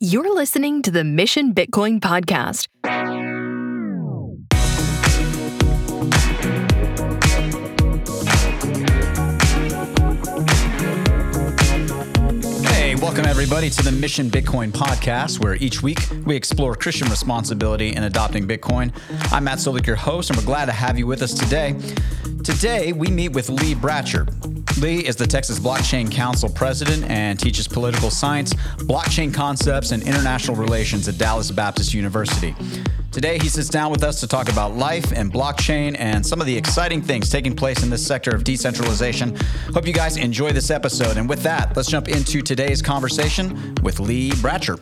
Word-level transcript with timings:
You're 0.00 0.32
listening 0.32 0.82
to 0.82 0.92
the 0.92 1.02
Mission 1.02 1.52
Bitcoin 1.52 1.98
Podcast. 1.98 2.68
Welcome 13.08 13.24
everybody 13.24 13.70
to 13.70 13.82
the 13.82 13.90
Mission 13.90 14.28
Bitcoin 14.28 14.70
podcast, 14.70 15.42
where 15.42 15.54
each 15.54 15.82
week 15.82 15.98
we 16.26 16.36
explore 16.36 16.74
Christian 16.74 17.08
responsibility 17.08 17.96
in 17.96 18.02
adopting 18.02 18.46
Bitcoin. 18.46 18.92
I'm 19.32 19.44
Matt 19.44 19.60
Solik, 19.60 19.86
your 19.86 19.96
host, 19.96 20.28
and 20.28 20.38
we're 20.38 20.44
glad 20.44 20.66
to 20.66 20.72
have 20.72 20.98
you 20.98 21.06
with 21.06 21.22
us 21.22 21.32
today. 21.32 21.74
Today, 22.44 22.92
we 22.92 23.08
meet 23.08 23.30
with 23.30 23.48
Lee 23.48 23.74
Bratcher. 23.74 24.28
Lee 24.82 25.06
is 25.06 25.16
the 25.16 25.26
Texas 25.26 25.58
Blockchain 25.58 26.12
Council 26.12 26.50
president 26.50 27.04
and 27.04 27.40
teaches 27.40 27.66
political 27.66 28.10
science, 28.10 28.52
blockchain 28.76 29.32
concepts, 29.32 29.90
and 29.90 30.02
international 30.02 30.54
relations 30.54 31.08
at 31.08 31.16
Dallas 31.16 31.50
Baptist 31.50 31.94
University. 31.94 32.54
Today, 33.10 33.38
he 33.38 33.48
sits 33.48 33.68
down 33.68 33.90
with 33.90 34.04
us 34.04 34.20
to 34.20 34.26
talk 34.26 34.50
about 34.50 34.76
life 34.76 35.12
and 35.12 35.32
blockchain 35.32 35.96
and 35.98 36.24
some 36.24 36.40
of 36.40 36.46
the 36.46 36.56
exciting 36.56 37.00
things 37.02 37.30
taking 37.30 37.56
place 37.56 37.82
in 37.82 37.90
this 37.90 38.06
sector 38.06 38.30
of 38.30 38.44
decentralization. 38.44 39.34
Hope 39.72 39.86
you 39.86 39.92
guys 39.94 40.16
enjoy 40.16 40.52
this 40.52 40.70
episode. 40.70 41.16
And 41.16 41.28
with 41.28 41.42
that, 41.42 41.74
let's 41.76 41.88
jump 41.88 42.08
into 42.08 42.42
today's 42.42 42.82
conversation 42.82 43.74
with 43.82 43.98
Lee 43.98 44.30
Bratcher. 44.32 44.78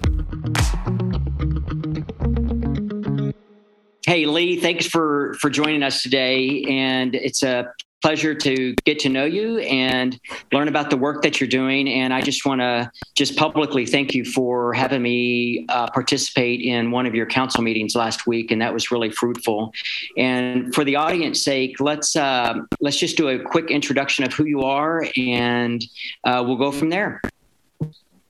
Hey 4.04 4.26
Lee, 4.26 4.60
thanks 4.60 4.86
for 4.86 5.34
for 5.40 5.50
joining 5.50 5.82
us 5.82 6.02
today, 6.02 6.64
and 6.68 7.14
it's 7.14 7.42
a 7.42 7.72
pleasure 8.06 8.36
to 8.36 8.72
get 8.84 9.00
to 9.00 9.08
know 9.08 9.24
you 9.24 9.58
and 9.58 10.20
learn 10.52 10.68
about 10.68 10.90
the 10.90 10.96
work 10.96 11.22
that 11.22 11.40
you're 11.40 11.48
doing. 11.48 11.88
And 11.88 12.14
I 12.14 12.20
just 12.20 12.46
want 12.46 12.60
to 12.60 12.88
just 13.16 13.36
publicly 13.36 13.84
thank 13.84 14.14
you 14.14 14.24
for 14.24 14.72
having 14.72 15.02
me 15.02 15.66
uh, 15.70 15.90
participate 15.90 16.60
in 16.60 16.92
one 16.92 17.06
of 17.06 17.16
your 17.16 17.26
council 17.26 17.64
meetings 17.64 17.96
last 17.96 18.24
week, 18.24 18.52
and 18.52 18.62
that 18.62 18.72
was 18.72 18.92
really 18.92 19.10
fruitful. 19.10 19.72
And 20.16 20.72
for 20.72 20.84
the 20.84 20.94
audience 20.94 21.42
sake, 21.42 21.80
let's 21.80 22.14
uh, 22.14 22.54
let's 22.78 22.96
just 22.96 23.16
do 23.16 23.28
a 23.28 23.40
quick 23.40 23.72
introduction 23.72 24.24
of 24.24 24.32
who 24.32 24.44
you 24.44 24.62
are, 24.62 25.04
and 25.16 25.84
uh, 26.22 26.44
we'll 26.46 26.58
go 26.58 26.70
from 26.70 26.90
there. 26.90 27.20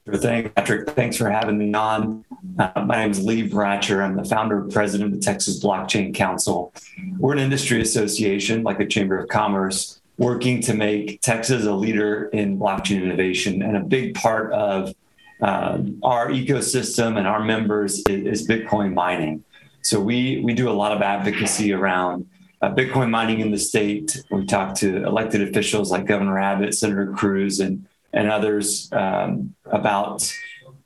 Sure 0.06 0.16
thing, 0.16 0.48
Patrick. 0.50 0.88
Thanks 0.90 1.16
for 1.16 1.28
having 1.28 1.58
me 1.58 1.74
on. 1.74 2.24
Uh, 2.60 2.84
my 2.86 2.96
name 2.98 3.10
is 3.10 3.24
Lee 3.24 3.48
Bratcher. 3.50 4.04
I'm 4.04 4.14
the 4.14 4.24
founder 4.24 4.62
and 4.62 4.72
president 4.72 5.12
of 5.12 5.18
the 5.18 5.24
Texas 5.24 5.60
Blockchain 5.60 6.14
Council. 6.14 6.72
We're 7.18 7.32
an 7.32 7.40
industry 7.40 7.80
association, 7.80 8.62
like 8.62 8.78
the 8.78 8.86
Chamber 8.86 9.18
of 9.18 9.28
Commerce, 9.28 10.00
working 10.16 10.60
to 10.60 10.74
make 10.74 11.20
Texas 11.22 11.66
a 11.66 11.72
leader 11.72 12.26
in 12.28 12.56
blockchain 12.56 13.02
innovation. 13.02 13.62
And 13.62 13.76
a 13.76 13.80
big 13.80 14.14
part 14.14 14.52
of 14.52 14.94
uh, 15.42 15.82
our 16.04 16.28
ecosystem 16.28 17.18
and 17.18 17.26
our 17.26 17.42
members 17.42 17.98
is, 18.08 18.40
is, 18.42 18.48
Bitcoin 18.48 18.94
mining. 18.94 19.42
So 19.82 19.98
we 19.98 20.40
we 20.44 20.54
do 20.54 20.70
a 20.70 20.72
lot 20.72 20.92
of 20.92 21.02
advocacy 21.02 21.72
around 21.72 22.28
uh, 22.62 22.72
Bitcoin 22.72 23.10
mining 23.10 23.40
in 23.40 23.50
the 23.50 23.58
state. 23.58 24.22
We 24.30 24.46
talk 24.46 24.76
to 24.76 25.04
elected 25.04 25.42
officials 25.42 25.90
like 25.90 26.06
Governor 26.06 26.38
Abbott, 26.38 26.74
Senator 26.74 27.12
Cruz, 27.12 27.58
and 27.58 27.86
and 28.16 28.30
others 28.30 28.90
um, 28.92 29.54
about 29.66 30.32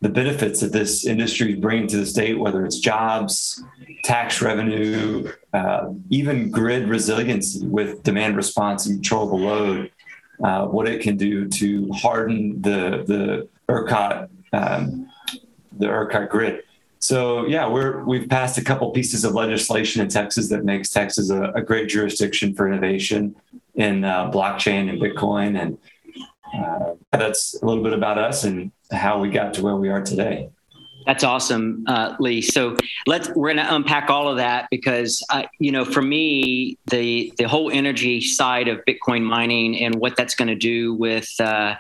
the 0.03 0.09
benefits 0.09 0.61
that 0.61 0.73
this 0.73 1.07
industry 1.07 1.53
is 1.55 1.61
bringing 1.61 1.87
to 1.87 1.99
the 1.99 2.07
state, 2.07 2.39
whether 2.39 2.65
it's 2.65 2.79
jobs, 2.79 3.63
tax 4.03 4.43
revenue, 4.43 5.31
uh, 5.53 5.93
even 6.09 6.51
grid 6.51 6.89
resiliency 6.89 7.67
with 7.67 8.03
demand 8.03 8.37
response 8.37 8.87
and 8.87 8.97
controllable 8.97 9.39
load, 9.39 9.91
uh, 10.43 10.67
what 10.67 10.89
it 10.89 11.01
can 11.03 11.17
do 11.17 11.49
to 11.49 11.89
harden 11.93 12.61
the 12.63 13.05
the 13.07 13.49
ERCOT 13.69 14.29
um, 14.53 15.09
the 15.79 15.87
ERCOT 15.87 16.29
grid. 16.29 16.63
So 16.99 17.47
yeah, 17.47 17.69
we're 17.69 18.03
we've 18.05 18.29
passed 18.29 18.59
a 18.59 18.65
couple 18.65 18.91
pieces 18.91 19.25
of 19.25 19.35
legislation 19.35 20.03
in 20.03 20.09
Texas 20.09 20.49
that 20.49 20.65
makes 20.65 20.91
Texas 20.91 21.31
a, 21.31 21.53
a 21.53 21.63
great 21.63 21.89
jurisdiction 21.89 22.55
for 22.55 22.67
innovation 22.67 23.37
in 23.75 24.05
uh, 24.05 24.31
blockchain 24.31 24.91
and 24.91 25.01
Bitcoin 25.01 25.61
and 25.61 25.79
uh, 26.55 26.95
that's 27.13 27.55
a 27.61 27.67
little 27.67 27.83
bit 27.83 27.93
about 27.93 28.19
us 28.19 28.45
and 28.45 28.73
how 28.93 29.21
we 29.21 29.31
got 29.31 29.55
to 29.55 29.63
where 29.63 29.77
we 29.77 29.89
are 29.89 30.03
today. 30.03 30.51
That's 31.07 31.25
awesome, 31.25 31.85
uh, 31.87 32.15
Lee. 32.21 32.43
So 32.43 32.77
let's 33.07 33.29
we're 33.31 33.55
going 33.55 33.67
to 33.67 33.75
unpack 33.75 34.11
all 34.11 34.29
of 34.29 34.37
that 34.37 34.69
because 34.71 35.25
uh, 35.31 35.45
you 35.59 35.73
know, 35.73 35.85
for 35.85 36.03
me, 36.03 36.79
the 36.87 37.33
the 37.39 37.45
whole 37.45 37.71
energy 37.71 38.21
side 38.21 38.69
of 38.69 38.81
Bitcoin 38.87 39.23
mining 39.23 39.81
and 39.81 39.95
what 39.95 40.17
that's 40.17 40.35
going 40.35 40.49
to 40.49 40.55
do 40.55 40.95
with 40.95 41.29
uh, 41.41 41.75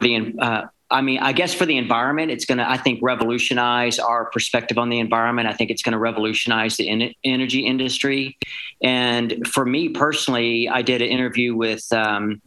the 0.00 0.34
uh, 0.40 0.62
I 0.88 1.00
mean, 1.00 1.18
I 1.18 1.32
guess 1.32 1.52
for 1.52 1.66
the 1.66 1.76
environment, 1.78 2.30
it's 2.30 2.44
going 2.44 2.58
to, 2.58 2.68
I 2.68 2.76
think, 2.76 3.00
revolutionize 3.02 3.98
our 3.98 4.26
perspective 4.26 4.78
on 4.78 4.88
the 4.88 5.00
environment. 5.00 5.48
I 5.48 5.52
think 5.52 5.70
it's 5.70 5.82
going 5.82 5.94
to 5.94 5.98
revolutionize 5.98 6.76
the 6.76 6.88
en- 6.88 7.14
energy 7.24 7.66
industry. 7.66 8.38
And 8.80 9.46
for 9.48 9.66
me 9.66 9.88
personally, 9.88 10.68
I 10.68 10.82
did 10.82 11.02
an 11.02 11.08
interview 11.08 11.56
with 11.56 11.92
um, 11.92 12.40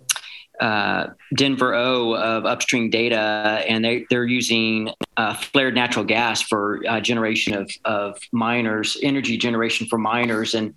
uh, 0.60 1.08
Denver 1.36 1.74
O 1.74 2.16
of 2.16 2.46
Upstream 2.46 2.90
Data, 2.90 3.64
and 3.68 3.84
they, 3.84 4.06
they're 4.10 4.26
using 4.26 4.92
uh, 5.18 5.34
flared 5.34 5.76
natural 5.76 6.06
gas 6.06 6.42
for 6.42 6.82
uh, 6.88 7.00
generation 7.00 7.54
of, 7.54 7.72
of 7.86 8.18
miners, 8.32 8.98
energy 9.02 9.38
generation 9.38 9.88
for 9.88 9.98
miners. 9.98 10.54
And 10.56 10.74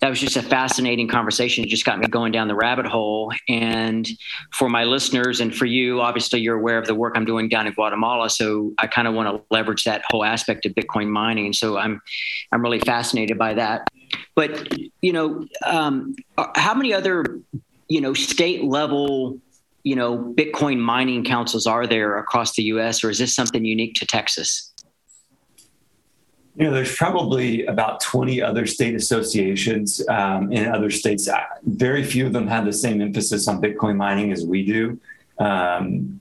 that 0.00 0.08
was 0.08 0.20
just 0.20 0.36
a 0.36 0.42
fascinating 0.42 1.08
conversation. 1.08 1.64
It 1.64 1.68
just 1.68 1.84
got 1.84 1.98
me 1.98 2.06
going 2.06 2.32
down 2.32 2.48
the 2.48 2.54
rabbit 2.54 2.86
hole. 2.86 3.32
And 3.48 4.06
for 4.52 4.68
my 4.68 4.84
listeners 4.84 5.40
and 5.40 5.54
for 5.54 5.64
you, 5.66 6.00
obviously, 6.00 6.40
you're 6.40 6.58
aware 6.58 6.78
of 6.78 6.86
the 6.86 6.94
work 6.94 7.14
I'm 7.16 7.24
doing 7.24 7.48
down 7.48 7.66
in 7.66 7.72
Guatemala. 7.72 8.30
So 8.30 8.74
I 8.78 8.86
kind 8.86 9.08
of 9.08 9.14
want 9.14 9.28
to 9.28 9.42
leverage 9.50 9.84
that 9.84 10.02
whole 10.10 10.24
aspect 10.24 10.66
of 10.66 10.72
Bitcoin 10.72 11.08
mining. 11.08 11.52
So 11.52 11.78
I'm, 11.78 12.00
I'm 12.52 12.62
really 12.62 12.80
fascinated 12.80 13.38
by 13.38 13.54
that. 13.54 13.88
But, 14.34 14.72
you 15.00 15.12
know, 15.12 15.46
um, 15.64 16.14
how 16.54 16.74
many 16.74 16.92
other 16.92 17.40
you 17.88 18.00
know, 18.00 18.14
state 18.14 18.64
level, 18.64 19.38
you 19.82 19.96
know, 19.96 20.34
Bitcoin 20.36 20.78
mining 20.78 21.24
councils 21.24 21.66
are 21.66 21.86
there 21.86 22.18
across 22.18 22.54
the 22.54 22.62
U.S., 22.64 23.04
or 23.04 23.10
is 23.10 23.18
this 23.18 23.34
something 23.34 23.64
unique 23.64 23.94
to 23.94 24.06
Texas? 24.06 24.72
You 26.56 26.64
know, 26.64 26.72
there's 26.72 26.96
probably 26.96 27.66
about 27.66 28.00
20 28.00 28.40
other 28.40 28.66
state 28.66 28.94
associations 28.94 30.06
um, 30.08 30.50
in 30.52 30.66
other 30.66 30.90
states. 30.90 31.28
Very 31.64 32.02
few 32.02 32.26
of 32.26 32.32
them 32.32 32.46
have 32.46 32.64
the 32.64 32.72
same 32.72 33.02
emphasis 33.02 33.46
on 33.46 33.60
Bitcoin 33.60 33.96
mining 33.96 34.32
as 34.32 34.44
we 34.44 34.64
do. 34.64 34.98
Um, 35.38 36.20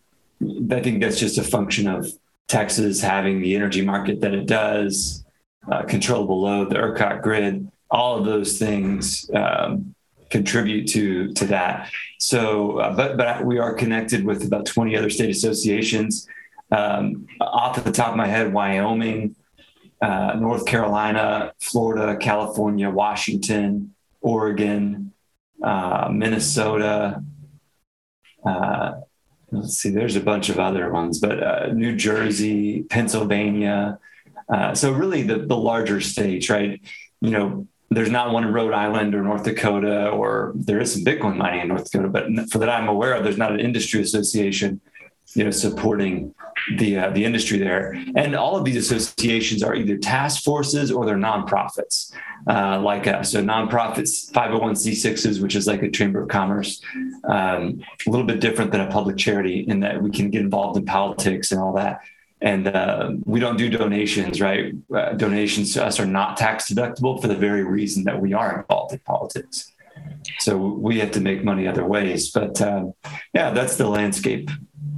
I 0.70 0.82
think 0.82 1.02
that's 1.02 1.20
just 1.20 1.38
a 1.38 1.44
function 1.44 1.88
of 1.88 2.12
Texas 2.48 3.02
having 3.02 3.42
the 3.42 3.56
energy 3.56 3.82
market 3.82 4.20
that 4.22 4.34
it 4.34 4.46
does, 4.46 5.24
uh, 5.72 5.84
controllable 5.84 6.42
load, 6.42 6.70
the 6.70 6.76
ERCOT 6.76 7.22
grid, 7.22 7.72
all 7.90 8.18
of 8.18 8.26
those 8.26 8.60
things 8.60 9.30
um, 9.34 9.95
contribute 10.36 10.86
to 10.90 11.32
to 11.34 11.46
that. 11.46 11.90
So, 12.20 12.80
uh, 12.80 12.96
but 12.96 13.18
but 13.18 13.46
we 13.46 13.58
are 13.58 13.74
connected 13.74 14.26
with 14.26 14.46
about 14.46 14.66
20 14.66 14.96
other 14.98 15.10
state 15.10 15.30
associations. 15.30 16.28
Um, 16.72 17.28
off 17.40 17.82
the 17.84 17.92
top 17.92 18.12
of 18.12 18.18
my 18.18 18.28
head, 18.28 18.52
Wyoming, 18.52 19.36
uh, 20.02 20.34
North 20.38 20.66
Carolina, 20.66 21.54
Florida, 21.60 22.18
California, 22.18 22.90
Washington, 22.90 23.94
Oregon, 24.22 25.14
uh, 25.64 26.10
Minnesota. 26.12 27.24
Uh, 28.46 28.92
let's 29.52 29.78
see, 29.78 29.90
there's 29.90 30.18
a 30.18 30.22
bunch 30.32 30.50
of 30.50 30.60
other 30.60 30.92
ones, 30.92 31.20
but 31.20 31.42
uh, 31.42 31.68
New 31.72 31.96
Jersey, 31.96 32.84
Pennsylvania. 32.84 34.00
Uh, 34.50 34.76
so 34.76 34.92
really, 34.92 35.24
the 35.24 35.38
the 35.38 35.58
larger 35.58 36.02
states, 36.02 36.50
right? 36.50 36.82
You 37.22 37.32
know, 37.32 37.68
there's 37.90 38.10
not 38.10 38.32
one 38.32 38.44
in 38.44 38.54
Rhode 38.54 38.74
Island 38.74 39.14
or 39.14 39.22
North 39.22 39.44
Dakota, 39.44 40.10
or 40.10 40.54
there 40.56 40.80
is 40.80 40.94
some 40.94 41.04
Bitcoin 41.04 41.38
mining 41.38 41.62
in 41.62 41.68
North 41.68 41.90
Dakota, 41.90 42.10
but 42.10 42.50
for 42.50 42.58
that 42.58 42.70
I'm 42.70 42.88
aware 42.88 43.14
of, 43.14 43.24
there's 43.24 43.38
not 43.38 43.52
an 43.52 43.60
industry 43.60 44.02
association, 44.02 44.82
you 45.34 45.44
know, 45.44 45.52
supporting 45.52 46.34
the 46.78 46.98
uh, 46.98 47.10
the 47.12 47.24
industry 47.24 47.60
there. 47.60 47.94
And 48.16 48.36
all 48.36 48.56
of 48.56 48.66
these 48.66 48.78
associations 48.78 49.62
are 49.62 49.76
either 49.76 49.98
task 49.98 50.44
forces 50.44 50.92
or 50.92 51.06
they're 51.06 51.16
nonprofits, 51.16 52.12
uh, 52.50 52.80
like 52.80 53.08
us. 53.08 53.32
So 53.32 53.44
nonprofits, 53.44 54.32
501c6s, 54.32 55.42
which 55.42 55.56
is 55.56 55.68
like 55.68 55.84
a 55.84 55.92
chamber 55.92 56.24
of 56.24 56.30
commerce, 56.30 56.82
um, 57.26 57.82
a 58.08 58.10
little 58.10 58.26
bit 58.26 58.40
different 58.40 58.72
than 58.72 58.82
a 58.82 58.88
public 58.90 59.18
charity 59.18 59.66
in 59.68 59.80
that 59.82 60.02
we 60.02 60.10
can 60.10 60.32
get 60.32 60.42
involved 60.42 60.78
in 60.78 60.86
politics 60.86 61.52
and 61.52 61.62
all 61.62 61.74
that 61.74 62.00
and 62.46 62.68
uh, 62.68 63.12
we 63.26 63.40
don't 63.40 63.58
do 63.58 63.70
donations, 63.70 64.40
right? 64.40 64.72
Uh, 64.96 65.14
donations 65.14 65.74
to 65.74 65.84
us 65.84 66.00
are 66.00 66.06
not 66.06 66.38
tax 66.38 66.72
deductible 66.72 67.20
for 67.20 67.28
the 67.28 67.36
very 67.36 67.64
reason 67.64 68.04
that 68.04 68.22
we 68.22 68.34
are 68.34 68.60
involved 68.60 68.94
in 68.94 69.00
politics. 69.00 69.72
So 70.40 70.56
we 70.56 71.00
have 71.00 71.10
to 71.12 71.20
make 71.20 71.44
money 71.44 71.68
other 71.68 71.86
ways. 71.86 72.30
But 72.30 72.62
um, 72.62 72.94
yeah, 73.34 73.50
that's 73.50 73.78
the 73.78 73.88
landscape 73.88 74.52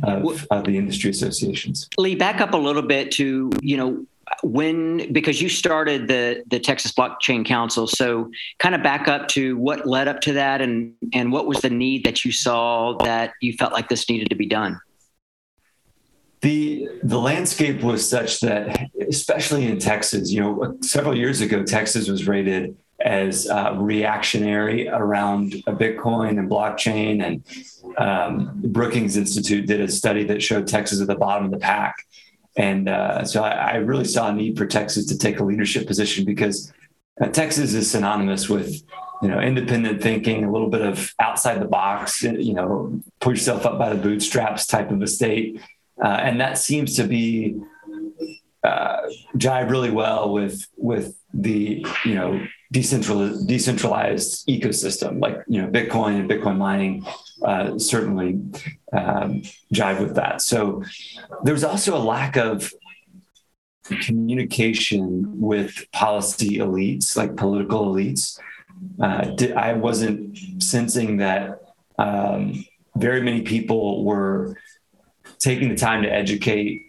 of, 0.03 0.45
of 0.51 0.65
the 0.65 0.77
industry 0.77 1.09
associations. 1.09 1.87
Lee, 1.97 2.15
back 2.15 2.41
up 2.41 2.53
a 2.53 2.57
little 2.57 2.81
bit 2.81 3.11
to 3.11 3.49
you 3.61 3.77
know 3.77 4.05
when 4.43 5.13
because 5.13 5.41
you 5.41 5.47
started 5.47 6.09
the 6.09 6.43
the 6.47 6.59
Texas 6.59 6.91
Blockchain 6.91 7.45
Council, 7.45 7.87
so 7.87 8.29
kind 8.59 8.75
of 8.75 8.83
back 8.83 9.07
up 9.07 9.29
to 9.29 9.55
what 9.57 9.87
led 9.87 10.09
up 10.09 10.19
to 10.21 10.33
that, 10.33 10.61
and 10.61 10.93
and 11.13 11.31
what 11.31 11.47
was 11.47 11.61
the 11.61 11.69
need 11.69 12.03
that 12.03 12.25
you 12.25 12.33
saw 12.33 12.97
that 13.03 13.33
you 13.41 13.53
felt 13.53 13.71
like 13.71 13.87
this 13.87 14.09
needed 14.09 14.29
to 14.29 14.35
be 14.35 14.47
done 14.47 14.81
the 16.47 16.87
the 17.03 17.19
landscape 17.19 17.81
was 17.81 18.07
such 18.07 18.39
that, 18.39 18.89
especially 19.09 19.67
in 19.67 19.79
Texas, 19.79 20.31
you 20.31 20.39
know, 20.39 20.77
several 20.81 21.15
years 21.15 21.41
ago, 21.41 21.63
Texas 21.63 22.07
was 22.07 22.25
rated 22.25 22.77
as 23.01 23.49
uh, 23.49 23.73
reactionary 23.75 24.87
around 24.87 25.51
Bitcoin 25.83 26.39
and 26.39 26.49
blockchain, 26.49 27.21
and 27.25 27.43
um, 27.97 28.61
Brookings 28.63 29.17
Institute 29.17 29.67
did 29.67 29.81
a 29.81 29.89
study 29.89 30.23
that 30.23 30.41
showed 30.41 30.67
Texas 30.67 31.01
at 31.01 31.07
the 31.07 31.15
bottom 31.15 31.45
of 31.45 31.51
the 31.51 31.57
pack. 31.57 31.95
And 32.55 32.87
uh, 32.87 33.25
so 33.25 33.43
I, 33.43 33.51
I, 33.51 33.75
really 33.75 34.05
saw 34.05 34.29
a 34.29 34.33
need 34.33 34.57
for 34.57 34.65
Texas 34.65 35.05
to 35.07 35.17
take 35.17 35.39
a 35.39 35.43
leadership 35.43 35.85
position 35.85 36.25
because 36.25 36.73
uh, 37.21 37.27
Texas 37.27 37.73
is 37.73 37.91
synonymous 37.91 38.49
with 38.49 38.81
you 39.21 39.27
know 39.27 39.39
independent 39.39 40.01
thinking, 40.01 40.45
a 40.45 40.51
little 40.51 40.69
bit 40.69 40.81
of 40.81 41.13
outside 41.19 41.61
the 41.61 41.71
box, 41.81 42.23
you 42.23 42.53
know, 42.53 42.99
pull 43.19 43.33
yourself 43.33 43.65
up 43.65 43.77
by 43.77 43.89
the 43.93 44.01
bootstraps 44.01 44.65
type 44.65 44.91
of 44.91 45.01
a 45.01 45.07
state, 45.07 45.61
uh, 46.03 46.07
and 46.07 46.39
that 46.39 46.57
seems 46.57 46.95
to 46.95 47.03
be 47.03 47.59
uh, 48.63 49.01
jive 49.37 49.69
really 49.69 49.91
well 49.91 50.31
with 50.33 50.67
with 50.77 51.15
the 51.33 51.85
you 52.05 52.15
know 52.15 52.45
decentralized 52.71 53.47
decentralized 53.47 54.47
ecosystem 54.47 55.21
like 55.21 55.37
you 55.47 55.61
know 55.61 55.67
Bitcoin 55.67 56.19
and 56.19 56.29
Bitcoin 56.29 56.57
mining 56.57 57.05
uh, 57.43 57.77
certainly 57.77 58.39
um, 58.93 59.41
jive 59.73 59.99
with 59.99 60.15
that. 60.15 60.41
So 60.41 60.83
there's 61.43 61.63
also 61.63 61.95
a 61.95 61.99
lack 61.99 62.35
of 62.35 62.73
communication 64.01 65.39
with 65.39 65.85
policy 65.93 66.57
elites, 66.57 67.15
like 67.15 67.35
political 67.35 67.93
elites. 67.93 68.39
Uh, 69.01 69.31
I 69.55 69.73
wasn't 69.73 70.37
sensing 70.61 71.17
that 71.17 71.61
um, 71.97 72.65
very 72.95 73.21
many 73.21 73.41
people 73.41 74.03
were 74.03 74.57
taking 75.47 75.69
the 75.69 75.75
time 75.75 76.03
to 76.03 76.11
educate 76.11 76.81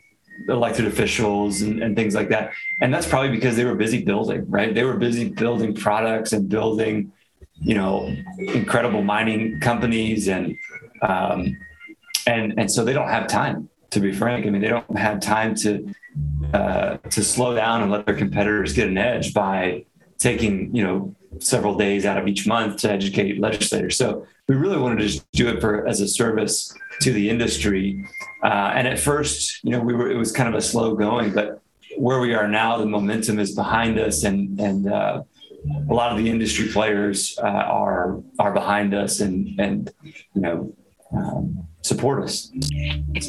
elected 0.49 0.85
officials 0.85 1.63
and, 1.63 1.81
and, 1.81 1.95
things 1.95 2.13
like 2.13 2.29
that. 2.29 2.53
And 2.81 2.93
that's 2.93 3.07
probably 3.07 3.31
because 3.31 3.55
they 3.57 3.65
were 3.65 3.77
busy 3.77 4.03
building, 4.03 4.51
right? 4.51 4.75
They 4.75 4.83
were 4.83 4.97
busy 4.97 5.29
building 5.29 5.75
products 5.75 6.33
and 6.33 6.49
building, 6.49 7.13
you 7.55 7.75
know, 7.75 8.13
incredible 8.39 9.03
mining 9.03 9.61
companies 9.61 10.29
and 10.29 10.57
um, 11.03 11.57
and 12.27 12.59
and 12.59 12.69
so 12.71 12.85
they 12.85 12.93
don't 12.93 13.09
have 13.09 13.29
time. 13.29 13.69
To 13.93 14.01
be 14.01 14.13
frank, 14.13 14.45
I 14.45 14.51
mean, 14.51 14.61
they 14.61 14.69
don't 14.69 14.99
have 14.99 15.21
time 15.21 15.55
to 15.63 15.71
uh, 16.53 16.97
to 17.15 17.23
slow 17.23 17.55
down 17.55 17.83
and 17.83 17.91
let 17.91 18.07
their 18.07 18.17
competitors 18.17 18.73
get 18.75 18.89
an 18.89 18.99
edge 18.99 19.33
by 19.33 19.85
taking 20.19 20.75
you 20.75 20.83
know 20.85 21.15
several 21.39 21.75
days 21.77 22.05
out 22.05 22.19
of 22.19 22.27
each 22.27 22.47
month 22.47 22.81
to 22.83 22.91
educate 22.91 23.41
legislators. 23.41 23.97
So 23.97 24.27
we 24.49 24.57
really 24.57 24.79
wanted 24.79 24.99
to 24.99 25.07
just 25.07 25.31
do 25.33 25.49
it 25.49 25.61
for 25.61 25.87
as 25.87 26.01
a 26.01 26.09
service 26.09 26.75
to 27.01 27.13
the 27.13 27.29
industry. 27.29 28.05
Uh, 28.43 28.73
and 28.75 28.87
at 28.89 28.99
first, 28.99 29.63
you 29.65 29.71
know, 29.71 29.81
we 29.81 29.95
were 29.95 30.11
it 30.11 30.17
was 30.17 30.33
kind 30.33 30.49
of 30.49 30.55
a 30.55 30.63
slow 30.63 30.95
going, 30.95 31.33
but 31.33 31.63
where 31.97 32.21
we 32.21 32.35
are 32.35 32.49
now, 32.49 32.79
the 32.79 32.87
momentum 32.87 33.39
is 33.39 33.55
behind 33.55 33.99
us, 33.99 34.25
and 34.25 34.61
and 34.61 34.93
uh, 34.93 35.23
a 35.89 35.95
lot 35.95 36.13
of 36.13 36.19
the 36.19 36.31
industry 36.31 36.69
players 36.69 37.39
uh, 37.43 37.47
are 37.47 38.21
are 38.39 38.53
behind 38.53 38.95
us, 38.95 39.21
and 39.21 39.59
and 39.59 39.93
you 40.35 40.41
know 40.41 40.73
um, 41.13 41.67
support 41.83 42.23
us. 42.23 42.51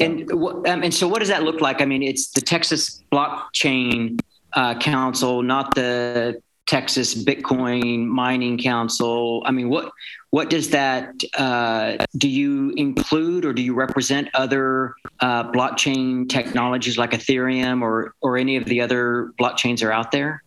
And 0.00 0.30
um, 0.32 0.64
and 0.64 0.94
so, 0.94 1.08
what 1.08 1.20
does 1.20 1.28
that 1.28 1.42
look 1.42 1.60
like? 1.60 1.80
I 1.80 1.84
mean, 1.84 2.02
it's 2.02 2.30
the 2.30 2.40
Texas 2.40 3.02
Blockchain 3.12 4.20
uh, 4.52 4.78
Council, 4.78 5.42
not 5.42 5.74
the 5.74 6.40
Texas 6.66 7.14
Bitcoin 7.14 8.06
Mining 8.06 8.58
Council. 8.58 9.42
I 9.44 9.50
mean, 9.50 9.68
what 9.68 9.90
what 10.30 10.50
does 10.50 10.70
that? 10.70 11.12
Uh, 11.34 12.04
do 12.16 12.28
you 12.28 12.72
include 12.76 13.44
or 13.44 13.52
do 13.52 13.62
you 13.62 13.74
represent 13.74 14.28
other 14.34 14.94
uh, 15.20 15.50
blockchain 15.50 16.28
technologies 16.28 16.96
like 16.96 17.10
Ethereum 17.10 17.82
or 17.82 18.14
or 18.20 18.36
any 18.36 18.56
of 18.56 18.64
the 18.66 18.80
other 18.80 19.32
blockchains 19.40 19.80
that 19.80 19.86
are 19.86 19.92
out 19.92 20.12
there? 20.12 20.42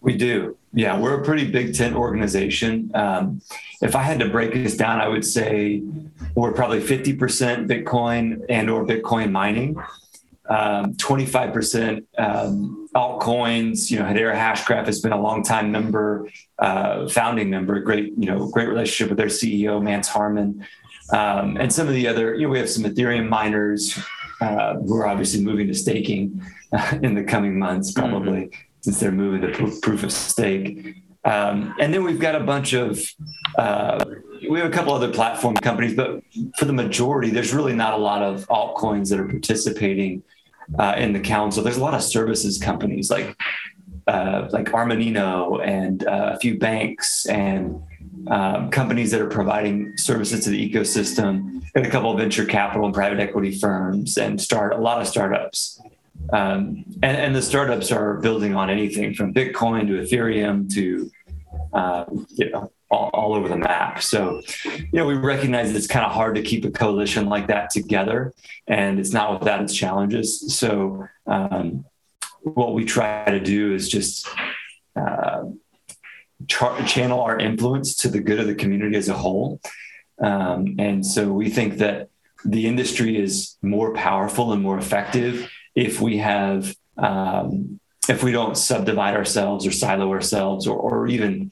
We 0.00 0.16
do. 0.16 0.58
Yeah, 0.74 0.98
we're 0.98 1.18
a 1.18 1.24
pretty 1.24 1.50
big 1.50 1.74
tent 1.74 1.94
organization. 1.94 2.90
Um, 2.94 3.40
if 3.80 3.96
I 3.96 4.02
had 4.02 4.18
to 4.20 4.28
break 4.28 4.52
this 4.52 4.76
down, 4.76 5.00
I 5.00 5.08
would 5.08 5.24
say 5.24 5.82
we're 6.34 6.52
probably 6.52 6.80
50% 6.80 7.16
Bitcoin 7.68 8.44
and 8.48 8.68
or 8.68 8.84
Bitcoin 8.84 9.30
mining, 9.30 9.76
um, 10.50 10.94
25% 10.94 12.04
um, 12.18 12.83
altcoins. 12.94 13.90
You 13.90 13.98
know, 13.98 14.04
Hedera 14.04 14.34
Hashgraph 14.34 14.86
has 14.86 15.00
been 15.00 15.12
a 15.12 15.20
long 15.20 15.42
time 15.42 15.70
member, 15.72 16.28
uh, 16.58 17.08
founding 17.08 17.50
member, 17.50 17.80
great, 17.80 18.12
you 18.16 18.26
know, 18.26 18.48
great 18.48 18.68
relationship 18.68 19.08
with 19.08 19.18
their 19.18 19.28
CEO, 19.28 19.82
Mance 19.82 20.08
Harmon. 20.08 20.66
Um, 21.12 21.56
and 21.58 21.72
some 21.72 21.86
of 21.88 21.94
the 21.94 22.08
other, 22.08 22.34
you 22.34 22.42
know, 22.42 22.48
we 22.48 22.58
have 22.58 22.70
some 22.70 22.84
Ethereum 22.84 23.28
miners 23.28 23.98
uh, 24.40 24.74
who 24.74 24.96
are 24.96 25.06
obviously 25.06 25.44
moving 25.44 25.66
to 25.68 25.74
staking 25.74 26.42
uh, 26.72 26.98
in 27.02 27.14
the 27.14 27.24
coming 27.24 27.58
months, 27.58 27.92
probably. 27.92 28.46
Mm-hmm 28.46 28.60
since 28.84 29.00
they're 29.00 29.12
moving 29.12 29.40
to 29.40 29.80
proof 29.80 30.02
of 30.02 30.12
stake. 30.12 30.96
Um, 31.24 31.74
and 31.80 31.94
then 31.94 32.04
we've 32.04 32.20
got 32.20 32.34
a 32.34 32.40
bunch 32.40 32.74
of, 32.74 33.00
uh, 33.56 34.04
we 34.50 34.58
have 34.58 34.68
a 34.68 34.70
couple 34.70 34.92
other 34.92 35.10
platform 35.10 35.54
companies, 35.54 35.96
but 35.96 36.22
for 36.58 36.66
the 36.66 36.72
majority, 36.74 37.30
there's 37.30 37.54
really 37.54 37.72
not 37.72 37.94
a 37.94 37.96
lot 37.96 38.20
of 38.20 38.46
altcoins 38.48 39.08
that 39.08 39.18
are 39.18 39.26
participating 39.26 40.22
uh, 40.78 40.94
in 40.96 41.12
the 41.12 41.20
council. 41.20 41.62
There's 41.62 41.76
a 41.76 41.82
lot 41.82 41.94
of 41.94 42.02
services 42.02 42.58
companies 42.58 43.10
like 43.10 43.36
uh, 44.06 44.48
like 44.52 44.66
Armanino 44.66 45.66
and 45.66 46.06
uh, 46.06 46.32
a 46.34 46.38
few 46.38 46.58
banks 46.58 47.26
and 47.26 47.82
um, 48.28 48.70
companies 48.70 49.10
that 49.10 49.20
are 49.20 49.28
providing 49.28 49.96
services 49.96 50.44
to 50.44 50.50
the 50.50 50.70
ecosystem, 50.70 51.62
and 51.74 51.86
a 51.86 51.90
couple 51.90 52.10
of 52.10 52.18
venture 52.18 52.44
capital 52.44 52.86
and 52.86 52.94
private 52.94 53.20
equity 53.20 53.58
firms, 53.58 54.16
and 54.16 54.40
start 54.40 54.72
a 54.72 54.78
lot 54.78 55.00
of 55.00 55.06
startups. 55.06 55.80
Um, 56.32 56.84
and, 57.02 57.16
and, 57.16 57.36
the 57.36 57.42
startups 57.42 57.92
are 57.92 58.14
building 58.14 58.54
on 58.54 58.70
anything 58.70 59.14
from 59.14 59.34
Bitcoin 59.34 59.86
to 59.88 59.94
Ethereum 59.94 60.72
to 60.72 61.10
uh, 61.72 62.04
you 62.30 62.50
know 62.50 62.72
all, 62.90 63.10
all, 63.12 63.34
over 63.34 63.48
the 63.48 63.56
map. 63.56 64.02
So 64.02 64.40
you 64.64 64.88
know 64.92 65.06
we 65.06 65.14
recognize 65.14 65.74
it's 65.74 65.86
kind 65.86 66.04
of 66.04 66.12
hard 66.12 66.34
to 66.36 66.42
keep 66.42 66.64
a 66.64 66.70
coalition 66.70 67.26
like 67.26 67.48
that 67.48 67.70
together, 67.70 68.32
and 68.66 68.98
it's 68.98 69.12
not 69.12 69.38
without 69.38 69.62
its 69.62 69.74
challenges. 69.74 70.54
So 70.56 71.06
um, 71.26 71.84
what 72.40 72.74
we 72.74 72.84
try 72.84 73.24
to 73.24 73.40
do 73.40 73.74
is 73.74 73.88
just 73.88 74.28
uh, 74.96 75.44
channel 76.46 77.20
our 77.20 77.38
influence 77.38 77.96
to 77.96 78.08
the 78.08 78.20
good 78.20 78.40
of 78.40 78.46
the 78.46 78.54
community 78.54 78.96
as 78.96 79.08
a 79.08 79.14
whole. 79.14 79.60
Um, 80.20 80.76
and 80.78 81.04
so 81.04 81.32
we 81.32 81.50
think 81.50 81.78
that 81.78 82.08
the 82.44 82.66
industry 82.66 83.18
is 83.18 83.56
more 83.62 83.94
powerful 83.94 84.52
and 84.52 84.62
more 84.62 84.78
effective 84.78 85.50
if 85.74 86.00
we 86.00 86.18
have 86.18 86.74
um, 86.98 87.80
if 88.08 88.22
we 88.22 88.32
don't 88.32 88.56
subdivide 88.56 89.16
ourselves 89.16 89.66
or 89.66 89.72
silo 89.72 90.10
ourselves 90.10 90.66
or, 90.66 90.76
or 90.76 91.06
even 91.06 91.50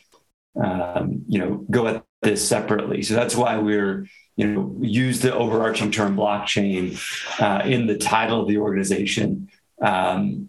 um, 0.63 1.23
you 1.29 1.39
know 1.39 1.65
go 1.71 1.87
at 1.87 2.05
this 2.23 2.47
separately. 2.47 3.03
So 3.03 3.15
that's 3.15 3.37
why 3.37 3.59
we're 3.59 4.07
you 4.37 4.47
know 4.47 4.77
use 4.81 5.21
the 5.21 5.35
overarching 5.35 5.91
term 5.91 6.17
blockchain 6.17 6.99
uh, 7.41 7.63
in 7.65 7.87
the 7.87 7.99
title 7.99 8.43
of 8.43 8.49
the 8.49 8.59
organization. 8.59 9.49
Um, 9.81 10.49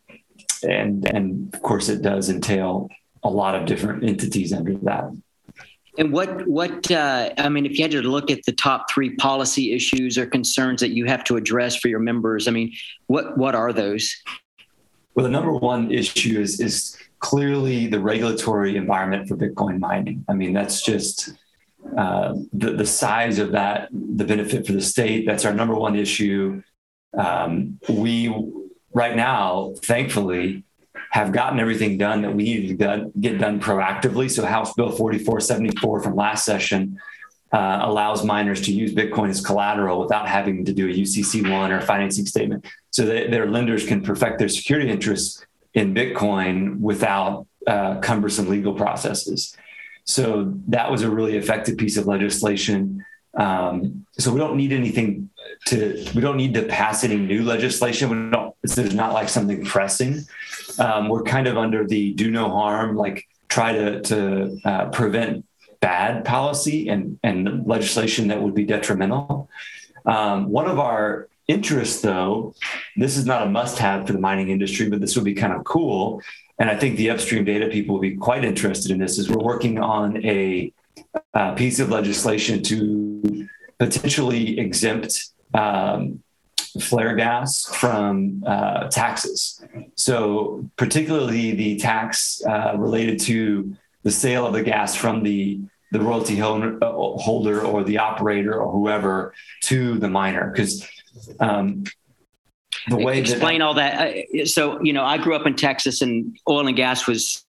and 0.63 1.07
and 1.09 1.53
of 1.53 1.61
course 1.61 1.89
it 1.89 2.01
does 2.01 2.29
entail 2.29 2.89
a 3.23 3.29
lot 3.29 3.55
of 3.55 3.65
different 3.65 4.03
entities 4.03 4.53
under 4.53 4.75
that. 4.79 5.11
And 5.97 6.11
what 6.11 6.47
what 6.47 6.89
uh, 6.89 7.31
I 7.37 7.49
mean, 7.49 7.65
if 7.65 7.77
you 7.77 7.83
had 7.83 7.91
to 7.91 8.01
look 8.01 8.31
at 8.31 8.43
the 8.45 8.51
top 8.51 8.91
three 8.91 9.15
policy 9.15 9.73
issues 9.73 10.17
or 10.17 10.25
concerns 10.25 10.79
that 10.81 10.89
you 10.89 11.05
have 11.05 11.23
to 11.25 11.35
address 11.35 11.75
for 11.75 11.87
your 11.87 11.99
members, 11.99 12.47
I 12.47 12.51
mean, 12.51 12.73
what 13.07 13.37
what 13.37 13.53
are 13.53 13.71
those? 13.71 14.15
Well, 15.15 15.23
the 15.23 15.31
number 15.31 15.53
one 15.53 15.91
issue 15.91 16.39
is 16.39 16.59
is 16.59 16.97
clearly 17.19 17.87
the 17.87 17.99
regulatory 17.99 18.75
environment 18.75 19.27
for 19.27 19.37
Bitcoin 19.37 19.79
mining. 19.79 20.25
I 20.27 20.33
mean, 20.33 20.53
that's 20.53 20.81
just 20.81 21.33
uh, 21.97 22.33
the 22.51 22.71
the 22.71 22.85
size 22.85 23.39
of 23.39 23.51
that, 23.51 23.89
the 23.91 24.25
benefit 24.25 24.65
for 24.65 24.73
the 24.73 24.81
state. 24.81 25.25
That's 25.25 25.45
our 25.45 25.53
number 25.53 25.75
one 25.75 25.95
issue. 25.95 26.63
Um, 27.17 27.79
we 27.87 28.33
right 28.93 29.15
now, 29.15 29.73
thankfully, 29.83 30.63
have 31.11 31.31
gotten 31.31 31.59
everything 31.59 31.97
done 31.97 32.23
that 32.23 32.33
we 32.33 32.43
needed 32.43 32.79
to 32.79 33.11
get 33.19 33.37
done 33.37 33.59
proactively. 33.59 34.31
So 34.31 34.45
House 34.45 34.73
Bill 34.73 34.91
4474 34.91 36.01
from 36.01 36.15
last 36.15 36.43
session 36.43 36.99
uh, 37.53 37.79
allows 37.83 38.25
miners 38.25 38.61
to 38.61 38.73
use 38.73 38.93
Bitcoin 38.93 39.29
as 39.29 39.39
collateral 39.39 39.99
without 39.99 40.27
having 40.27 40.65
to 40.65 40.73
do 40.73 40.89
a 40.89 40.91
UCC1 40.91 41.69
or 41.69 41.77
a 41.77 41.81
financing 41.81 42.25
statement. 42.25 42.65
So 42.91 43.05
that 43.05 43.31
their 43.31 43.49
lenders 43.49 43.85
can 43.85 44.01
perfect 44.01 44.39
their 44.39 44.49
security 44.49 44.89
interests 44.89 45.45
in 45.73 45.93
Bitcoin 45.93 46.79
without 46.79 47.47
uh, 47.67 47.99
cumbersome 47.99 48.49
legal 48.49 48.73
processes. 48.73 49.55
So 50.05 50.53
that 50.67 50.91
was 50.91 51.03
a 51.03 51.09
really 51.09 51.37
effective 51.37 51.77
piece 51.77 51.95
of 51.95 52.07
legislation. 52.07 53.05
Um, 53.35 54.05
so 54.17 54.31
we 54.31 54.39
don't 54.39 54.57
need 54.57 54.73
anything 54.73 55.29
to, 55.67 56.05
we 56.13 56.21
don't 56.21 56.37
need 56.37 56.53
to 56.55 56.63
pass 56.63 57.03
any 57.03 57.15
new 57.15 57.43
legislation. 57.43 58.09
We 58.09 58.31
don't, 58.31 58.53
there's 58.63 58.93
not 58.93 59.13
like 59.13 59.29
something 59.29 59.63
pressing 59.63 60.25
um, 60.79 61.09
we're 61.09 61.23
kind 61.23 61.47
of 61.47 61.57
under 61.57 61.85
the 61.85 62.13
do 62.13 62.31
no 62.31 62.49
harm, 62.49 62.95
like 62.95 63.27
try 63.47 63.73
to 63.73 64.01
to 64.01 64.57
uh, 64.65 64.85
prevent 64.89 65.45
bad 65.83 66.23
policy 66.23 66.87
and 66.87 67.19
and 67.23 67.67
legislation 67.67 68.29
that 68.29 68.41
would 68.41 68.55
be 68.55 68.65
detrimental. 68.75 69.49
Um, 70.05 70.49
one 70.49 70.67
of 70.73 70.79
our 70.79 71.27
interests, 71.47 72.01
though, 72.01 72.55
this 72.95 73.17
is 73.17 73.25
not 73.25 73.45
a 73.45 73.49
must 73.49 73.77
have 73.79 74.07
for 74.07 74.13
the 74.13 74.23
mining 74.29 74.49
industry, 74.49 74.89
but 74.89 75.01
this 75.01 75.15
would 75.15 75.25
be 75.25 75.33
kind 75.33 75.53
of 75.53 75.65
cool. 75.65 76.21
And 76.57 76.69
I 76.69 76.75
think 76.77 76.95
the 76.95 77.09
upstream 77.09 77.43
data 77.43 77.67
people 77.67 77.95
will 77.95 78.01
be 78.01 78.15
quite 78.15 78.45
interested 78.45 78.91
in 78.91 78.97
this. 78.97 79.17
Is 79.17 79.29
we're 79.29 79.43
working 79.53 79.79
on 79.79 80.25
a, 80.25 80.71
a 81.33 81.53
piece 81.55 81.79
of 81.79 81.89
legislation 81.89 82.63
to 82.63 83.47
potentially 83.77 84.59
exempt 84.59 85.31
um, 85.53 86.23
flare 86.79 87.15
gas 87.15 87.65
from 87.75 88.43
uh, 88.47 88.87
taxes. 88.87 89.61
So, 89.95 90.69
particularly 90.77 91.51
the 91.51 91.77
tax 91.77 92.41
uh, 92.47 92.75
related 92.77 93.19
to 93.21 93.75
the 94.03 94.11
sale 94.11 94.45
of 94.45 94.53
the 94.53 94.63
gas 94.63 94.95
from 94.95 95.23
the 95.23 95.59
the 95.93 95.99
royalty 95.99 96.35
holder 96.37 97.61
or 97.61 97.83
the 97.83 97.99
operator 97.99 98.59
or 98.59 98.71
whoever 98.71 99.33
to 99.61 99.97
the 99.99 100.09
miner 100.09 100.51
because 100.51 100.85
um, 101.39 101.83
the 102.89 102.97
way 102.97 103.19
explain 103.19 103.59
that, 103.59 103.65
all 103.65 103.73
that. 103.75 104.17
Uh, 104.35 104.45
so 104.45 104.81
you 104.81 104.91
know 104.91 105.03
i 105.03 105.17
grew 105.17 105.35
up 105.35 105.45
in 105.45 105.55
texas 105.55 106.01
and 106.01 106.35
oil 106.49 106.67
and 106.67 106.75
gas 106.75 107.05
was 107.07 107.45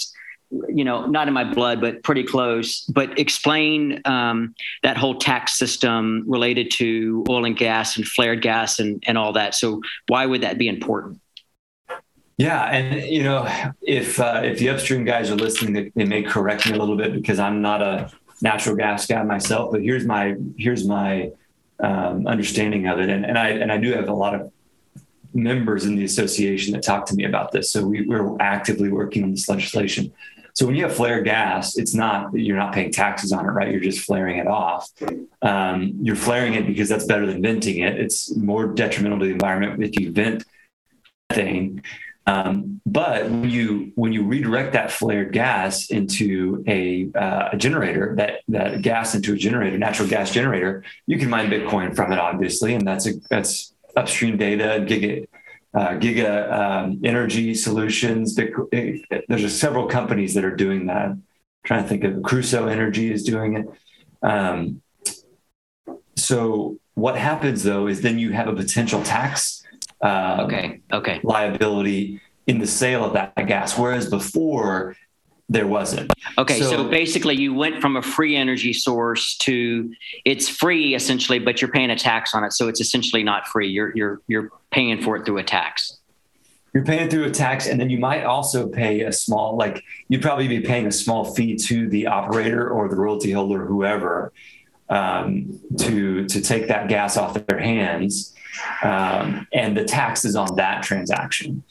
you 0.69 0.85
know 0.85 1.07
not 1.07 1.29
in 1.29 1.35
my 1.35 1.45
blood 1.45 1.81
but 1.81 2.03
pretty 2.03 2.25
close. 2.25 2.83
But 2.83 3.19
explain 3.19 4.01
um, 4.05 4.55
that 4.83 4.97
whole 4.97 5.19
tax 5.19 5.59
system 5.59 6.25
related 6.27 6.71
to 6.73 7.25
oil 7.29 7.45
and 7.45 7.57
gas 7.57 7.97
and 7.97 8.07
flared 8.07 8.43
gas 8.43 8.79
and, 8.79 9.03
and 9.07 9.19
all 9.19 9.33
that. 9.35 9.55
So 9.55 9.83
why 10.07 10.27
would 10.27 10.43
that 10.43 10.59
be 10.59 10.69
important? 10.69 11.21
Yeah, 12.39 12.63
and 12.67 13.05
you 13.05 13.25
know, 13.25 13.49
if 13.83 14.21
uh, 14.21 14.43
if 14.45 14.59
the 14.59 14.69
upstream 14.69 15.05
guys 15.05 15.29
are 15.31 15.37
listening, 15.37 15.73
they, 15.73 15.93
they, 15.97 16.05
may 16.05 16.23
correct 16.23 16.67
me 16.67 16.73
a 16.73 16.79
little 16.79 16.97
bit 16.97 17.13
because 17.13 17.41
I'm 17.41 17.61
not 17.61 17.83
a 17.83 18.13
natural 18.41 18.77
gas 18.77 19.07
guy 19.07 19.23
myself. 19.23 19.73
But 19.73 19.83
here's 19.83 20.05
my 20.05 20.37
here's 20.57 20.87
my 20.87 21.31
um, 21.81 22.27
understanding 22.27 22.87
of 22.87 22.99
it, 22.99 23.09
and, 23.09 23.25
and 23.25 23.39
I 23.39 23.49
and 23.49 23.71
I 23.71 23.79
do 23.79 23.93
have 23.93 24.09
a 24.09 24.15
lot 24.15 24.35
of 24.35 24.53
members 25.35 25.85
in 25.85 25.97
the 25.97 26.05
association 26.05 26.73
that 26.73 26.83
talk 26.83 27.07
to 27.07 27.15
me 27.15 27.25
about 27.25 27.53
this. 27.53 27.71
So 27.71 27.87
we, 27.87 28.03
we're 28.03 28.37
actively 28.41 28.89
working 28.89 29.23
on 29.25 29.31
this 29.31 29.49
legislation. 29.49 30.13
So 30.55 30.67
when 30.67 30.75
you 30.75 30.83
have 30.85 30.97
flare 30.97 31.23
gas, 31.23 31.77
it's 31.77 31.95
not 31.95 32.35
you're 32.35 32.57
not 32.57 32.73
paying 32.73 32.91
taxes 32.91 33.31
on 33.31 33.47
it, 33.47 33.51
right? 33.51 33.71
You're 33.71 33.81
just 33.81 34.01
flaring 34.01 34.39
it 34.39 34.49
off. 34.49 34.91
Um, 35.41 35.99
you're 36.03 36.17
flaring 36.17 36.55
it 36.55 36.67
because 36.67 36.89
that's 36.89 37.05
better 37.05 37.27
than 37.27 37.41
venting 37.43 37.79
it. 37.79 37.97
It's 37.99 38.35
more 38.35 38.67
detrimental 38.67 39.21
to 39.21 39.27
the 39.27 39.33
environment 39.33 39.83
if 39.83 40.01
you 40.01 40.11
vent 40.11 40.45
thing 41.31 41.83
um, 42.29 42.79
but 42.85 43.25
when 43.25 43.49
you 43.49 43.91
when 43.95 44.13
you 44.13 44.23
redirect 44.23 44.75
that 44.75 44.93
flared 44.93 45.33
gas 45.33 45.89
into 45.89 46.63
a, 46.69 47.09
uh, 47.15 47.49
a 47.53 47.57
generator, 47.57 48.15
that 48.17 48.41
that 48.49 48.83
gas 48.83 49.15
into 49.15 49.33
a 49.33 49.37
generator, 49.37 49.79
natural 49.79 50.07
gas 50.07 50.31
generator, 50.31 50.85
you 51.07 51.19
can 51.19 51.31
mine 51.31 51.49
Bitcoin 51.49 51.97
from 51.97 52.13
it, 52.13 52.19
obviously, 52.19 52.75
and 52.75 52.87
that's 52.87 53.07
a 53.07 53.15
that's 53.31 53.73
upstream 53.97 54.37
data, 54.37 54.85
giga 54.87 55.27
uh, 55.73 55.89
giga 55.93 56.53
um, 56.53 57.01
energy 57.03 57.55
solutions. 57.55 58.37
Bitcoin, 58.37 59.03
there's 59.29 59.59
several 59.59 59.87
companies 59.87 60.35
that 60.35 60.45
are 60.45 60.55
doing 60.55 60.85
that. 60.89 61.07
I'm 61.07 61.25
trying 61.65 61.83
to 61.85 61.89
think 61.89 62.05
of 62.05 62.23
Crusoe 62.23 62.67
Energy 62.67 63.11
is 63.11 63.25
doing 63.25 63.57
it. 63.57 63.67
Um, 64.23 64.83
so 66.15 66.79
what 66.93 67.17
happens 67.17 67.63
though 67.63 67.87
is 67.87 68.03
then 68.03 68.19
you 68.19 68.33
have 68.33 68.49
a 68.49 68.55
potential 68.55 69.03
tax 69.03 69.58
um, 70.01 70.41
okay. 70.41 70.81
Okay. 70.93 71.21
liability 71.23 72.21
in 72.47 72.59
the 72.59 72.67
sale 72.67 73.05
of 73.05 73.13
that 73.13 73.35
gas, 73.47 73.79
whereas 73.79 74.09
before 74.09 74.97
there 75.49 75.67
wasn't. 75.67 76.13
Okay, 76.37 76.61
so, 76.61 76.71
so, 76.71 76.89
basically 76.89 77.35
you 77.35 77.55
went 77.55 77.81
from 77.81 77.97
a 77.97 78.03
free 78.03 78.37
energy 78.37 78.73
source 78.73 79.37
to 79.39 79.93
it's 80.25 80.49
free 80.49 80.95
essentially, 80.95 81.39
but 81.39 81.61
you're 81.61 81.71
paying 81.71 81.91
a 81.91 81.97
tax 81.97 82.35
on 82.35 82.45
it, 82.45 82.53
so 82.53 82.69
it's 82.69 82.81
essentially 82.81 83.23
not 83.23 83.47
free. 83.49 83.69
You're 83.69 83.97
you're 83.97 84.21
you're 84.29 84.51
paying 84.71 85.01
for 85.03 85.17
it 85.17 85.25
through 85.25 85.39
a 85.39 85.45
tax. 85.45 85.99
You're 86.75 86.85
paying 86.85 87.09
through 87.09 87.25
a 87.25 87.31
tax, 87.31 87.67
and 87.67 87.81
then 87.81 87.89
you 87.89 87.99
might 87.99 88.25
also 88.25 88.69
pay 88.69 89.01
a 89.01 89.13
small, 89.13 89.57
like 89.57 89.83
you'd 90.09 90.21
probably 90.21 90.49
be 90.49 90.61
paying 90.61 90.87
a 90.87 90.93
small 90.93 91.35
fee 91.35 91.57
to 91.57 91.89
the 91.89 92.07
operator 92.07 92.69
or 92.69 92.89
the 92.89 92.97
royalty 92.97 93.33
holder, 93.33 93.65
whoever, 93.65 94.33
um, 94.91 95.61
to 95.79 96.27
to 96.27 96.41
take 96.41 96.69
that 96.69 96.89
gas 96.89 97.17
off 97.17 97.35
their 97.47 97.59
hands 97.59 98.35
um, 98.83 99.47
and 99.53 99.77
the 99.77 99.85
tax 99.85 100.25
is 100.25 100.37
on 100.37 100.57
that 100.57 100.83
transaction. 100.83 101.63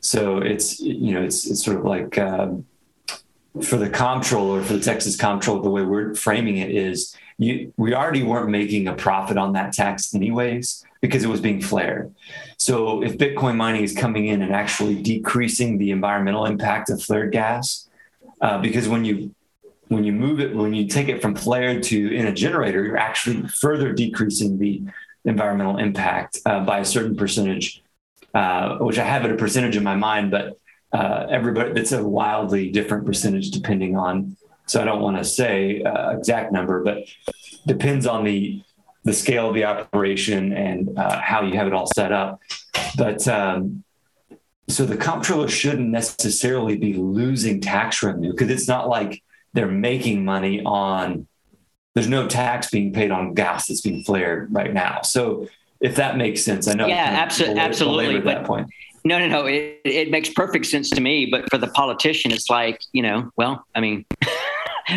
So 0.00 0.38
it's 0.38 0.80
you 0.80 1.14
know 1.14 1.22
it's 1.22 1.46
it's 1.50 1.64
sort 1.64 1.78
of 1.78 1.84
like 1.84 2.18
um, 2.18 2.66
for 3.62 3.76
the 3.76 3.88
comptroller 3.88 4.62
for 4.62 4.74
the 4.74 4.80
Texas 4.80 5.16
comptroller 5.16 5.62
the 5.62 5.70
way 5.70 5.82
we're 5.82 6.14
framing 6.14 6.58
it 6.58 6.70
is 6.70 7.16
you, 7.38 7.72
we 7.76 7.94
already 7.94 8.22
weren't 8.22 8.50
making 8.50 8.86
a 8.86 8.94
profit 8.94 9.36
on 9.36 9.52
that 9.52 9.72
tax 9.72 10.14
anyways 10.14 10.84
because 11.00 11.24
it 11.24 11.28
was 11.28 11.40
being 11.40 11.60
flared. 11.60 12.14
So 12.58 13.02
if 13.02 13.18
Bitcoin 13.18 13.56
mining 13.56 13.82
is 13.82 13.94
coming 13.94 14.26
in 14.26 14.40
and 14.42 14.52
actually 14.52 15.02
decreasing 15.02 15.78
the 15.78 15.90
environmental 15.90 16.46
impact 16.46 16.90
of 16.90 17.02
flared 17.02 17.32
gas, 17.32 17.88
uh, 18.40 18.58
because 18.58 18.88
when 18.88 19.04
you 19.04 19.34
when 19.94 20.04
you 20.04 20.12
move 20.12 20.40
it 20.40 20.54
when 20.54 20.74
you 20.74 20.86
take 20.86 21.08
it 21.08 21.22
from 21.22 21.34
flared 21.34 21.82
to 21.84 22.14
in 22.14 22.26
a 22.26 22.32
generator, 22.32 22.84
you're 22.84 22.96
actually 22.96 23.46
further 23.48 23.92
decreasing 23.92 24.58
the 24.58 24.82
environmental 25.24 25.78
impact 25.78 26.38
uh, 26.44 26.60
by 26.64 26.80
a 26.80 26.84
certain 26.84 27.16
percentage, 27.16 27.82
uh, 28.34 28.78
which 28.78 28.98
I 28.98 29.04
have 29.04 29.24
at 29.24 29.30
a 29.30 29.36
percentage 29.36 29.76
in 29.76 29.84
my 29.84 29.96
mind, 29.96 30.30
but 30.30 30.58
uh, 30.92 31.26
everybody 31.30 31.80
it's 31.80 31.92
a 31.92 32.04
wildly 32.04 32.70
different 32.70 33.06
percentage 33.06 33.50
depending 33.50 33.96
on. 33.96 34.36
So 34.66 34.80
I 34.80 34.84
don't 34.84 35.00
want 35.00 35.18
to 35.18 35.24
say 35.24 35.82
uh, 35.82 36.10
exact 36.10 36.52
number, 36.52 36.82
but 36.82 36.98
depends 37.66 38.06
on 38.06 38.24
the 38.24 38.62
the 39.04 39.12
scale 39.12 39.48
of 39.48 39.54
the 39.54 39.64
operation 39.64 40.54
and 40.54 40.98
uh, 40.98 41.20
how 41.20 41.42
you 41.42 41.56
have 41.56 41.66
it 41.66 41.74
all 41.74 41.86
set 41.94 42.10
up. 42.10 42.40
But 42.96 43.26
um, 43.28 43.84
so 44.68 44.86
the 44.86 44.96
comptroller 44.96 45.48
shouldn't 45.48 45.90
necessarily 45.90 46.76
be 46.76 46.94
losing 46.94 47.60
tax 47.60 48.02
revenue 48.02 48.30
because 48.30 48.50
it's 48.50 48.66
not 48.66 48.88
like 48.88 49.22
they're 49.54 49.66
making 49.66 50.24
money 50.24 50.62
on 50.64 51.26
there's 51.94 52.08
no 52.08 52.26
tax 52.26 52.70
being 52.70 52.92
paid 52.92 53.10
on 53.10 53.34
gas 53.34 53.68
that's 53.68 53.80
being 53.80 54.02
flared 54.02 54.52
right 54.52 54.74
now. 54.74 55.00
So 55.02 55.48
if 55.80 55.94
that 55.96 56.16
makes 56.16 56.44
sense, 56.44 56.66
I 56.66 56.74
know. 56.74 56.86
Yeah, 56.86 56.96
absolutely, 56.96 57.60
absolutely. 57.60 58.20
But 58.20 58.44
point. 58.44 58.68
no, 59.04 59.18
no, 59.18 59.28
no. 59.28 59.46
It, 59.46 59.80
it 59.84 60.10
makes 60.10 60.28
perfect 60.28 60.66
sense 60.66 60.90
to 60.90 61.00
me. 61.00 61.26
But 61.26 61.48
for 61.50 61.58
the 61.58 61.68
politician, 61.68 62.32
it's 62.32 62.50
like 62.50 62.80
you 62.92 63.02
know, 63.02 63.30
well, 63.36 63.64
I 63.74 63.80
mean. 63.80 64.04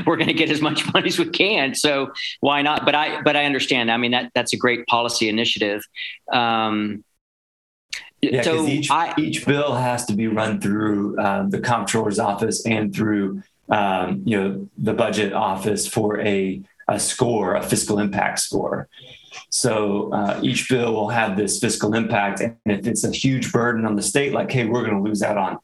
we're 0.05 0.17
going 0.17 0.27
to 0.27 0.33
get 0.33 0.51
as 0.51 0.59
much 0.59 0.83
money 0.93 1.07
as 1.07 1.17
we 1.17 1.23
can 1.29 1.73
so 1.73 2.11
why 2.41 2.61
not 2.61 2.83
but 2.83 2.93
i 2.93 3.21
but 3.21 3.37
i 3.37 3.45
understand 3.45 3.89
i 3.89 3.95
mean 3.95 4.11
that 4.11 4.29
that's 4.35 4.51
a 4.51 4.57
great 4.57 4.85
policy 4.87 5.29
initiative 5.29 5.81
um, 6.33 7.05
yeah, 8.21 8.41
so 8.41 8.67
each, 8.67 8.91
I, 8.91 9.13
each 9.17 9.45
bill 9.45 9.75
has 9.75 10.05
to 10.07 10.13
be 10.13 10.27
run 10.27 10.59
through 10.59 11.17
um, 11.19 11.51
the 11.51 11.59
comptroller's 11.59 12.19
office 12.19 12.65
and 12.65 12.93
through 12.93 13.43
um, 13.69 14.21
you 14.25 14.37
know 14.37 14.69
the 14.77 14.93
budget 14.93 15.33
office 15.33 15.87
for 15.87 16.19
a 16.21 16.61
a 16.87 16.99
score, 16.99 17.55
a 17.55 17.61
fiscal 17.61 17.99
impact 17.99 18.39
score. 18.39 18.87
So 19.49 20.11
uh, 20.13 20.39
each 20.41 20.69
bill 20.69 20.93
will 20.93 21.09
have 21.09 21.37
this 21.37 21.59
fiscal 21.59 21.93
impact. 21.93 22.41
And 22.41 22.57
if 22.65 22.87
it's 22.87 23.03
a 23.03 23.11
huge 23.11 23.51
burden 23.51 23.85
on 23.85 23.95
the 23.95 24.01
state, 24.01 24.33
like, 24.33 24.51
hey, 24.51 24.65
we're 24.65 24.83
going 24.83 24.95
to 24.95 25.01
lose 25.01 25.21
out 25.21 25.37
on 25.37 25.57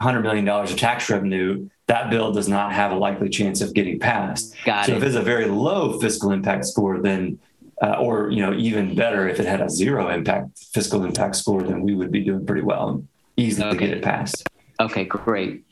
$100 0.00 0.22
million 0.22 0.48
of 0.48 0.76
tax 0.76 1.08
revenue, 1.08 1.68
that 1.86 2.10
bill 2.10 2.32
does 2.32 2.48
not 2.48 2.72
have 2.72 2.90
a 2.90 2.96
likely 2.96 3.28
chance 3.28 3.60
of 3.60 3.74
getting 3.74 3.98
passed. 3.98 4.54
Got 4.64 4.86
so 4.86 4.92
it. 4.92 4.98
if 4.98 5.02
it's 5.04 5.16
a 5.16 5.22
very 5.22 5.46
low 5.46 5.98
fiscal 6.00 6.32
impact 6.32 6.66
score, 6.66 7.00
then 7.00 7.38
uh, 7.82 7.96
or 8.00 8.30
you 8.30 8.40
know 8.40 8.54
even 8.54 8.94
better 8.94 9.28
if 9.28 9.38
it 9.38 9.44
had 9.44 9.60
a 9.60 9.68
zero 9.68 10.08
impact 10.08 10.58
fiscal 10.72 11.04
impact 11.04 11.36
score, 11.36 11.62
then 11.62 11.82
we 11.82 11.94
would 11.94 12.10
be 12.10 12.24
doing 12.24 12.44
pretty 12.46 12.62
well 12.62 12.88
and 12.88 13.08
easily 13.36 13.68
okay. 13.68 13.78
get 13.86 13.90
it 13.90 14.02
passed. 14.02 14.48
Okay, 14.80 15.04
great. 15.04 15.64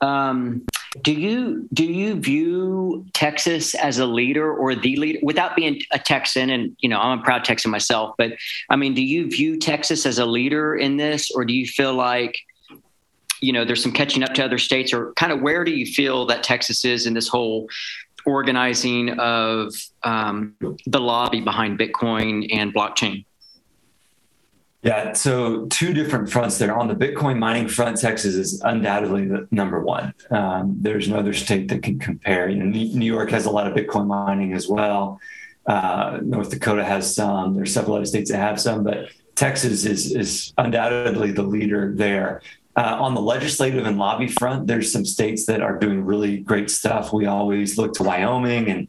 Um, 0.00 0.64
do 1.02 1.12
you 1.12 1.68
do 1.72 1.84
you 1.84 2.14
view 2.14 3.06
Texas 3.12 3.74
as 3.74 3.98
a 3.98 4.06
leader 4.06 4.52
or 4.52 4.74
the 4.74 4.96
leader 4.96 5.18
without 5.22 5.56
being 5.56 5.80
a 5.92 5.98
Texan? 5.98 6.50
And 6.50 6.76
you 6.80 6.88
know, 6.88 6.98
I'm 6.98 7.20
a 7.20 7.22
proud 7.22 7.44
Texan 7.44 7.70
myself, 7.70 8.14
but 8.18 8.32
I 8.68 8.76
mean, 8.76 8.94
do 8.94 9.02
you 9.02 9.30
view 9.30 9.58
Texas 9.58 10.06
as 10.06 10.18
a 10.18 10.26
leader 10.26 10.76
in 10.76 10.96
this, 10.96 11.30
or 11.30 11.44
do 11.44 11.52
you 11.52 11.66
feel 11.66 11.94
like 11.94 12.38
you 13.40 13.52
know 13.52 13.64
there's 13.64 13.82
some 13.82 13.92
catching 13.92 14.22
up 14.22 14.34
to 14.34 14.44
other 14.44 14.58
states, 14.58 14.92
or 14.92 15.12
kind 15.14 15.32
of 15.32 15.40
where 15.40 15.64
do 15.64 15.70
you 15.70 15.86
feel 15.86 16.26
that 16.26 16.42
Texas 16.42 16.84
is 16.84 17.06
in 17.06 17.14
this 17.14 17.28
whole 17.28 17.68
organizing 18.26 19.18
of 19.18 19.74
um, 20.02 20.54
the 20.86 21.00
lobby 21.00 21.40
behind 21.40 21.78
Bitcoin 21.78 22.46
and 22.52 22.74
blockchain? 22.74 23.24
Yeah, 24.82 25.12
so 25.12 25.66
two 25.66 25.92
different 25.92 26.30
fronts 26.30 26.56
there. 26.56 26.74
On 26.74 26.88
the 26.88 26.94
Bitcoin 26.94 27.38
mining 27.38 27.68
front, 27.68 28.00
Texas 28.00 28.34
is 28.34 28.62
undoubtedly 28.62 29.26
the 29.26 29.46
number 29.50 29.80
one. 29.80 30.14
Um, 30.30 30.76
there's 30.80 31.06
no 31.06 31.18
other 31.18 31.34
state 31.34 31.68
that 31.68 31.82
can 31.82 31.98
compare. 31.98 32.48
You 32.48 32.62
know, 32.62 32.64
New 32.64 33.04
York 33.04 33.30
has 33.30 33.44
a 33.44 33.50
lot 33.50 33.66
of 33.66 33.74
Bitcoin 33.74 34.06
mining 34.06 34.54
as 34.54 34.68
well. 34.68 35.20
Uh, 35.66 36.20
North 36.22 36.50
Dakota 36.50 36.82
has 36.82 37.14
some. 37.14 37.54
There's 37.54 37.74
several 37.74 37.96
other 37.96 38.06
states 38.06 38.30
that 38.30 38.38
have 38.38 38.58
some, 38.58 38.82
but 38.82 39.10
Texas 39.34 39.84
is 39.84 40.14
is 40.14 40.54
undoubtedly 40.56 41.32
the 41.32 41.42
leader 41.42 41.92
there. 41.94 42.40
Uh, 42.74 42.96
on 42.98 43.14
the 43.14 43.20
legislative 43.20 43.84
and 43.84 43.98
lobby 43.98 44.28
front, 44.28 44.66
there's 44.66 44.90
some 44.90 45.04
states 45.04 45.44
that 45.44 45.60
are 45.60 45.78
doing 45.78 46.04
really 46.04 46.38
great 46.38 46.70
stuff. 46.70 47.12
We 47.12 47.26
always 47.26 47.76
look 47.76 47.92
to 47.94 48.02
Wyoming 48.02 48.70
and 48.70 48.88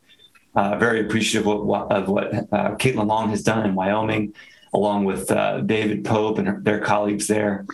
uh, 0.55 0.77
very 0.77 1.01
appreciative 1.01 1.47
of 1.47 1.65
what, 1.65 1.91
of 1.91 2.07
what 2.07 2.33
uh, 2.33 2.75
Caitlin 2.75 3.07
Long 3.07 3.29
has 3.29 3.43
done 3.43 3.65
in 3.65 3.75
Wyoming. 3.75 4.33
Along 4.73 5.05
with 5.05 5.31
uh, 5.31 5.61
David 5.61 6.05
Pope 6.05 6.37
and 6.37 6.63
their 6.63 6.79
colleagues 6.79 7.27
there. 7.27 7.65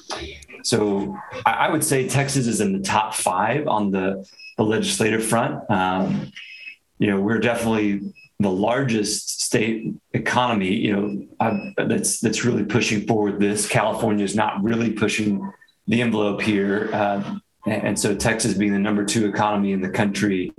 So 0.64 1.18
I, 1.46 1.52
I, 1.52 1.72
would 1.72 1.84
say 1.84 2.08
Texas 2.08 2.48
is 2.48 2.60
in 2.60 2.74
the 2.74 2.84
top 2.84 3.14
five 3.14 3.68
on 3.68 3.92
the, 3.92 4.28
the 4.58 4.64
legislative 4.64 5.24
front. 5.24 5.70
Um, 5.70 6.32
you 7.00 7.08
know, 7.08 7.22
we're 7.22 7.40
definitely 7.40 8.14
the 8.40 8.50
largest 8.50 9.42
state 9.42 9.94
economy. 10.14 10.74
You 10.74 10.96
know, 10.96 11.28
I've, 11.40 11.88
that's 11.88 12.20
that's 12.20 12.44
really 12.44 12.64
pushing 12.64 13.06
forward 13.08 13.40
this. 13.40 13.68
California 13.68 14.26
is 14.26 14.36
not 14.36 14.64
really 14.64 14.92
pushing 14.92 15.52
the 15.88 16.02
envelope 16.02 16.42
here, 16.42 16.90
uh, 16.94 17.38
and 17.66 17.98
so 17.98 18.16
Texas 18.16 18.54
being 18.56 18.74
the 18.74 18.80
number 18.80 19.06
two 19.06 19.28
economy 19.28 19.72
in 19.72 19.82
the 19.82 19.90
country 19.90 20.52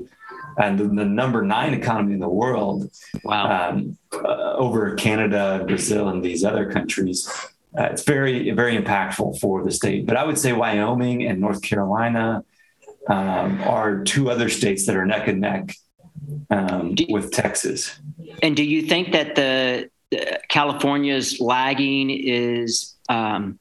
and 0.59 0.79
the, 0.79 0.85
the 0.85 1.05
number 1.05 1.43
nine 1.43 1.75
economy 1.75 2.15
in 2.15 2.21
the 2.21 2.29
world. 2.29 2.91
Wow. 3.25 3.71
Um, 3.71 3.97
uh, 4.13 4.55
over 4.55 4.95
Canada, 4.95 5.65
Brazil, 5.67 6.09
and 6.09 6.25
these 6.25 6.45
other 6.45 6.71
countries. 6.71 7.29
Uh, 7.79 7.85
it's 7.85 8.03
very, 8.03 8.51
very 8.53 8.77
impactful 8.77 9.39
for 9.39 9.63
the 9.63 9.71
state. 9.71 10.07
But 10.07 10.17
I 10.17 10.25
would 10.25 10.39
say 10.39 10.53
Wyoming 10.53 11.27
and 11.27 11.41
North 11.41 11.63
Carolina 11.63 12.43
um, 13.09 13.61
are 13.63 14.03
two 14.05 14.31
other 14.31 14.49
states 14.49 14.87
that 14.87 14.97
are 14.97 15.07
neck 15.07 15.29
and 15.29 15.41
neck 15.41 15.75
um, 16.51 16.95
with 17.09 17.31
Texas. 17.33 17.99
And 18.43 18.57
do 18.57 18.65
you 18.65 18.83
think 18.83 19.13
that 19.13 19.35
the, 19.35 19.91
the 20.11 20.41
California's 20.49 21.41
lagging 21.41 22.11
is 22.11 22.95
um, 23.09 23.59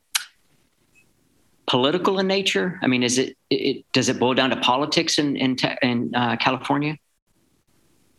political 1.67 2.19
in 2.19 2.27
nature? 2.27 2.79
I 2.81 2.87
mean, 2.87 3.03
is 3.03 3.17
it, 3.17 3.37
it 3.49 3.85
does 3.93 4.09
it 4.09 4.19
boil 4.19 4.33
down 4.33 4.49
to 4.49 4.57
politics 4.57 5.19
in 5.19 5.35
in, 5.35 5.55
in 5.81 6.15
uh, 6.15 6.37
California? 6.37 6.97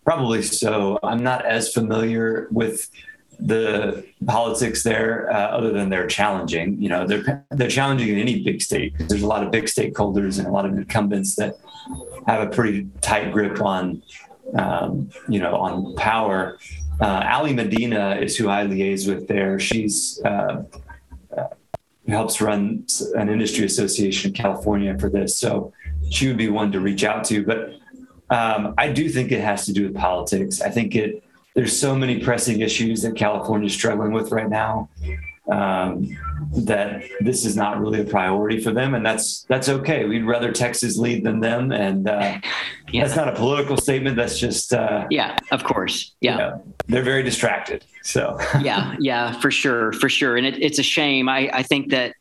Probably 0.05 0.43
so. 0.43 0.99
I'm 1.03 1.23
not 1.23 1.45
as 1.45 1.73
familiar 1.73 2.49
with 2.51 2.89
the 3.41 4.05
politics 4.27 4.83
there, 4.83 5.31
uh, 5.31 5.49
other 5.49 5.71
than 5.73 5.91
they're 5.91 6.07
challenging. 6.07 6.81
You 6.81 6.89
know, 6.89 7.07
they're 7.07 7.45
they're 7.51 7.69
challenging 7.69 8.09
in 8.09 8.19
any 8.19 8.43
big 8.43 8.63
state. 8.63 8.95
There's 8.99 9.23
a 9.23 9.27
lot 9.27 9.43
of 9.45 9.51
big 9.51 9.65
stakeholders 9.65 10.39
and 10.39 10.47
a 10.47 10.51
lot 10.51 10.67
of 10.67 10.73
incumbents 10.77 11.37
that 11.37 11.57
have 12.27 12.47
a 12.47 12.51
pretty 12.51 12.89
tight 13.01 13.33
grip 13.33 13.61
on, 13.63 14.03
um, 14.55 15.11
you 15.29 15.41
know, 15.41 15.57
on 15.57 15.95
power. 15.95 16.59
Uh, 17.01 17.23
Ali 17.31 17.53
Medina 17.53 18.17
is 18.17 18.37
who 18.37 18.49
I 18.49 18.67
liaise 18.67 19.09
with 19.09 19.29
there. 19.29 19.61
She's 19.61 20.21
uh, 20.25 20.65
who 22.09 22.15
helps 22.15 22.41
run 22.41 22.87
an 23.17 23.29
industry 23.29 23.67
association 23.67 24.31
in 24.31 24.35
California 24.35 24.99
for 24.99 25.11
this. 25.11 25.37
So 25.37 25.75
she 26.11 26.27
would 26.27 26.39
be 26.39 26.49
one 26.49 26.73
to 26.73 26.81
reach 26.81 27.05
out 27.05 27.23
to. 27.25 27.45
But 27.45 27.75
um, 28.31 28.75
I 28.79 28.91
do 28.91 29.11
think 29.11 29.31
it 29.31 29.43
has 29.43 29.67
to 29.67 29.75
do 29.75 29.85
with 29.85 29.95
politics. 29.95 30.63
I 30.63 30.71
think 30.71 30.97
it 30.97 31.23
there's 31.55 31.79
so 31.79 31.95
many 31.95 32.21
pressing 32.21 32.61
issues 32.61 33.03
that 33.03 33.15
California 33.15 33.67
is 33.67 33.75
struggling 33.75 34.13
with 34.13 34.33
right 34.33 34.49
now 34.49 34.89
um, 35.51 36.17
that 36.53 37.03
this 37.21 37.45
is 37.45 37.57
not 37.57 37.81
really 37.81 38.01
a 38.01 38.05
priority 38.05 38.61
for 38.61 38.71
them, 38.71 38.95
and 38.95 39.05
that's 39.05 39.43
that's 39.43 39.69
okay. 39.69 40.05
We'd 40.05 40.25
rather 40.25 40.53
Texas 40.53 40.97
lead 40.97 41.25
than 41.25 41.41
them, 41.41 41.73
and 41.73 42.09
uh, 42.09 42.39
yeah. 42.91 43.05
that's 43.05 43.17
not 43.17 43.29
a 43.29 43.33
political 43.33 43.77
statement. 43.77 44.17
That's 44.17 44.39
just 44.39 44.73
uh, 44.73 45.07
yeah, 45.11 45.37
of 45.51 45.65
course, 45.65 46.15
yeah. 46.21 46.33
You 46.33 46.39
know, 46.39 46.75
they're 46.87 47.03
very 47.03 47.23
distracted. 47.23 47.85
So 48.09 48.39
yeah, 48.63 48.97
yeah, 48.99 49.39
for 49.41 49.51
sure, 49.51 49.93
for 49.93 50.09
sure, 50.09 50.37
and 50.37 50.47
it, 50.47 50.61
it's 50.63 50.79
a 50.79 50.83
shame. 50.83 51.29
I 51.29 51.51
I 51.53 51.63
think 51.63 51.91
that 51.91 52.15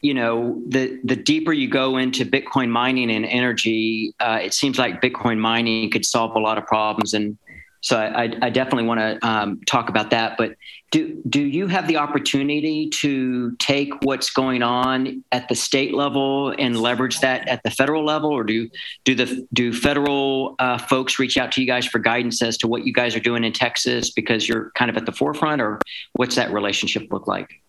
you 0.00 0.14
know 0.14 0.62
the 0.66 0.98
the 1.04 1.16
deeper 1.16 1.52
you 1.52 1.68
go 1.68 1.98
into 1.98 2.24
bitcoin 2.24 2.68
mining 2.68 3.10
and 3.10 3.24
energy 3.24 4.14
uh, 4.20 4.38
it 4.42 4.52
seems 4.52 4.78
like 4.78 5.00
bitcoin 5.00 5.38
mining 5.38 5.90
could 5.90 6.04
solve 6.04 6.36
a 6.36 6.38
lot 6.38 6.58
of 6.58 6.66
problems 6.66 7.14
and 7.14 7.38
so 7.84 7.98
I, 7.98 8.34
I 8.40 8.48
definitely 8.48 8.84
want 8.84 9.00
to 9.00 9.28
um, 9.28 9.60
talk 9.66 9.90
about 9.90 10.08
that. 10.08 10.38
But 10.38 10.56
do 10.90 11.20
do 11.28 11.42
you 11.42 11.66
have 11.66 11.86
the 11.86 11.98
opportunity 11.98 12.88
to 12.88 13.54
take 13.56 13.92
what's 14.04 14.30
going 14.30 14.62
on 14.62 15.22
at 15.32 15.50
the 15.50 15.54
state 15.54 15.92
level 15.92 16.54
and 16.58 16.80
leverage 16.80 17.20
that 17.20 17.46
at 17.46 17.62
the 17.62 17.70
federal 17.70 18.02
level, 18.02 18.30
or 18.30 18.42
do 18.42 18.70
do 19.04 19.14
the 19.14 19.46
do 19.52 19.70
federal 19.70 20.54
uh, 20.60 20.78
folks 20.78 21.18
reach 21.18 21.36
out 21.36 21.52
to 21.52 21.60
you 21.60 21.66
guys 21.66 21.84
for 21.84 21.98
guidance 21.98 22.40
as 22.40 22.56
to 22.56 22.68
what 22.68 22.86
you 22.86 22.92
guys 22.94 23.14
are 23.14 23.20
doing 23.20 23.44
in 23.44 23.52
Texas 23.52 24.10
because 24.10 24.48
you're 24.48 24.70
kind 24.70 24.90
of 24.90 24.96
at 24.96 25.04
the 25.04 25.12
forefront, 25.12 25.60
or 25.60 25.78
what's 26.14 26.36
that 26.36 26.54
relationship 26.54 27.12
look 27.12 27.26
like? 27.26 27.60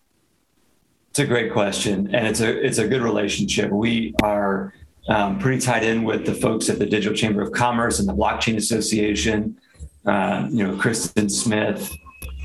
It's 1.10 1.18
a 1.18 1.26
great 1.26 1.52
question, 1.52 2.14
and 2.14 2.26
it's 2.26 2.40
a 2.40 2.64
it's 2.64 2.78
a 2.78 2.88
good 2.88 3.02
relationship. 3.02 3.70
We 3.70 4.14
are 4.22 4.72
um, 5.08 5.38
pretty 5.38 5.60
tied 5.60 5.84
in 5.84 6.04
with 6.04 6.24
the 6.24 6.34
folks 6.34 6.70
at 6.70 6.78
the 6.78 6.86
Digital 6.86 7.14
Chamber 7.14 7.42
of 7.42 7.52
Commerce 7.52 7.98
and 7.98 8.08
the 8.08 8.14
Blockchain 8.14 8.56
Association 8.56 9.60
uh, 10.06 10.48
you 10.50 10.66
know, 10.66 10.76
Kristin 10.76 11.30
Smith 11.30 11.92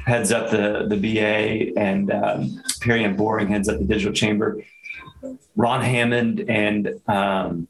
heads 0.05 0.31
up 0.31 0.49
the, 0.49 0.87
the 0.87 0.97
BA 0.97 1.79
and 1.79 2.11
um, 2.11 2.63
Perianne 2.81 3.15
Boring 3.15 3.47
heads 3.47 3.69
up 3.69 3.79
the 3.79 3.85
digital 3.85 4.13
chamber. 4.13 4.61
Ron 5.55 5.81
Hammond 5.81 6.45
and 6.49 6.99
um, 7.07 7.67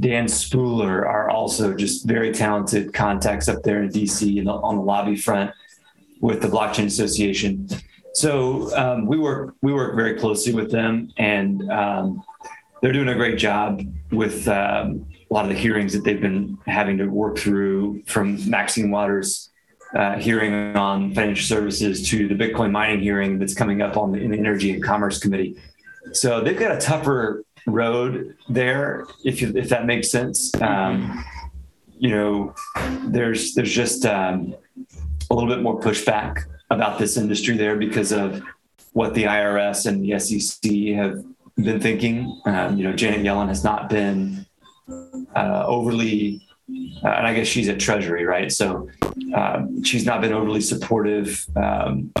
Dan 0.00 0.26
Spuller 0.26 1.06
are 1.06 1.28
also 1.28 1.74
just 1.74 2.06
very 2.06 2.32
talented 2.32 2.94
contacts 2.94 3.48
up 3.48 3.62
there 3.62 3.82
in 3.82 3.90
DC 3.90 4.38
and 4.38 4.48
on 4.48 4.76
the 4.76 4.82
lobby 4.82 5.16
front 5.16 5.52
with 6.20 6.40
the 6.40 6.48
Blockchain 6.48 6.86
Association. 6.86 7.68
So 8.14 8.74
um, 8.76 9.06
we 9.06 9.18
work 9.18 9.54
we 9.62 9.72
work 9.72 9.94
very 9.94 10.18
closely 10.18 10.52
with 10.52 10.70
them, 10.70 11.12
and 11.16 11.70
um, 11.70 12.22
they're 12.80 12.92
doing 12.92 13.08
a 13.08 13.14
great 13.14 13.38
job 13.38 13.82
with 14.10 14.48
um, 14.48 15.06
a 15.30 15.34
lot 15.34 15.44
of 15.44 15.50
the 15.50 15.56
hearings 15.56 15.92
that 15.92 16.02
they've 16.04 16.20
been 16.20 16.58
having 16.66 16.98
to 16.98 17.06
work 17.06 17.38
through 17.38 18.02
from 18.06 18.48
Maxine 18.50 18.90
Waters' 18.90 19.50
uh, 19.94 20.16
hearing 20.16 20.76
on 20.76 21.14
financial 21.14 21.46
services 21.46 22.08
to 22.10 22.28
the 22.28 22.34
Bitcoin 22.34 22.70
mining 22.70 23.00
hearing 23.00 23.38
that's 23.38 23.54
coming 23.54 23.80
up 23.80 23.96
on 23.96 24.12
the, 24.12 24.18
in 24.18 24.32
the 24.32 24.38
Energy 24.38 24.72
and 24.72 24.82
Commerce 24.82 25.18
Committee. 25.18 25.56
So 26.12 26.40
they've 26.40 26.58
got 26.58 26.72
a 26.72 26.80
tougher 26.80 27.44
road 27.66 28.36
there, 28.48 29.06
if 29.24 29.40
you, 29.40 29.52
if 29.54 29.68
that 29.68 29.86
makes 29.86 30.10
sense. 30.10 30.52
Um, 30.60 31.24
you 31.98 32.10
know, 32.10 32.54
there's 33.04 33.54
there's 33.54 33.72
just 33.72 34.06
um, 34.06 34.54
a 35.30 35.34
little 35.34 35.48
bit 35.48 35.62
more 35.62 35.78
pushback 35.78 36.44
about 36.70 36.98
this 36.98 37.16
industry 37.16 37.56
there 37.56 37.76
because 37.76 38.10
of 38.10 38.42
what 38.92 39.14
the 39.14 39.24
IRS 39.24 39.86
and 39.86 40.02
the 40.02 40.18
SEC 40.18 40.96
have 40.96 41.22
been 41.56 41.80
thinking. 41.80 42.40
Um, 42.46 42.76
you 42.76 42.84
know, 42.84 42.92
Janet 42.94 43.20
Yellen 43.20 43.48
has 43.48 43.62
not 43.62 43.88
been 43.88 44.46
uh, 45.36 45.64
overly, 45.66 46.46
uh, 47.04 47.08
and 47.08 47.26
I 47.26 47.34
guess 47.34 47.46
she's 47.46 47.68
at 47.68 47.80
Treasury, 47.80 48.24
right? 48.24 48.50
So 48.50 48.88
um, 49.34 49.82
she's 49.82 50.04
not 50.04 50.20
been 50.20 50.32
overly 50.32 50.60
supportive. 50.60 51.46
Um, 51.56 52.12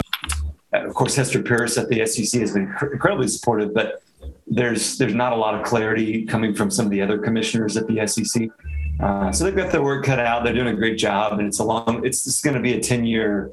of 0.72 0.94
course, 0.94 1.14
Hester 1.16 1.42
Peirce 1.42 1.76
at 1.78 1.88
the 1.88 2.06
SEC 2.06 2.40
has 2.40 2.52
been 2.52 2.72
cr- 2.72 2.92
incredibly 2.92 3.28
supportive, 3.28 3.74
but 3.74 4.02
there's 4.46 4.98
there's 4.98 5.14
not 5.14 5.32
a 5.32 5.36
lot 5.36 5.54
of 5.54 5.64
clarity 5.64 6.24
coming 6.24 6.54
from 6.54 6.70
some 6.70 6.86
of 6.86 6.90
the 6.90 7.00
other 7.00 7.18
commissioners 7.18 7.76
at 7.76 7.86
the 7.86 8.06
SEC. 8.06 8.48
Uh, 9.00 9.32
so 9.32 9.44
they've 9.44 9.56
got 9.56 9.72
their 9.72 9.82
work 9.82 10.04
cut 10.04 10.18
out. 10.18 10.44
They're 10.44 10.52
doing 10.52 10.68
a 10.68 10.76
great 10.76 10.98
job, 10.98 11.38
and 11.38 11.48
it's 11.48 11.58
a 11.58 11.64
long. 11.64 12.04
It's, 12.04 12.26
it's 12.26 12.42
going 12.42 12.56
to 12.56 12.62
be 12.62 12.74
a 12.74 12.80
ten 12.80 13.04
year 13.04 13.50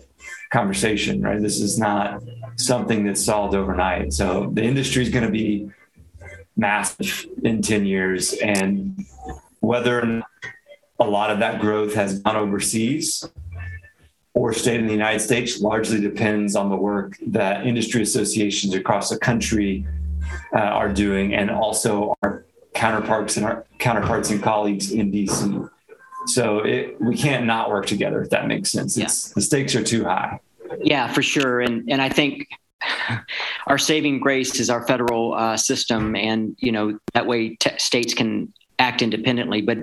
conversation, 0.52 1.22
right? 1.22 1.42
This 1.42 1.60
is 1.60 1.80
not 1.80 2.22
something 2.58 3.06
that's 3.06 3.24
solved 3.24 3.56
overnight. 3.56 4.14
So 4.14 4.50
the 4.54 4.64
industry 4.64 5.04
is 5.04 5.10
going 5.10 5.26
to 5.26 5.32
be 5.32 5.70
massive 6.58 7.26
in 7.44 7.62
10 7.62 7.86
years. 7.86 8.34
And 8.34 9.06
whether 9.60 10.24
a 11.00 11.06
lot 11.06 11.30
of 11.30 11.40
that 11.40 11.62
growth 11.62 11.94
has 11.94 12.20
gone 12.20 12.36
overseas 12.36 13.28
or 14.34 14.54
stayed 14.54 14.80
in 14.80 14.88
the 14.88 14.94
United 14.94 15.20
States 15.20 15.62
largely 15.62 16.02
depends 16.02 16.56
on 16.56 16.70
the 16.70 16.76
work 16.76 17.18
that 17.28 17.66
industry 17.66 18.02
associations 18.02 18.74
across 18.74 19.10
the 19.10 19.18
country 19.18 19.86
uh, 20.56 20.60
are 20.60 20.92
doing 20.92 21.34
and 21.34 21.50
also 21.50 22.16
our 22.22 22.46
counterparts 22.74 23.38
and 23.38 23.46
our 23.46 23.66
counterparts 23.80 24.30
and 24.30 24.42
colleagues 24.42 24.92
in 24.92 25.12
DC. 25.12 25.70
So 26.28 26.60
it, 26.60 27.00
we 27.02 27.16
can't 27.16 27.46
not 27.46 27.70
work 27.70 27.86
together 27.86 28.22
if 28.22 28.30
that 28.32 28.48
makes 28.48 28.72
sense. 28.72 28.98
It's, 28.98 29.30
yeah. 29.30 29.34
The 29.36 29.42
stakes 29.42 29.76
are 29.76 29.84
too 29.84 30.04
high. 30.04 30.40
Yeah, 30.82 31.12
for 31.12 31.24
sure. 31.24 31.62
And 31.62 31.90
and 31.90 32.02
I 32.02 32.10
think 32.10 32.48
our 33.68 33.78
saving 33.78 34.20
grace 34.20 34.60
is 34.60 34.70
our 34.70 34.86
federal 34.86 35.34
uh, 35.34 35.58
system, 35.58 36.16
and 36.16 36.56
you 36.60 36.72
know 36.72 37.00
that 37.14 37.26
way 37.26 37.56
t- 37.56 37.78
states 37.78 38.14
can 38.14 38.54
act 38.80 39.02
independently. 39.02 39.62
But 39.62 39.80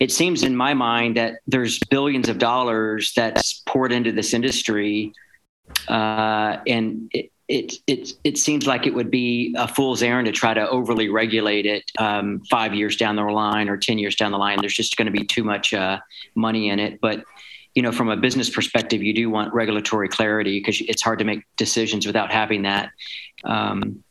it 0.00 0.10
seems 0.10 0.42
in 0.42 0.56
my 0.56 0.74
mind 0.74 1.16
that 1.16 1.34
there's 1.46 1.78
billions 1.90 2.28
of 2.28 2.38
dollars 2.38 3.12
that's 3.14 3.62
poured 3.66 3.92
into 3.92 4.12
this 4.12 4.34
industry, 4.34 5.12
uh, 5.88 6.58
and 6.66 7.10
it, 7.12 7.30
it 7.48 7.74
it 7.86 8.12
it 8.24 8.38
seems 8.38 8.66
like 8.66 8.86
it 8.86 8.94
would 8.94 9.10
be 9.10 9.54
a 9.58 9.68
fool's 9.68 10.02
errand 10.02 10.26
to 10.26 10.32
try 10.32 10.54
to 10.54 10.68
overly 10.68 11.08
regulate 11.08 11.66
it 11.66 11.84
um, 11.98 12.40
five 12.50 12.74
years 12.74 12.96
down 12.96 13.16
the 13.16 13.22
line 13.22 13.68
or 13.68 13.76
ten 13.76 13.98
years 13.98 14.16
down 14.16 14.32
the 14.32 14.38
line. 14.38 14.58
There's 14.60 14.74
just 14.74 14.96
going 14.96 15.06
to 15.06 15.12
be 15.12 15.24
too 15.24 15.44
much 15.44 15.74
uh, 15.74 16.00
money 16.34 16.70
in 16.70 16.78
it, 16.78 17.00
but 17.00 17.24
you 17.74 17.82
know, 17.82 17.92
from 17.92 18.08
a 18.08 18.16
business 18.16 18.50
perspective, 18.50 19.02
you 19.02 19.12
do 19.12 19.30
want 19.30 19.52
regulatory 19.52 20.08
clarity 20.08 20.60
because 20.60 20.80
it's 20.82 21.02
hard 21.02 21.18
to 21.18 21.24
make 21.24 21.44
decisions 21.56 22.06
without 22.06 22.30
having 22.30 22.62
that. 22.62 22.90
Um, 23.44 24.04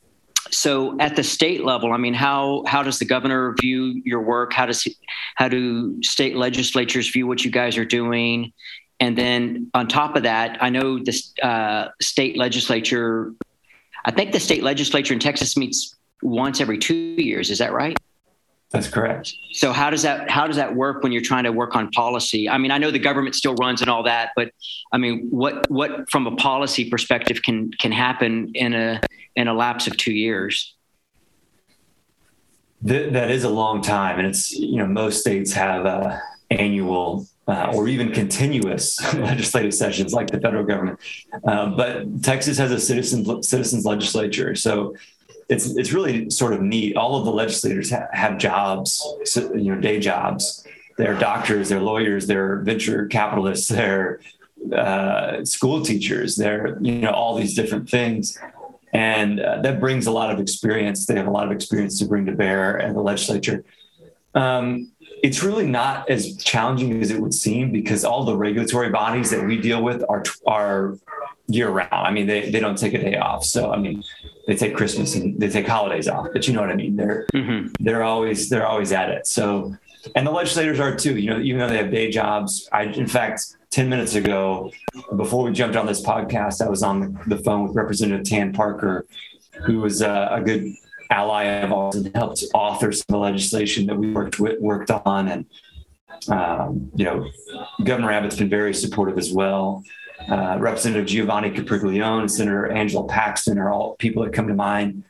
so, 0.52 1.00
at 1.00 1.16
the 1.16 1.24
state 1.24 1.64
level, 1.64 1.94
I 1.94 1.98
mean, 1.98 2.14
how 2.14 2.64
how 2.68 2.84
does 2.84 3.00
the 3.00 3.06
governor 3.06 3.56
view 3.60 4.02
your 4.06 4.22
work? 4.22 4.54
How 4.54 4.66
does 4.66 4.84
he, 4.84 4.96
how 5.36 5.48
do 5.48 6.02
state 6.04 6.36
legislatures 6.36 7.10
view 7.10 7.26
what 7.26 7.44
you 7.46 7.52
guys 7.52 7.78
are 7.78 7.86
doing? 7.86 8.54
and 9.04 9.18
then 9.18 9.70
on 9.74 9.90
top 9.90 10.16
of 10.16 10.24
that, 10.24 10.58
I 10.62 10.70
know 10.70 10.98
the 10.98 11.22
uh, 11.42 11.90
state 12.02 12.38
legislature. 12.38 13.34
I 14.06 14.12
think 14.12 14.32
the 14.32 14.40
state 14.40 14.64
legislature 14.64 15.14
in 15.14 15.20
Texas 15.20 15.58
meets 15.58 15.96
once 16.22 16.62
every 16.62 16.78
two 16.78 16.96
years. 16.96 17.50
Is 17.50 17.58
that 17.58 17.74
right? 17.74 17.98
That's 18.74 18.88
correct. 18.88 19.36
So 19.52 19.72
how 19.72 19.92
does 19.92 20.02
that 20.02 20.32
how 20.32 20.48
does 20.48 20.56
that 20.56 20.76
work 20.76 21.04
when 21.04 21.12
you're 21.12 21.22
trying 21.22 21.44
to 21.44 21.52
work 21.52 21.76
on 21.76 21.92
policy? 21.92 22.50
I 22.50 22.58
mean, 22.58 22.72
I 22.72 22.80
know 22.80 22.90
the 22.90 22.98
government 22.98 23.36
still 23.36 23.54
runs 23.56 23.82
and 23.82 23.90
all 23.90 24.02
that, 24.04 24.32
but 24.36 24.50
I 24.92 24.98
mean, 24.98 25.28
what 25.30 25.70
what 25.70 26.10
from 26.10 26.26
a 26.26 26.36
policy 26.36 26.90
perspective 26.90 27.44
can 27.44 27.70
can 27.74 27.92
happen 27.92 28.52
in 28.56 28.74
a 28.74 29.00
in 29.36 29.48
a 29.48 29.54
lapse 29.54 29.86
of 29.86 29.96
two 29.96 30.12
years? 30.12 30.76
That, 32.82 33.14
that 33.14 33.30
is 33.30 33.44
a 33.44 33.50
long 33.50 33.82
time, 33.82 34.18
and 34.18 34.28
it's 34.28 34.52
you 34.52 34.78
know 34.78 34.88
most 34.88 35.22
states 35.22 35.54
have 35.54 35.86
uh, 35.86 36.18
annual 36.50 37.28
uh, 37.48 37.72
or 37.76 37.88
even 37.88 38.12
continuous 38.12 39.00
legislative 39.14 39.76
sessions 39.76 40.14
like 40.14 40.32
the 40.32 40.42
federal 40.42 40.64
government, 40.64 41.00
uh, 41.48 41.68
but 41.68 42.24
Texas 42.24 42.58
has 42.58 42.72
a 42.72 42.80
citizen 42.80 43.44
citizens 43.44 43.86
legislature, 43.86 44.56
so 44.56 44.96
it's 45.50 45.76
it's 45.78 45.92
really 45.92 46.30
sort 46.30 46.54
of 46.54 46.62
neat. 46.62 46.96
All 46.96 47.16
of 47.16 47.26
the 47.26 47.32
legislators 47.32 47.92
ha- 47.92 48.08
have 48.12 48.38
jobs, 48.38 49.06
you 49.36 49.76
know, 49.76 49.80
day 49.80 50.00
jobs. 50.00 50.66
They're 50.98 51.18
doctors, 51.18 51.70
they're 51.70 51.82
lawyers, 51.82 52.28
they're 52.28 52.58
venture 52.58 53.08
capitalists, 53.08 53.68
they're 53.70 54.20
uh, 54.76 55.44
school 55.44 55.84
teachers, 55.84 56.36
they're 56.36 56.78
you 56.82 57.00
know 57.00 57.12
all 57.12 57.36
these 57.36 57.56
different 57.56 57.90
things, 57.90 58.38
and 58.94 59.40
uh, 59.40 59.62
that 59.62 59.80
brings 59.80 60.08
a 60.08 60.12
lot 60.12 60.32
of 60.32 60.40
experience. 60.40 61.06
They 61.06 61.16
have 61.16 61.28
a 61.28 61.32
lot 61.32 61.46
of 61.46 61.52
experience 61.52 62.00
to 62.00 62.06
bring 62.06 62.26
to 62.28 62.32
bear 62.32 62.78
in 62.78 62.94
the 62.94 63.02
legislature. 63.02 63.64
Um, 64.36 64.92
it's 65.22 65.42
really 65.42 65.66
not 65.66 66.10
as 66.10 66.36
challenging 66.38 67.02
as 67.02 67.10
it 67.10 67.20
would 67.20 67.34
seem 67.34 67.72
because 67.72 68.04
all 68.04 68.26
the 68.26 68.36
regulatory 68.36 68.90
bodies 68.90 69.32
that 69.32 69.46
we 69.46 69.58
deal 69.58 69.82
with 69.82 70.04
are 70.10 70.24
are 70.46 70.98
year 71.48 71.70
round. 71.70 71.90
I 71.92 72.12
mean, 72.12 72.28
they, 72.28 72.50
they 72.50 72.60
don't 72.60 72.78
take 72.78 72.94
a 72.94 73.00
day 73.00 73.18
off. 73.18 73.44
So 73.44 73.72
I 73.72 73.78
mean, 73.78 74.04
they 74.48 74.56
take 74.56 74.76
Christmas 74.76 75.16
and 75.16 75.40
they 75.40 75.50
take 75.50 75.68
holidays 75.68 76.08
off. 76.08 76.28
But 76.34 76.48
you 76.48 76.54
know 76.54 76.62
what 76.62 76.70
I 76.70 76.76
mean? 76.76 76.96
They're 76.96 77.26
mm-hmm. 77.34 77.74
they're 77.80 78.04
always 78.04 78.50
they're 78.50 78.68
always 78.68 78.92
at 78.92 79.10
it. 79.10 79.28
So 79.28 79.76
and 80.16 80.28
the 80.28 80.32
legislators 80.32 80.80
are 80.80 80.96
too. 80.96 81.18
You 81.18 81.32
know, 81.32 81.40
even 81.40 81.60
though 81.60 81.68
they 81.68 81.78
have 81.78 81.92
day 81.92 82.10
jobs. 82.10 82.68
I 82.72 82.84
in 82.84 83.08
fact. 83.08 83.58
10 83.72 83.90
minutes 83.90 84.14
ago, 84.14 84.72
before 85.16 85.46
we 85.46 85.52
jumped 85.52 85.76
on 85.76 85.88
this 85.88 86.00
podcast, 86.00 86.64
I 86.64 86.70
was 86.70 86.84
on 86.84 87.20
the 87.26 87.40
phone 87.40 87.64
with 87.64 87.76
Representative 87.76 88.24
Tan 88.24 88.54
Parker, 88.54 89.08
who 89.66 89.80
was 89.80 90.04
a, 90.04 90.30
a 90.32 90.42
good 90.42 90.72
ally 91.10 91.46
of 91.46 91.72
ours 91.72 91.96
and 91.96 92.16
helped 92.16 92.44
author 92.54 92.92
some 92.92 93.06
of 93.10 93.14
the 93.14 93.18
legislation 93.18 93.86
that 93.88 93.98
we 93.98 94.12
worked 94.12 94.40
with, 94.40 94.60
worked 94.60 94.92
on. 94.92 95.28
And 95.28 95.46
um, 96.30 96.92
you 96.96 97.06
know, 97.06 97.28
Governor 97.84 98.12
Abbott's 98.12 98.38
been 98.38 98.50
very 98.50 98.74
supportive 98.74 99.18
as 99.18 99.32
well. 99.32 99.84
Uh, 100.30 100.58
Representative 100.60 101.06
Giovanni 101.06 101.52
Capriglione, 101.52 102.30
Senator 102.30 102.72
Angela 102.72 103.08
Paxton 103.08 103.58
are 103.58 103.72
all 103.72 103.96
people 103.96 104.24
that 104.24 104.34
come 104.34 104.48
to 104.48 104.54
mind. 104.54 105.04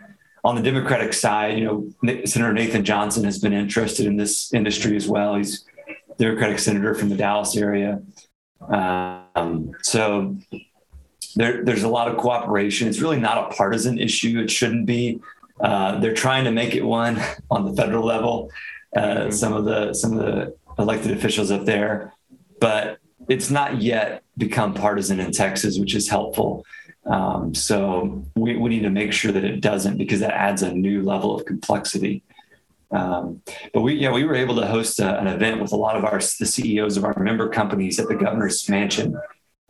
On 0.44 0.56
the 0.56 0.62
Democratic 0.62 1.14
side, 1.14 1.58
you 1.58 1.64
know, 1.64 2.26
Senator 2.26 2.52
Nathan 2.52 2.84
Johnson 2.84 3.24
has 3.24 3.40
been 3.40 3.54
interested 3.54 4.06
in 4.06 4.18
this 4.18 4.54
industry 4.54 4.96
as 4.98 5.08
well. 5.08 5.36
He's 5.36 5.66
Democratic 6.18 6.60
senator 6.60 6.94
from 6.94 7.10
the 7.10 7.16
Dallas 7.16 7.56
area. 7.56 8.02
Um, 8.70 9.72
so 9.82 10.38
there, 11.36 11.64
there's 11.64 11.84
a 11.84 11.90
lot 11.90 12.08
of 12.08 12.18
cooperation. 12.18 12.88
It's 12.88 13.00
really 13.00 13.20
not 13.20 13.38
a 13.38 13.56
partisan 13.56 14.00
issue. 14.00 14.40
It 14.40 14.52
shouldn't 14.52 14.86
be. 14.86 15.20
Uh, 15.60 16.00
they're 16.00 16.14
trying 16.14 16.44
to 16.46 16.52
make 16.52 16.76
it 16.76 16.84
one 16.84 17.22
on 17.52 17.66
the 17.66 17.74
federal 17.74 18.06
level. 18.06 18.52
Uh, 18.96 19.00
mm-hmm. 19.00 19.32
Some 19.32 19.54
of 19.54 19.66
the 19.66 19.94
some 19.94 20.18
of 20.18 20.26
the 20.26 20.56
elected 20.78 21.12
officials 21.12 21.52
up 21.52 21.66
there, 21.66 22.14
but 22.60 23.00
it's 23.34 23.50
not 23.50 23.82
yet 23.82 24.24
become 24.38 24.76
partisan 24.76 25.20
in 25.20 25.32
Texas, 25.32 25.80
which 25.80 25.96
is 25.96 26.08
helpful. 26.08 26.64
Um, 27.06 27.56
so 27.56 28.24
we, 28.36 28.56
we 28.56 28.70
need 28.70 28.84
to 28.84 28.92
make 28.92 29.12
sure 29.12 29.32
that 29.32 29.44
it 29.44 29.60
doesn't 29.60 29.98
because 29.98 30.20
that 30.20 30.34
adds 30.34 30.62
a 30.62 30.72
new 30.72 31.02
level 31.02 31.36
of 31.36 31.46
complexity. 31.46 32.24
Um, 32.92 33.42
but 33.74 33.82
we, 33.82 33.96
yeah, 33.96 34.12
we 34.12 34.24
were 34.24 34.36
able 34.36 34.56
to 34.58 34.68
host 34.68 35.00
a, 35.00 35.20
an 35.20 35.26
event 35.26 35.60
with 35.62 35.72
a 35.72 35.76
lot 35.76 35.96
of 35.96 36.06
our 36.06 36.20
the 36.20 36.46
CEOs 36.46 36.96
of 36.96 37.06
our 37.06 37.18
member 37.18 37.50
companies 37.50 38.00
at 38.00 38.08
the 38.08 38.16
governor's 38.16 38.70
mansion 38.70 39.20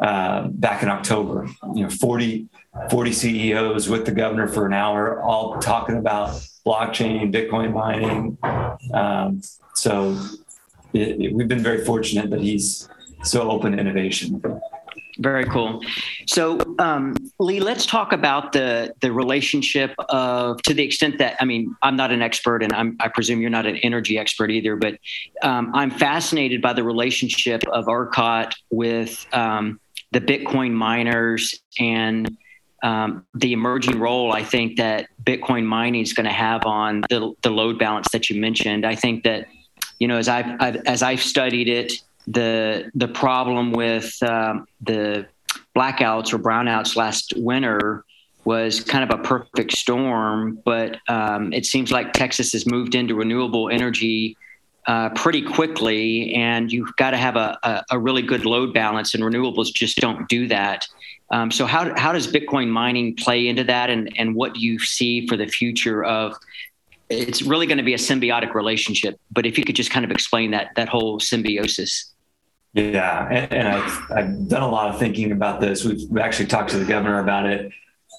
uh, 0.02 0.48
back 0.50 0.84
in 0.84 0.90
October. 0.90 1.48
You 1.74 1.84
know, 1.84 1.90
40, 1.90 2.50
40 2.92 3.14
CEOs 3.14 3.88
with 3.88 4.06
the 4.06 4.12
governor 4.12 4.50
for 4.50 4.66
an 4.66 4.74
hour, 4.74 5.22
all 5.24 5.58
talking 5.60 5.96
about 5.96 6.32
blockchain, 6.66 7.34
Bitcoin 7.34 7.74
mining. 7.74 8.38
Um, 8.94 9.42
so 9.74 10.18
it, 10.92 11.22
it, 11.22 11.34
we've 11.34 11.48
been 11.48 11.64
very 11.64 11.86
fortunate 11.86 12.30
that 12.30 12.42
he's 12.42 12.90
so 13.24 13.50
open 13.50 13.78
innovation. 13.80 14.42
Very 15.20 15.46
cool. 15.46 15.82
So, 16.28 16.60
um, 16.80 17.16
Lee, 17.40 17.60
let's 17.60 17.86
talk 17.86 18.14
about 18.14 18.52
the 18.52 18.94
the 19.02 19.12
relationship 19.12 19.94
of, 20.10 20.62
to 20.64 20.74
the 20.74 20.84
extent 20.84 21.20
that 21.20 21.38
I 21.40 21.46
mean, 21.46 21.76
I'm 21.82 21.96
not 21.96 22.12
an 22.12 22.22
expert, 22.22 22.64
and 22.64 22.74
I'm, 22.74 22.98
i 23.00 23.08
presume 23.08 23.40
you're 23.40 23.52
not 23.52 23.68
an 23.68 23.78
energy 23.78 24.18
expert 24.18 24.50
either. 24.50 24.76
But 24.76 24.98
um, 25.44 25.72
I'm 25.74 25.92
fascinated 25.92 26.62
by 26.62 26.74
the 26.74 26.84
relationship 26.84 27.64
of 27.68 27.86
ERCOT 27.86 28.54
with 28.72 29.26
um, 29.34 29.80
the 30.12 30.22
Bitcoin 30.22 30.72
miners 30.72 31.62
and 31.80 32.36
um, 32.82 33.26
the 33.34 33.54
emerging 33.54 34.00
role 34.00 34.34
I 34.34 34.44
think 34.44 34.78
that 34.78 35.08
Bitcoin 35.24 35.64
mining 35.66 36.02
is 36.02 36.14
going 36.14 36.26
to 36.26 36.34
have 36.34 36.66
on 36.66 37.02
the, 37.10 37.34
the 37.42 37.50
load 37.50 37.80
balance 37.80 38.08
that 38.12 38.30
you 38.30 38.40
mentioned. 38.42 38.86
I 38.86 38.96
think 38.96 39.24
that 39.24 39.48
you 40.00 40.08
know 40.08 40.18
as 40.18 40.28
I've, 40.28 40.60
I've 40.60 40.76
as 40.88 41.04
I've 41.04 41.22
studied 41.22 41.70
it 41.70 41.94
the 42.28 42.92
the 42.96 43.08
problem 43.08 43.72
with 43.72 44.22
um, 44.24 44.66
the 44.82 45.26
blackouts 45.76 46.34
or 46.34 46.40
brownouts 46.40 46.96
last 46.96 47.34
winter 47.36 48.06
was 48.46 48.82
kind 48.82 49.10
of 49.10 49.20
a 49.20 49.24
perfect 49.24 49.72
storm, 49.72 50.60
but 50.66 50.98
um, 51.08 51.54
it 51.54 51.66
seems 51.66 51.92
like 51.92 52.12
Texas 52.14 52.52
has 52.52 52.66
moved 52.66 52.94
into 52.94 53.16
renewable 53.16 53.70
energy 53.70 54.36
uh, 54.86 55.10
pretty 55.12 55.42
quickly, 55.42 56.34
and 56.34 56.72
you've 56.72 56.94
got 56.98 57.12
to 57.12 57.18
have 57.18 57.38
a, 57.38 57.58
a, 57.64 57.84
a, 57.92 58.00
really 58.00 58.22
good 58.22 58.46
load 58.46 58.74
balance, 58.74 59.14
and 59.14 59.24
renewables 59.24 59.74
just 59.74 59.98
don't 59.98 60.28
do 60.28 60.46
that. 60.48 60.86
Um, 61.32 61.52
so, 61.52 61.66
how, 61.66 61.98
how 61.98 62.12
does 62.12 62.28
Bitcoin 62.28 62.68
mining 62.68 63.16
play 63.16 63.48
into 63.48 63.64
that, 63.64 63.90
and, 63.90 64.14
and 64.18 64.36
what 64.36 64.56
do 64.56 64.60
you 64.60 64.78
see 64.78 65.26
for 65.26 65.38
the 65.38 65.48
future 65.48 66.04
of 66.04 66.36
it's 67.10 67.42
really 67.42 67.66
going 67.66 67.78
to 67.78 67.84
be 67.84 67.94
a 67.94 67.98
symbiotic 67.98 68.54
relationship. 68.54 69.20
But 69.32 69.46
if 69.46 69.58
you 69.58 69.64
could 69.64 69.76
just 69.76 69.92
kind 69.92 70.06
of 70.06 70.12
explain 70.12 70.52
that 70.52 70.72
that 70.76 70.90
whole 70.90 71.20
symbiosis. 71.20 72.13
Yeah, 72.74 73.28
and, 73.30 73.54
and 73.54 73.68
I've, 73.68 74.12
I've 74.12 74.48
done 74.48 74.64
a 74.64 74.68
lot 74.68 74.90
of 74.90 75.00
thinking 75.00 75.32
about 75.32 75.62
this. 75.62 75.86
We've 75.86 76.18
actually 76.18 76.48
talked 76.48 76.72
to 76.72 76.80
the 76.80 76.86
governor 76.86 77.20
about 77.20 77.46
it. 77.46 77.72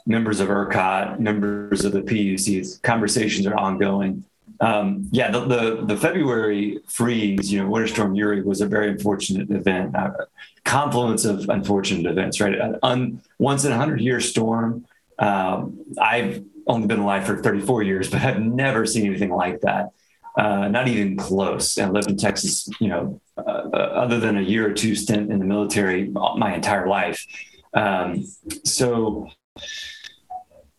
Members 0.07 0.41
of 0.41 0.49
ERCOT, 0.49 1.19
members 1.19 1.85
of 1.85 1.93
the 1.93 2.03
PUCs. 2.03 2.81
conversations 2.83 3.47
are 3.47 3.57
ongoing. 3.57 4.25
Um, 4.61 5.09
yeah, 5.11 5.31
the, 5.31 5.41
the, 5.41 5.85
the 5.87 5.97
February 5.97 6.79
freeze, 6.87 7.53
you 7.53 7.63
know, 7.63 7.69
Winter 7.69 7.89
Storm 7.89 8.15
Uri 8.15 8.43
was 8.43 8.61
a 8.61 8.67
very 8.67 8.91
unfortunate 8.91 9.51
event, 9.51 9.95
a 9.97 10.29
confluence 10.65 11.25
of 11.25 11.49
unfortunate 11.49 12.11
events, 12.11 12.41
right? 12.41 12.55
An 12.55 12.79
un, 12.83 13.23
once 13.39 13.65
in 13.65 13.73
a 13.73 13.77
hundred 13.77 14.01
year 14.01 14.21
storm. 14.21 14.87
Um, 15.19 15.81
I've 16.01 16.45
only 16.67 16.87
been 16.87 17.01
alive 17.01 17.27
for 17.27 17.43
34 17.43 17.83
years, 17.83 18.11
but 18.11 18.23
I've 18.23 18.41
never 18.41 18.87
seen 18.87 19.07
anything 19.07 19.31
like 19.31 19.63
that. 19.63 19.91
Uh, 20.37 20.67
not 20.69 20.89
even 20.89 21.17
close. 21.17 21.79
I 21.79 21.89
lived 21.89 22.11
in 22.11 22.17
Texas, 22.17 22.69
you 22.81 22.89
know, 22.89 23.21
uh, 23.39 23.69
other 24.03 24.19
than 24.19 24.37
a 24.37 24.43
year 24.43 24.69
or 24.69 24.73
two 24.73 24.97
stint 24.97 25.31
in 25.31 25.39
the 25.39 25.45
military 25.45 26.09
my 26.09 26.55
entire 26.55 26.89
life. 26.89 27.25
Um, 27.73 28.27
so 28.65 29.29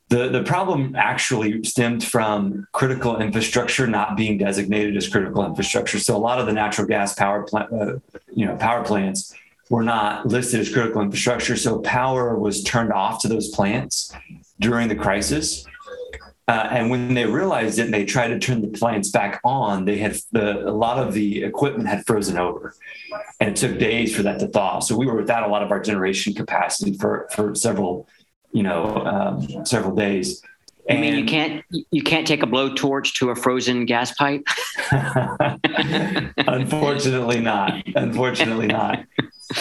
the, 0.10 0.30
the 0.30 0.44
problem 0.44 0.96
actually 0.96 1.64
stemmed 1.64 2.04
from 2.04 2.68
critical 2.74 3.20
infrastructure 3.20 3.88
not 3.88 4.16
being 4.16 4.38
designated 4.38 4.96
as 4.98 5.08
critical 5.08 5.46
infrastructure. 5.46 6.00
So 6.00 6.16
a 6.16 6.20
lot 6.20 6.40
of 6.40 6.46
the 6.46 6.54
natural 6.54 6.88
gas 6.88 7.16
power 7.16 7.44
plant, 7.44 7.72
uh, 7.74 8.00
you 8.34 8.46
know, 8.46 8.56
power 8.58 8.84
plants 8.84 9.34
were 9.70 9.84
not 9.84 10.28
listed 10.28 10.60
as 10.60 10.72
critical 10.72 11.02
infrastructure. 11.02 11.56
So 11.56 11.80
power 11.80 12.38
was 12.38 12.64
turned 12.64 12.94
off 12.94 13.22
to 13.22 13.28
those 13.28 13.50
plants 13.50 14.12
during 14.60 14.90
the 14.90 14.96
crisis. 14.96 15.66
Uh, 16.48 16.68
and 16.70 16.92
when 16.92 17.16
they 17.16 17.26
realized 17.26 17.80
it, 17.80 17.86
and 17.86 17.94
they 17.94 18.06
tried 18.06 18.28
to 18.28 18.38
turn 18.38 18.62
the 18.62 18.68
plants 18.68 19.10
back 19.10 19.42
on. 19.44 19.86
They 19.86 19.98
had 19.98 20.18
the, 20.32 20.68
a 20.68 20.70
lot 20.70 21.00
of 21.00 21.14
the 21.14 21.44
equipment 21.44 21.90
had 21.90 22.06
frozen 22.06 22.38
over, 22.38 22.76
and 23.40 23.50
it 23.50 23.56
took 23.56 23.80
days 23.80 24.16
for 24.16 24.22
that 24.24 24.40
to 24.40 24.48
thaw. 24.48 24.80
So 24.80 24.96
we 24.96 25.08
were 25.08 25.16
without 25.16 25.44
a 25.44 25.48
lot 25.48 25.64
of 25.64 25.72
our 25.72 25.80
generation 25.80 26.36
capacity 26.36 26.98
for 27.00 27.28
for 27.34 27.56
several, 27.56 28.08
you 28.52 28.62
know, 28.62 28.96
um, 28.98 29.66
several 29.66 29.96
days. 29.96 30.44
And 30.88 31.00
I 31.00 31.02
mean 31.02 31.16
you 31.16 31.26
can't 31.26 31.64
you 31.90 32.04
can't 32.04 32.28
take 32.28 32.44
a 32.44 32.46
blowtorch 32.46 33.14
to 33.16 33.32
a 33.32 33.36
frozen 33.36 33.88
gas 33.88 34.14
pipe? 34.14 34.46
Unfortunately, 36.38 37.40
not. 37.40 37.82
Unfortunately, 37.96 38.68
not. 38.68 39.04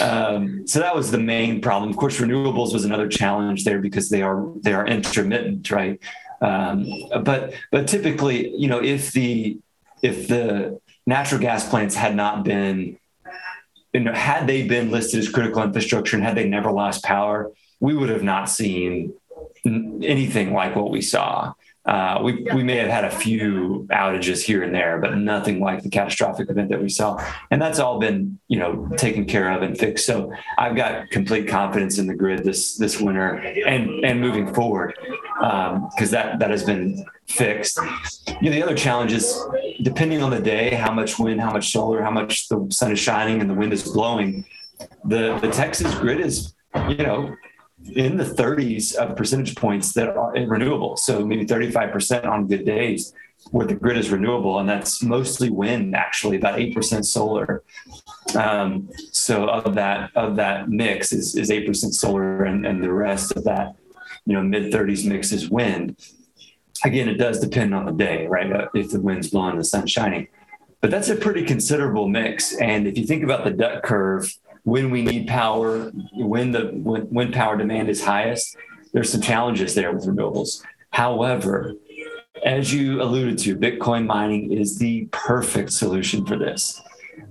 Um, 0.01 0.67
so 0.67 0.81
that 0.81 0.95
was 0.95 1.11
the 1.11 1.19
main 1.19 1.61
problem. 1.61 1.91
Of 1.91 1.97
course, 1.97 2.19
renewables 2.19 2.73
was 2.73 2.85
another 2.85 3.09
challenge 3.09 3.65
there 3.65 3.81
because 3.81 4.09
they 4.09 4.21
are 4.21 4.47
they 4.63 4.75
are 4.75 4.87
intermittent, 4.87 5.71
right? 5.71 5.99
Um, 6.41 6.87
but 7.23 7.55
but 7.71 7.89
typically, 7.89 8.55
you 8.57 8.69
know, 8.69 8.83
if 8.83 9.13
the 9.13 9.59
if 10.03 10.29
the 10.29 10.81
natural 11.07 11.41
gas 11.41 11.69
plants 11.69 11.95
had 11.95 12.15
not 12.15 12.45
been 12.45 12.99
you 13.95 14.01
know, 14.01 14.13
had 14.13 14.47
they 14.47 14.67
been 14.67 14.91
listed 14.91 15.21
as 15.21 15.29
critical 15.29 15.63
infrastructure 15.63 16.17
and 16.17 16.25
had 16.25 16.35
they 16.35 16.49
never 16.49 16.73
lost 16.73 17.05
power, 17.05 17.53
we 17.79 17.95
would 17.95 18.09
have 18.09 18.25
not 18.25 18.51
seen 18.51 19.15
anything 19.65 20.53
like 20.53 20.75
what 20.75 20.91
we 20.91 21.01
saw. 21.01 21.55
Uh, 21.87 22.19
we, 22.23 22.47
we 22.55 22.63
may 22.63 22.77
have 22.77 22.89
had 22.89 23.05
a 23.05 23.11
few 23.11 23.87
outages 23.91 24.43
here 24.43 24.63
and 24.63 24.75
there, 24.75 24.99
but 24.99 25.19
nothing 25.19 25.61
like 25.61 25.83
the 25.83 25.91
catastrophic 25.91 26.49
event 26.49 26.71
that 26.71 26.81
we 26.81 26.89
saw. 26.89 27.23
And 27.51 27.61
that's 27.61 27.79
all 27.79 27.99
been, 27.99 28.39
you 28.49 28.59
know, 28.59 28.89
taken 28.97 29.27
care 29.27 29.53
of 29.53 29.61
and 29.63 29.77
fixed. 29.77 30.07
So 30.07 30.33
I've 30.57 30.77
got 30.77 31.11
complete 31.11 31.47
confidence 31.47 31.99
in 31.99 32.07
the 32.07 32.15
grid 32.15 32.43
this 32.43 32.77
this 32.79 33.01
winter 33.01 33.35
and 33.35 34.05
and 34.05 34.21
moving 34.21 34.53
forward 34.55 34.95
because 35.39 35.75
um, 35.75 36.11
that 36.13 36.39
that 36.39 36.51
has 36.51 36.65
been 36.65 37.05
fixed. 37.29 37.79
You 38.41 38.49
know, 38.49 38.57
the 38.57 38.63
other 38.63 38.77
challenge 38.77 39.13
is 39.13 39.39
depending 39.83 40.23
on 40.23 40.31
the 40.31 40.41
day, 40.41 40.75
how 40.75 40.93
much 40.93 41.19
wind, 41.19 41.41
how 41.41 41.53
much 41.53 41.71
solar, 41.71 42.03
how 42.03 42.11
much 42.11 42.49
the 42.49 42.67
sun 42.71 42.93
is 42.93 42.99
shining 42.99 43.43
and 43.43 43.51
the 43.51 43.55
wind 43.55 43.75
is 43.75 43.83
blowing. 43.83 44.47
The 45.05 45.39
the 45.41 45.51
Texas 45.51 45.95
grid 45.97 46.21
is, 46.21 46.55
you 46.89 46.97
know, 46.97 47.37
in 47.93 48.17
the 48.17 48.25
30s 48.25 48.95
of 48.95 49.17
percentage 49.17 49.57
points 49.57 49.93
that 49.93 50.09
are 50.09 50.33
renewable. 50.33 50.97
So 50.97 51.25
maybe 51.25 51.45
35% 51.45 52.25
on 52.25 52.47
good 52.47 52.65
days 52.65 53.13
where 53.51 53.67
the 53.67 53.75
grid 53.75 53.99
is 53.99 54.11
renewable. 54.11 54.59
And 54.59 54.69
that's 54.69 55.03
mostly 55.03 55.51
wind, 55.51 55.95
actually, 55.95 56.37
about 56.37 56.59
8% 56.59 57.05
solar. 57.05 57.63
Um, 58.35 58.89
so 59.13 59.49
of 59.49 59.75
that 59.75 60.11
of 60.17 60.37
that 60.37 60.69
mix 60.69 61.13
is, 61.13 61.37
is 61.37 61.51
8% 61.51 61.93
solar 61.93 62.45
and, 62.45 62.67
and 62.67 62.83
the 62.83 62.93
rest 62.93 63.33
of 63.33 63.45
that, 63.45 63.77
you 64.25 64.35
know, 64.35 64.43
mid 64.43 64.73
30s 64.73 65.07
mix 65.07 65.31
is 65.33 65.51
wind. 65.51 65.97
Again, 66.85 67.09
it 67.09 67.15
does 67.15 67.39
depend 67.39 67.75
on 67.75 67.87
the 67.87 67.93
day, 67.93 68.27
right? 68.27 68.51
Uh, 68.51 68.69
if 68.75 68.91
the 68.91 69.01
wind's 69.01 69.31
blowing, 69.31 69.57
the 69.57 69.65
sun's 69.65 69.91
shining. 69.91 70.29
But 70.81 70.91
that's 70.91 71.09
a 71.09 71.17
pretty 71.17 71.45
considerable 71.45 72.09
mix. 72.09 72.55
And 72.57 72.87
if 72.87 72.99
you 72.99 73.07
think 73.07 73.23
about 73.25 73.45
the 73.45 73.51
duck 73.51 73.83
curve, 73.85 74.37
when 74.65 74.91
we 74.91 75.03
need 75.03 75.29
power, 75.29 75.91
when 76.13 76.51
the 76.51 76.71
when, 76.73 77.03
when 77.03 77.33
power 77.33 77.57
demand 77.57 77.89
is 77.89 78.03
highest, 78.03 78.57
there's 78.93 79.13
some 79.13 79.21
challenges 79.21 79.75
there 79.75 79.93
with 79.93 80.07
renewables. 80.07 80.63
However, 80.91 81.75
as 82.45 82.73
you 82.73 83.01
alluded 83.03 83.39
to, 83.39 83.57
Bitcoin 83.57 84.07
mining 84.07 84.53
is 84.53 84.79
the 84.79 85.07
perfect 85.13 85.73
solution 85.73 86.27
for 86.27 86.37
this 86.37 86.83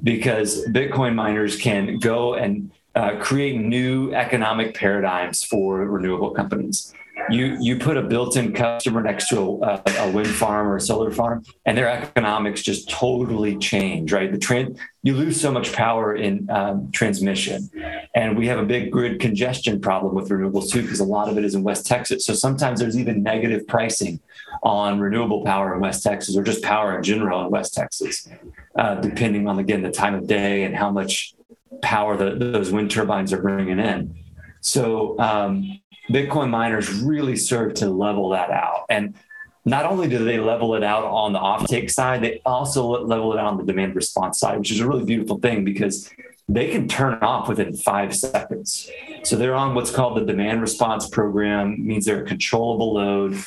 because 0.03 0.65
Bitcoin 0.67 1.15
miners 1.15 1.55
can 1.55 1.99
go 1.99 2.35
and 2.35 2.71
uh, 2.95 3.15
create 3.19 3.59
new 3.59 4.13
economic 4.13 4.75
paradigms 4.75 5.43
for 5.43 5.85
renewable 5.85 6.31
companies 6.31 6.93
you 7.29 7.57
you 7.59 7.77
put 7.77 7.97
a 7.97 8.01
built-in 8.01 8.53
customer 8.53 9.01
next 9.01 9.29
to 9.29 9.61
a, 9.63 9.81
a, 9.99 10.11
wind 10.11 10.27
farm 10.27 10.67
or 10.67 10.75
a 10.75 10.81
solar 10.81 11.11
farm 11.11 11.43
and 11.65 11.77
their 11.77 11.89
economics 11.89 12.61
just 12.61 12.89
totally 12.89 13.57
change 13.57 14.11
right? 14.11 14.31
The 14.31 14.37
trend 14.37 14.79
you 15.01 15.15
lose 15.15 15.39
so 15.39 15.51
much 15.51 15.73
power 15.73 16.15
in 16.15 16.49
um, 16.49 16.89
transmission. 16.91 17.69
And 18.15 18.37
we 18.37 18.47
have 18.47 18.57
a 18.57 18.63
big 18.63 18.89
grid 18.89 19.19
congestion 19.19 19.81
problem 19.81 20.15
with 20.15 20.29
renewables 20.29 20.69
too 20.71 20.81
because 20.81 21.01
a 21.01 21.05
lot 21.05 21.27
of 21.27 21.37
it 21.37 21.43
is 21.43 21.55
in 21.55 21.63
west 21.63 21.85
texas. 21.85 22.25
So 22.25 22.33
sometimes 22.33 22.79
there's 22.79 22.97
even 22.97 23.21
negative 23.21 23.67
pricing 23.67 24.19
on 24.61 24.99
renewable 24.99 25.43
power 25.43 25.73
in 25.75 25.81
west 25.81 26.03
texas 26.03 26.37
or 26.37 26.43
just 26.43 26.63
power 26.63 26.95
in 26.97 27.03
general 27.03 27.43
in 27.45 27.51
west 27.51 27.73
texas 27.73 28.27
uh, 28.77 28.95
depending 28.95 29.47
on 29.47 29.59
again 29.59 29.81
the 29.81 29.91
time 29.91 30.15
of 30.15 30.27
day 30.27 30.63
and 30.63 30.75
how 30.75 30.89
much 30.89 31.35
power 31.81 32.15
the, 32.15 32.35
those 32.35 32.71
wind 32.71 32.89
turbines 32.89 33.33
are 33.33 33.41
bringing 33.41 33.79
in. 33.79 34.15
So 34.61 35.19
um, 35.19 35.81
Bitcoin 36.09 36.49
miners 36.49 36.89
really 37.01 37.35
serve 37.35 37.75
to 37.75 37.89
level 37.89 38.29
that 38.29 38.51
out. 38.51 38.85
And 38.89 39.15
not 39.65 39.85
only 39.85 40.09
do 40.09 40.23
they 40.23 40.39
level 40.39 40.75
it 40.75 40.83
out 40.83 41.05
on 41.05 41.31
the 41.31 41.39
offtake 41.39 41.89
side, 41.89 42.21
they 42.21 42.41
also 42.45 42.85
level 42.85 43.33
it 43.33 43.39
out 43.39 43.45
on 43.45 43.57
the 43.57 43.63
demand 43.63 43.95
response 43.95 44.39
side, 44.39 44.59
which 44.59 44.71
is 44.71 44.81
a 44.81 44.87
really 44.87 45.05
beautiful 45.05 45.37
thing 45.37 45.63
because 45.63 46.09
they 46.49 46.69
can 46.69 46.89
turn 46.89 47.15
off 47.21 47.47
within 47.47 47.73
five 47.73 48.13
seconds. 48.13 48.89
So 49.23 49.37
they're 49.37 49.55
on 49.55 49.75
what's 49.75 49.91
called 49.91 50.17
the 50.17 50.25
demand 50.25 50.61
response 50.61 51.07
program, 51.07 51.85
means 51.85 52.05
they're 52.05 52.23
a 52.23 52.27
controllable 52.27 52.93
load. 52.93 53.41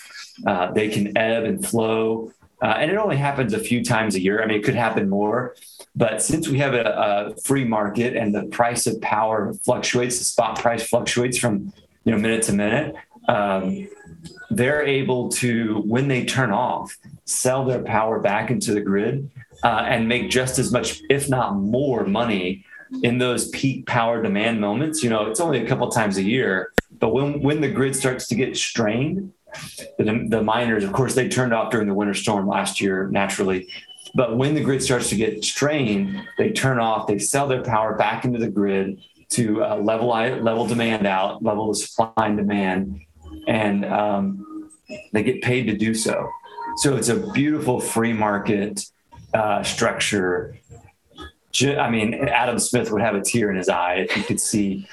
Uh, 0.46 0.72
they 0.72 0.88
can 0.88 1.16
ebb 1.16 1.44
and 1.44 1.66
flow. 1.66 2.32
Uh, 2.62 2.74
and 2.78 2.90
it 2.90 2.96
only 2.96 3.16
happens 3.16 3.52
a 3.52 3.58
few 3.58 3.84
times 3.84 4.14
a 4.14 4.20
year. 4.20 4.42
I 4.42 4.46
mean, 4.46 4.58
it 4.58 4.64
could 4.64 4.74
happen 4.74 5.10
more. 5.10 5.54
But 5.94 6.22
since 6.22 6.48
we 6.48 6.58
have 6.58 6.72
a, 6.72 7.34
a 7.36 7.40
free 7.42 7.64
market 7.64 8.16
and 8.16 8.34
the 8.34 8.44
price 8.44 8.86
of 8.86 8.98
power 9.02 9.52
fluctuates, 9.64 10.18
the 10.18 10.24
spot 10.24 10.58
price 10.58 10.88
fluctuates 10.88 11.36
from 11.36 11.74
you 12.06 12.12
know 12.12 12.18
minute 12.18 12.42
to 12.44 12.52
minute 12.54 12.94
um, 13.28 13.88
they're 14.50 14.82
able 14.82 15.28
to 15.28 15.82
when 15.84 16.08
they 16.08 16.24
turn 16.24 16.50
off 16.50 16.96
sell 17.24 17.64
their 17.64 17.82
power 17.82 18.20
back 18.20 18.50
into 18.50 18.72
the 18.72 18.80
grid 18.80 19.28
uh, 19.64 19.84
and 19.86 20.08
make 20.08 20.30
just 20.30 20.58
as 20.58 20.72
much 20.72 21.02
if 21.10 21.28
not 21.28 21.56
more 21.56 22.06
money 22.06 22.64
in 23.02 23.18
those 23.18 23.48
peak 23.48 23.84
power 23.86 24.22
demand 24.22 24.60
moments. 24.60 25.02
You 25.02 25.10
know 25.10 25.26
it's 25.26 25.40
only 25.40 25.62
a 25.62 25.66
couple 25.66 25.88
times 25.90 26.16
a 26.16 26.22
year 26.22 26.72
but 26.98 27.10
when 27.10 27.42
when 27.42 27.60
the 27.60 27.70
grid 27.70 27.94
starts 27.94 28.28
to 28.28 28.34
get 28.34 28.56
strained 28.56 29.32
the, 29.98 30.26
the 30.28 30.42
miners 30.42 30.84
of 30.84 30.92
course 30.92 31.14
they 31.14 31.28
turned 31.28 31.52
off 31.52 31.70
during 31.70 31.88
the 31.88 31.94
winter 31.94 32.14
storm 32.14 32.46
last 32.46 32.80
year 32.80 33.08
naturally. 33.10 33.68
But 34.14 34.38
when 34.38 34.54
the 34.54 34.62
grid 34.62 34.82
starts 34.82 35.08
to 35.10 35.16
get 35.16 35.44
strained 35.44 36.22
they 36.38 36.52
turn 36.52 36.78
off 36.78 37.08
they 37.08 37.18
sell 37.18 37.48
their 37.48 37.64
power 37.64 37.96
back 37.96 38.24
into 38.24 38.38
the 38.38 38.48
grid 38.48 39.02
to 39.30 39.64
uh, 39.64 39.76
level 39.76 40.08
level 40.08 40.66
demand 40.66 41.06
out, 41.06 41.42
level 41.42 41.68
the 41.68 41.74
supply 41.74 42.12
and 42.26 42.36
demand, 42.36 43.00
and 43.46 43.84
um, 43.84 44.70
they 45.12 45.22
get 45.22 45.42
paid 45.42 45.64
to 45.64 45.76
do 45.76 45.94
so. 45.94 46.28
So 46.78 46.96
it's 46.96 47.08
a 47.08 47.30
beautiful 47.32 47.80
free 47.80 48.12
market 48.12 48.84
uh, 49.34 49.62
structure. 49.62 50.58
I 51.62 51.88
mean, 51.88 52.14
Adam 52.14 52.58
Smith 52.58 52.92
would 52.92 53.00
have 53.00 53.14
a 53.14 53.22
tear 53.22 53.50
in 53.50 53.56
his 53.56 53.70
eye 53.70 53.94
if 53.94 54.10
he 54.10 54.22
could 54.22 54.40
see 54.40 54.86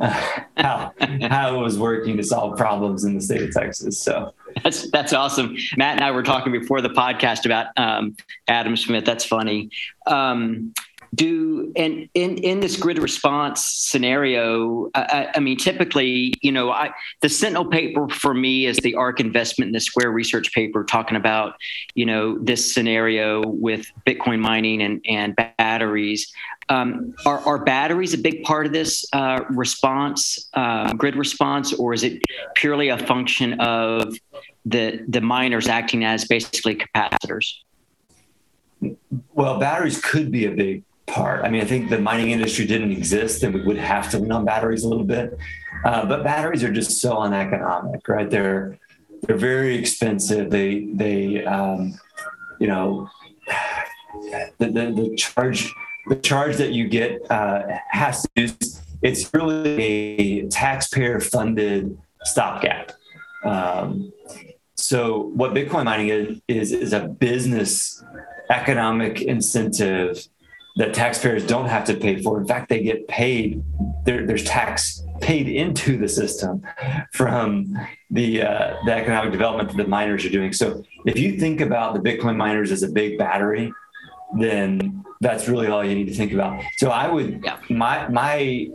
uh, 0.00 0.20
how 0.56 0.92
how 1.22 1.58
it 1.58 1.62
was 1.62 1.78
working 1.78 2.16
to 2.18 2.22
solve 2.22 2.58
problems 2.58 3.04
in 3.04 3.14
the 3.14 3.22
state 3.22 3.42
of 3.42 3.52
Texas. 3.52 3.98
So 3.98 4.34
that's 4.62 4.90
that's 4.90 5.12
awesome. 5.12 5.56
Matt 5.76 5.96
and 5.96 6.04
I 6.04 6.10
were 6.10 6.22
talking 6.22 6.52
before 6.52 6.80
the 6.82 6.90
podcast 6.90 7.46
about 7.46 7.66
um, 7.76 8.16
Adam 8.48 8.76
Smith. 8.76 9.04
That's 9.04 9.24
funny. 9.24 9.70
Um, 10.06 10.74
do 11.14 11.72
and 11.76 12.08
in 12.14 12.36
in 12.38 12.60
this 12.60 12.76
grid 12.76 12.98
response 12.98 13.64
scenario 13.64 14.90
I, 14.94 15.28
I, 15.34 15.40
mean 15.40 15.56
typically 15.56 16.34
you 16.40 16.52
know 16.52 16.70
I, 16.70 16.90
the 17.20 17.28
sentinel 17.28 17.64
paper 17.64 18.08
for 18.08 18.32
me 18.32 18.66
is 18.66 18.76
the 18.78 18.94
ark 18.94 19.18
investment 19.18 19.70
in 19.70 19.72
the 19.72 19.80
square 19.80 20.10
research 20.10 20.52
paper 20.52 20.84
talking 20.84 21.16
about 21.16 21.54
you 21.94 22.06
know 22.06 22.38
this 22.38 22.72
scenario 22.72 23.44
with 23.44 23.86
bitcoin 24.06 24.40
mining 24.40 24.82
and 24.82 25.04
and 25.08 25.34
batteries. 25.36 26.32
Um, 26.68 27.14
are, 27.26 27.40
are 27.40 27.64
batteries 27.64 28.14
a 28.14 28.18
big 28.18 28.44
part 28.44 28.64
of 28.64 28.72
this 28.72 29.04
uh, 29.12 29.40
response 29.50 30.48
uh, 30.54 30.92
grid 30.92 31.16
response 31.16 31.72
or 31.72 31.92
is 31.92 32.04
it 32.04 32.22
purely 32.54 32.90
a 32.90 32.98
function 32.98 33.60
of 33.60 34.14
the 34.64 35.04
the 35.08 35.20
miners 35.20 35.66
acting 35.66 36.04
as 36.04 36.24
basically 36.24 36.76
capacitors? 36.76 37.54
Well 39.34 39.58
batteries 39.58 40.00
could 40.00 40.30
be 40.30 40.44
a 40.44 40.52
big 40.52 40.84
part. 41.10 41.44
I 41.44 41.48
mean, 41.50 41.60
I 41.60 41.64
think 41.64 41.90
the 41.90 42.00
mining 42.00 42.30
industry 42.30 42.66
didn't 42.66 42.92
exist, 42.92 43.42
and 43.42 43.54
we 43.54 43.62
would 43.62 43.76
have 43.76 44.10
to 44.10 44.18
lean 44.18 44.32
on 44.32 44.44
batteries 44.44 44.84
a 44.84 44.88
little 44.88 45.04
bit. 45.04 45.36
Uh, 45.84 46.06
but 46.06 46.24
batteries 46.24 46.62
are 46.64 46.72
just 46.72 47.00
so 47.00 47.20
uneconomic, 47.20 48.06
right? 48.08 48.30
They're 48.30 48.78
they're 49.22 49.36
very 49.36 49.76
expensive. 49.76 50.50
They 50.50 50.86
they 50.94 51.44
um, 51.44 51.98
you 52.58 52.68
know 52.68 53.10
the, 54.58 54.66
the, 54.66 54.92
the 54.92 55.14
charge 55.16 55.72
the 56.08 56.16
charge 56.16 56.56
that 56.56 56.72
you 56.72 56.88
get 56.88 57.30
uh, 57.30 57.62
has 57.88 58.22
to 58.22 58.28
do. 58.46 58.54
It's 59.02 59.32
really 59.32 59.80
a 59.80 60.48
taxpayer 60.48 61.20
funded 61.20 61.98
stopgap. 62.24 62.92
Um, 63.44 64.12
so 64.74 65.30
what 65.34 65.54
Bitcoin 65.54 65.84
mining 65.84 66.08
is, 66.08 66.40
is 66.48 66.72
is 66.72 66.92
a 66.92 67.00
business 67.00 68.04
economic 68.50 69.22
incentive 69.22 70.26
that 70.80 70.94
taxpayers 70.94 71.46
don't 71.46 71.66
have 71.66 71.84
to 71.84 71.94
pay 71.94 72.22
for. 72.22 72.40
In 72.40 72.46
fact, 72.46 72.70
they 72.70 72.82
get 72.82 73.06
paid. 73.06 73.62
There, 74.06 74.26
there's 74.26 74.44
tax 74.44 75.02
paid 75.20 75.46
into 75.46 75.98
the 75.98 76.08
system 76.08 76.66
from 77.12 77.76
the 78.10 78.42
uh, 78.42 78.76
the 78.86 78.94
economic 78.94 79.30
development 79.30 79.68
that 79.68 79.76
the 79.76 79.86
miners 79.86 80.24
are 80.24 80.30
doing. 80.30 80.54
So 80.54 80.82
if 81.04 81.18
you 81.18 81.38
think 81.38 81.60
about 81.60 81.92
the 81.92 82.00
Bitcoin 82.00 82.34
miners 82.36 82.72
as 82.72 82.82
a 82.82 82.88
big 82.88 83.18
battery, 83.18 83.70
then 84.38 85.04
that's 85.20 85.48
really 85.48 85.66
all 85.66 85.84
you 85.84 85.94
need 85.94 86.08
to 86.08 86.14
think 86.14 86.32
about. 86.32 86.62
So 86.78 86.88
I 86.88 87.08
would 87.08 87.42
yeah. 87.44 87.58
my 87.68 88.08
my 88.08 88.70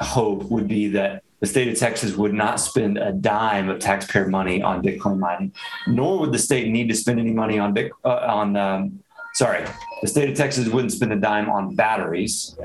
hope 0.00 0.42
would 0.50 0.66
be 0.66 0.88
that 0.88 1.22
the 1.38 1.46
state 1.46 1.68
of 1.68 1.78
Texas 1.78 2.16
would 2.16 2.34
not 2.34 2.58
spend 2.58 2.98
a 2.98 3.12
dime 3.12 3.68
of 3.68 3.78
taxpayer 3.78 4.26
money 4.28 4.60
on 4.60 4.82
Bitcoin 4.82 5.20
mining, 5.20 5.52
nor 5.86 6.18
would 6.18 6.32
the 6.32 6.38
state 6.38 6.68
need 6.68 6.88
to 6.88 6.96
spend 6.96 7.20
any 7.20 7.32
money 7.32 7.60
on 7.60 7.72
Bitcoin, 7.72 7.92
uh, 8.04 8.26
on 8.26 8.56
um, 8.56 9.04
sorry, 9.34 9.64
the 10.04 10.08
state 10.08 10.28
of 10.28 10.36
Texas 10.36 10.68
wouldn't 10.68 10.92
spend 10.92 11.14
a 11.14 11.16
dime 11.16 11.48
on 11.48 11.74
batteries, 11.74 12.58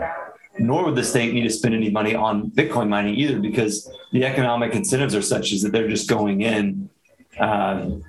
nor 0.58 0.84
would 0.84 0.95
the 0.97 1.04
state 1.06 1.34
need 1.34 1.43
to 1.43 1.49
spend 1.49 1.73
any 1.73 1.89
money 1.89 2.13
on 2.13 2.52
Bitcoin 2.52 2.89
mining 2.89 3.15
either, 3.15 3.39
because 3.39 3.89
the 4.12 4.25
economic 4.25 4.75
incentives 4.75 5.15
are 5.15 5.21
such 5.21 5.54
as 5.54 5.62
that 5.62 5.71
they're 5.71 5.88
just 5.88 6.10
going 6.10 6.41
in 6.41 6.89
um, 7.39 8.04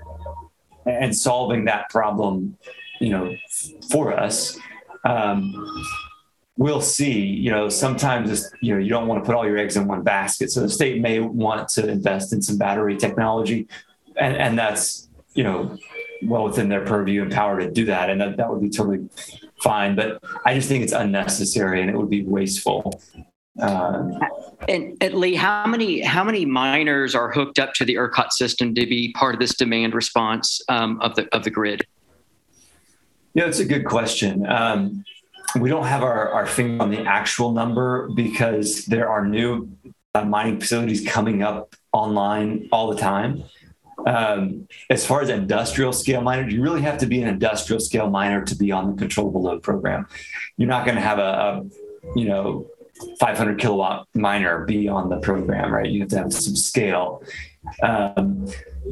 and 0.84 1.16
solving 1.16 1.64
that 1.66 1.88
problem, 1.90 2.58
you 2.98 3.10
know, 3.10 3.36
for 3.88 4.12
us. 4.18 4.58
Um, 5.04 5.54
we'll 6.56 6.80
see. 6.80 7.20
You 7.20 7.52
know, 7.52 7.68
sometimes 7.68 8.50
you 8.60 8.74
know 8.74 8.80
you 8.80 8.88
don't 8.88 9.06
want 9.06 9.22
to 9.22 9.24
put 9.24 9.36
all 9.36 9.46
your 9.46 9.58
eggs 9.58 9.76
in 9.76 9.86
one 9.86 10.02
basket. 10.02 10.50
So 10.50 10.60
the 10.60 10.68
state 10.68 11.00
may 11.00 11.20
want 11.20 11.68
to 11.68 11.88
invest 11.88 12.32
in 12.32 12.42
some 12.42 12.58
battery 12.58 12.96
technology, 12.96 13.68
and 14.16 14.36
and 14.36 14.58
that's 14.58 15.08
you 15.34 15.44
know 15.44 15.78
well 16.22 16.44
within 16.44 16.68
their 16.68 16.85
purview 16.85 17.22
and 17.22 17.33
power 17.33 17.61
to 17.61 17.70
do 17.70 17.85
that, 17.87 18.11
and 18.11 18.20
that, 18.20 18.37
that 18.37 18.50
would 18.50 18.61
be 18.61 18.70
totally 18.70 19.09
fine. 19.62 19.94
But 19.94 20.22
I 20.44 20.54
just 20.54 20.68
think 20.68 20.83
it's 20.83 20.92
unnecessary 20.92 21.80
and 21.80 21.90
it 21.90 21.96
would 21.96 22.11
be 22.11 22.24
wasteful. 22.24 23.00
Um, 23.61 24.18
and, 24.68 24.96
and, 25.00 25.14
Lee, 25.14 25.35
how 25.35 25.66
many 25.66 26.00
how 26.00 26.24
many 26.24 26.44
miners 26.44 27.14
are 27.14 27.30
hooked 27.30 27.59
up 27.59 27.74
to 27.74 27.85
the 27.85 27.96
ERCOT 27.96 28.33
system 28.33 28.74
to 28.74 28.87
be 28.87 29.12
part 29.12 29.35
of 29.35 29.40
this 29.40 29.54
demand 29.54 29.94
response 29.94 30.62
um, 30.68 31.00
of 31.00 31.14
the 31.16 31.28
of 31.35 31.44
the 31.44 31.50
grid? 31.50 31.87
Yeah, 33.35 33.46
it's 33.46 33.59
a 33.59 33.64
good 33.64 33.85
question. 33.85 34.46
Um, 34.46 35.04
we 35.59 35.68
don't 35.68 35.87
have 35.87 36.02
our, 36.02 36.30
our 36.30 36.46
finger 36.46 36.83
on 36.83 36.90
the 36.90 37.00
actual 37.00 37.52
number 37.52 38.09
because 38.14 38.85
there 38.87 39.09
are 39.09 39.26
new 39.26 39.68
uh, 40.14 40.24
mining 40.24 40.61
facilities 40.61 41.06
coming 41.06 41.42
up 41.42 41.74
online 41.92 42.68
all 42.72 42.92
the 42.92 43.00
time. 43.00 43.44
Um, 44.06 44.68
as 44.88 45.06
far 45.06 45.22
as 45.22 45.28
industrial 45.28 45.92
scale 45.92 46.20
miners, 46.22 46.52
you 46.52 46.62
really 46.62 46.82
have 46.82 46.98
to 46.98 47.06
be 47.06 47.22
an 47.22 47.28
industrial 47.28 47.80
scale 47.80 48.10
miner 48.10 48.44
to 48.44 48.54
be 48.54 48.72
on 48.72 48.90
the 48.90 48.96
controllable 48.96 49.42
load 49.42 49.62
program. 49.62 50.06
You're 50.56 50.68
not 50.68 50.84
going 50.84 50.96
to 50.96 51.02
have 51.02 51.18
a, 51.18 51.22
a, 51.22 51.64
you 52.16 52.26
know, 52.26 52.66
500 53.18 53.58
kilowatt 53.58 54.06
miner 54.14 54.64
be 54.64 54.88
on 54.88 55.08
the 55.08 55.18
program, 55.18 55.72
right? 55.72 55.88
You 55.88 56.00
have 56.00 56.08
to 56.10 56.18
have 56.18 56.32
some 56.32 56.56
scale. 56.56 57.22
Um, 57.82 58.48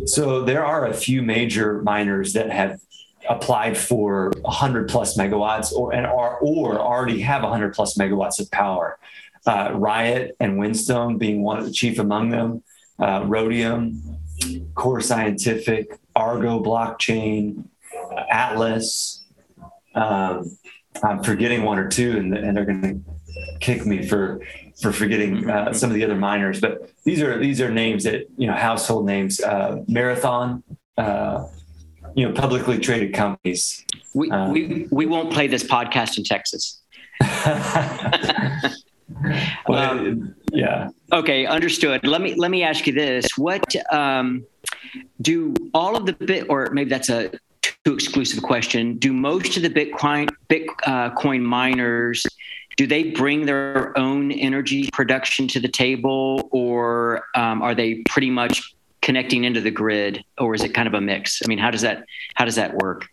so 0.07 0.43
there 0.43 0.65
are 0.65 0.87
a 0.87 0.95
few 0.95 1.23
major 1.23 1.83
miners 1.83 2.33
that 2.35 2.51
have 2.51 2.81
applied 3.29 3.77
for 3.77 4.33
100 4.41 4.89
plus 4.89 5.17
megawatts 5.17 5.73
or 5.73 5.93
and 5.93 6.07
are 6.07 6.39
or 6.39 6.79
already 6.79 7.21
have 7.21 7.43
100 7.43 7.75
plus 7.75 7.97
megawatts 7.99 8.41
of 8.41 8.51
power. 8.51 8.99
Uh, 9.47 9.73
Riot 9.75 10.37
and 10.41 10.59
Whinstone 10.59 11.19
being 11.19 11.43
one 11.43 11.59
of 11.59 11.65
the 11.65 11.73
chief 11.73 11.99
among 11.99 12.31
them. 12.31 12.63
Uh, 12.99 13.23
Rhodium, 13.25 14.19
Core 14.75 15.01
Scientific, 15.01 15.99
Argo 16.15 16.63
Blockchain, 16.63 17.65
Atlas. 18.31 19.25
Um, 19.95 20.57
I'm 21.03 21.23
forgetting 21.23 21.63
one 21.63 21.79
or 21.79 21.89
two, 21.89 22.17
and, 22.17 22.37
and 22.37 22.57
they're 22.57 22.65
going 22.65 22.83
to 22.83 23.01
kick 23.61 23.87
me 23.87 24.07
for 24.07 24.41
for 24.81 24.93
forgetting 24.93 25.51
uh, 25.51 25.73
some 25.73 25.91
of 25.91 25.95
the 25.95 26.05
other 26.05 26.15
miners. 26.15 26.61
But 26.61 26.91
these 27.05 27.23
are 27.23 27.39
these 27.39 27.61
are 27.61 27.71
names 27.71 28.05
that 28.05 28.29
you 28.37 28.47
know 28.47 28.55
household 28.55 29.07
names. 29.07 29.41
Uh, 29.41 29.83
Marathon, 29.89 30.63
uh, 30.97 31.47
you 32.15 32.29
know, 32.29 32.33
publicly 32.35 32.79
traded 32.79 33.15
companies. 33.15 33.85
We 34.15 34.31
um, 34.31 34.53
we 34.53 34.87
we 34.91 35.07
won't 35.07 35.33
play 35.33 35.47
this 35.47 35.65
podcast 35.65 36.19
in 36.19 36.25
Texas. 36.25 36.83
well, 39.69 39.99
um, 39.99 40.35
yeah. 40.53 40.89
Okay, 41.13 41.47
understood. 41.47 42.07
Let 42.07 42.21
me 42.21 42.35
let 42.35 42.51
me 42.51 42.63
ask 42.63 42.87
you 42.87 42.93
this: 42.93 43.27
What 43.37 43.65
um, 43.93 44.45
do 45.21 45.55
all 45.75 45.97
of 45.97 46.07
the 46.07 46.13
bit, 46.13 46.47
or 46.49 46.71
maybe 46.71 46.91
that's 46.91 47.09
a 47.09 47.31
too 47.63 47.95
exclusive 47.95 48.43
question? 48.43 48.99
Do 48.99 49.13
most 49.13 49.57
of 49.57 49.63
the 49.63 49.71
Bitcoin 49.71 50.29
Bitcoin 50.49 51.43
miners 51.43 52.25
do 52.79 52.87
they 52.87 53.11
bring 53.11 53.45
their 53.45 53.99
own 53.99 54.31
energy 54.31 54.89
production 54.93 55.49
to 55.49 55.59
the 55.59 55.67
table, 55.67 56.49
or 56.53 57.25
um, 57.35 57.61
are 57.61 57.75
they 57.75 57.97
pretty 58.09 58.31
much 58.31 58.73
connecting 59.03 59.43
into 59.43 59.61
the 59.61 59.73
grid, 59.73 60.25
or 60.39 60.55
is 60.55 60.63
it 60.63 60.75
kind 60.75 60.87
of 60.87 60.95
a 60.95 61.01
mix? 61.01 61.43
I 61.45 61.49
mean, 61.49 61.59
how 61.59 61.73
does 61.73 61.83
that 61.83 62.05
how 62.35 62.45
does 62.45 62.55
that 62.55 62.75
work? 62.75 63.09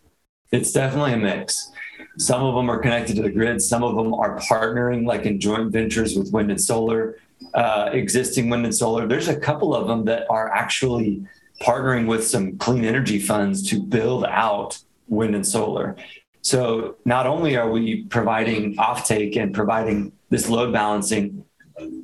It's 0.52 0.71
definitely 0.71 1.13
a 1.13 1.17
mix. 1.17 1.71
Some 2.19 2.43
of 2.43 2.54
them 2.54 2.69
are 2.69 2.78
connected 2.78 3.15
to 3.15 3.24
the 3.24 3.32
grid. 3.32 3.60
Some 3.60 3.84
of 3.84 3.95
them 3.95 4.13
are 4.13 4.38
partnering, 4.39 5.04
like 5.04 5.26
in 5.26 5.39
joint 5.39 5.71
ventures 5.71 6.15
with 6.15 6.32
wind 6.32 6.52
and 6.52 6.62
solar, 6.62 7.17
uh, 7.53 7.89
existing 7.93 8.49
wind 8.49 8.65
and 8.65 8.75
solar. 8.75 9.08
There's 9.08 9.27
a 9.27 9.39
couple 9.39 9.75
of 9.75 9.88
them 9.88 10.05
that 10.05 10.25
are 10.29 10.51
actually 10.53 11.25
partnering 11.62 12.08
with 12.08 12.25
some 12.25 12.58
clean 12.58 12.84
energy 12.84 13.19
funds 13.19 13.69
to 13.69 13.81
build 13.81 14.25
out 14.25 14.79
wind 15.08 15.36
and 15.36 15.45
solar. 15.45 15.95
So 16.41 16.97
not 17.05 17.25
only 17.25 17.58
are 17.58 17.69
we 17.69 18.03
providing 18.03 18.75
offtake 18.75 19.36
and 19.38 19.53
providing 19.53 20.12
this 20.29 20.49
load 20.49 20.73
balancing, 20.73 21.43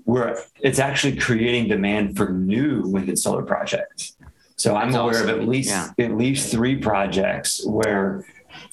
we're 0.05 0.41
it's 0.61 0.79
actually 0.79 1.17
creating 1.17 1.67
demand 1.67 2.17
for 2.17 2.29
new 2.29 2.81
wind 2.87 3.09
and 3.09 3.19
solar 3.19 3.43
projects. 3.43 4.17
So 4.55 4.75
I'm 4.75 4.93
aware 4.93 5.15
awesome. 5.15 5.29
of 5.29 5.39
at 5.41 5.47
least 5.47 5.69
yeah. 5.69 6.05
at 6.05 6.17
least 6.17 6.51
three 6.51 6.75
projects 6.75 7.65
where 7.65 8.25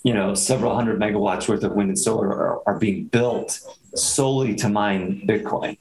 you 0.02 0.14
know 0.14 0.34
several 0.34 0.74
hundred 0.74 0.98
megawatts 0.98 1.48
worth 1.48 1.64
of 1.64 1.72
wind 1.72 1.90
and 1.90 1.98
solar 1.98 2.28
are, 2.28 2.62
are 2.66 2.78
being 2.78 3.04
built 3.04 3.60
solely 3.94 4.54
to 4.56 4.68
mine 4.68 5.22
Bitcoin. 5.26 5.76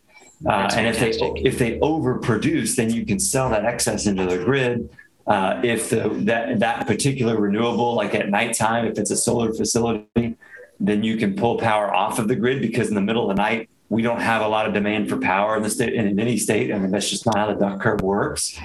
Uh, 0.45 0.69
and 0.75 0.87
if 0.87 0.99
they 0.99 1.11
if 1.41 1.57
they 1.57 1.79
overproduce, 1.79 2.75
then 2.75 2.93
you 2.93 3.05
can 3.05 3.19
sell 3.19 3.49
that 3.49 3.65
excess 3.65 4.05
into 4.05 4.25
the 4.25 4.37
grid 4.43 4.89
uh, 5.27 5.59
if 5.63 5.89
the, 5.89 6.07
that 6.23 6.59
that 6.59 6.87
particular 6.87 7.37
renewable, 7.39 7.93
like 7.93 8.15
at 8.15 8.29
nighttime, 8.29 8.85
if 8.85 8.97
it's 8.97 9.11
a 9.11 9.17
solar 9.17 9.53
facility, 9.53 10.35
then 10.79 11.03
you 11.03 11.17
can 11.17 11.35
pull 11.35 11.57
power 11.57 11.93
off 11.93 12.17
of 12.17 12.29
the 12.29 12.35
grid 12.35 12.61
because 12.61 12.87
in 12.87 12.95
the 12.95 13.01
middle 13.01 13.29
of 13.29 13.35
the 13.35 13.41
night 13.41 13.69
we 13.89 14.01
don't 14.01 14.21
have 14.21 14.41
a 14.41 14.47
lot 14.47 14.65
of 14.65 14.73
demand 14.73 15.09
for 15.09 15.17
power 15.17 15.57
in 15.57 15.63
the 15.63 15.69
state 15.69 15.93
in 15.93 16.19
any 16.19 16.37
state. 16.37 16.73
I 16.73 16.79
mean 16.79 16.91
that's 16.91 17.09
just 17.09 17.25
not 17.25 17.37
how 17.37 17.53
the 17.53 17.59
duck 17.59 17.81
curve 17.81 18.01
works. 18.01 18.57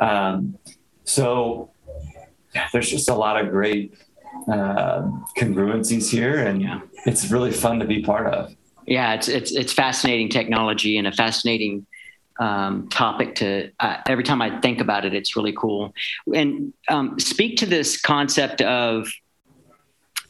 Um, 0.00 0.58
so 1.04 1.70
there's 2.72 2.90
just 2.90 3.10
a 3.10 3.14
lot 3.14 3.42
of 3.42 3.50
great 3.50 3.94
uh, 4.48 5.02
congruencies 5.36 6.10
here, 6.10 6.46
and 6.46 6.62
yeah. 6.62 6.80
it's 7.04 7.30
really 7.30 7.52
fun 7.52 7.78
to 7.80 7.86
be 7.86 8.02
part 8.02 8.26
of. 8.32 8.54
Yeah, 8.86 9.14
it's 9.14 9.28
it's 9.28 9.52
it's 9.52 9.72
fascinating 9.72 10.28
technology 10.28 10.96
and 10.96 11.06
a 11.06 11.12
fascinating 11.12 11.86
um, 12.38 12.88
topic 12.88 13.36
to 13.36 13.70
uh, 13.80 13.96
every 14.06 14.24
time 14.24 14.40
I 14.40 14.60
think 14.60 14.80
about 14.80 15.04
it, 15.04 15.14
it's 15.14 15.36
really 15.36 15.52
cool. 15.52 15.94
And 16.32 16.72
um, 16.88 17.18
speak 17.18 17.58
to 17.58 17.66
this 17.66 18.00
concept 18.00 18.62
of 18.62 19.08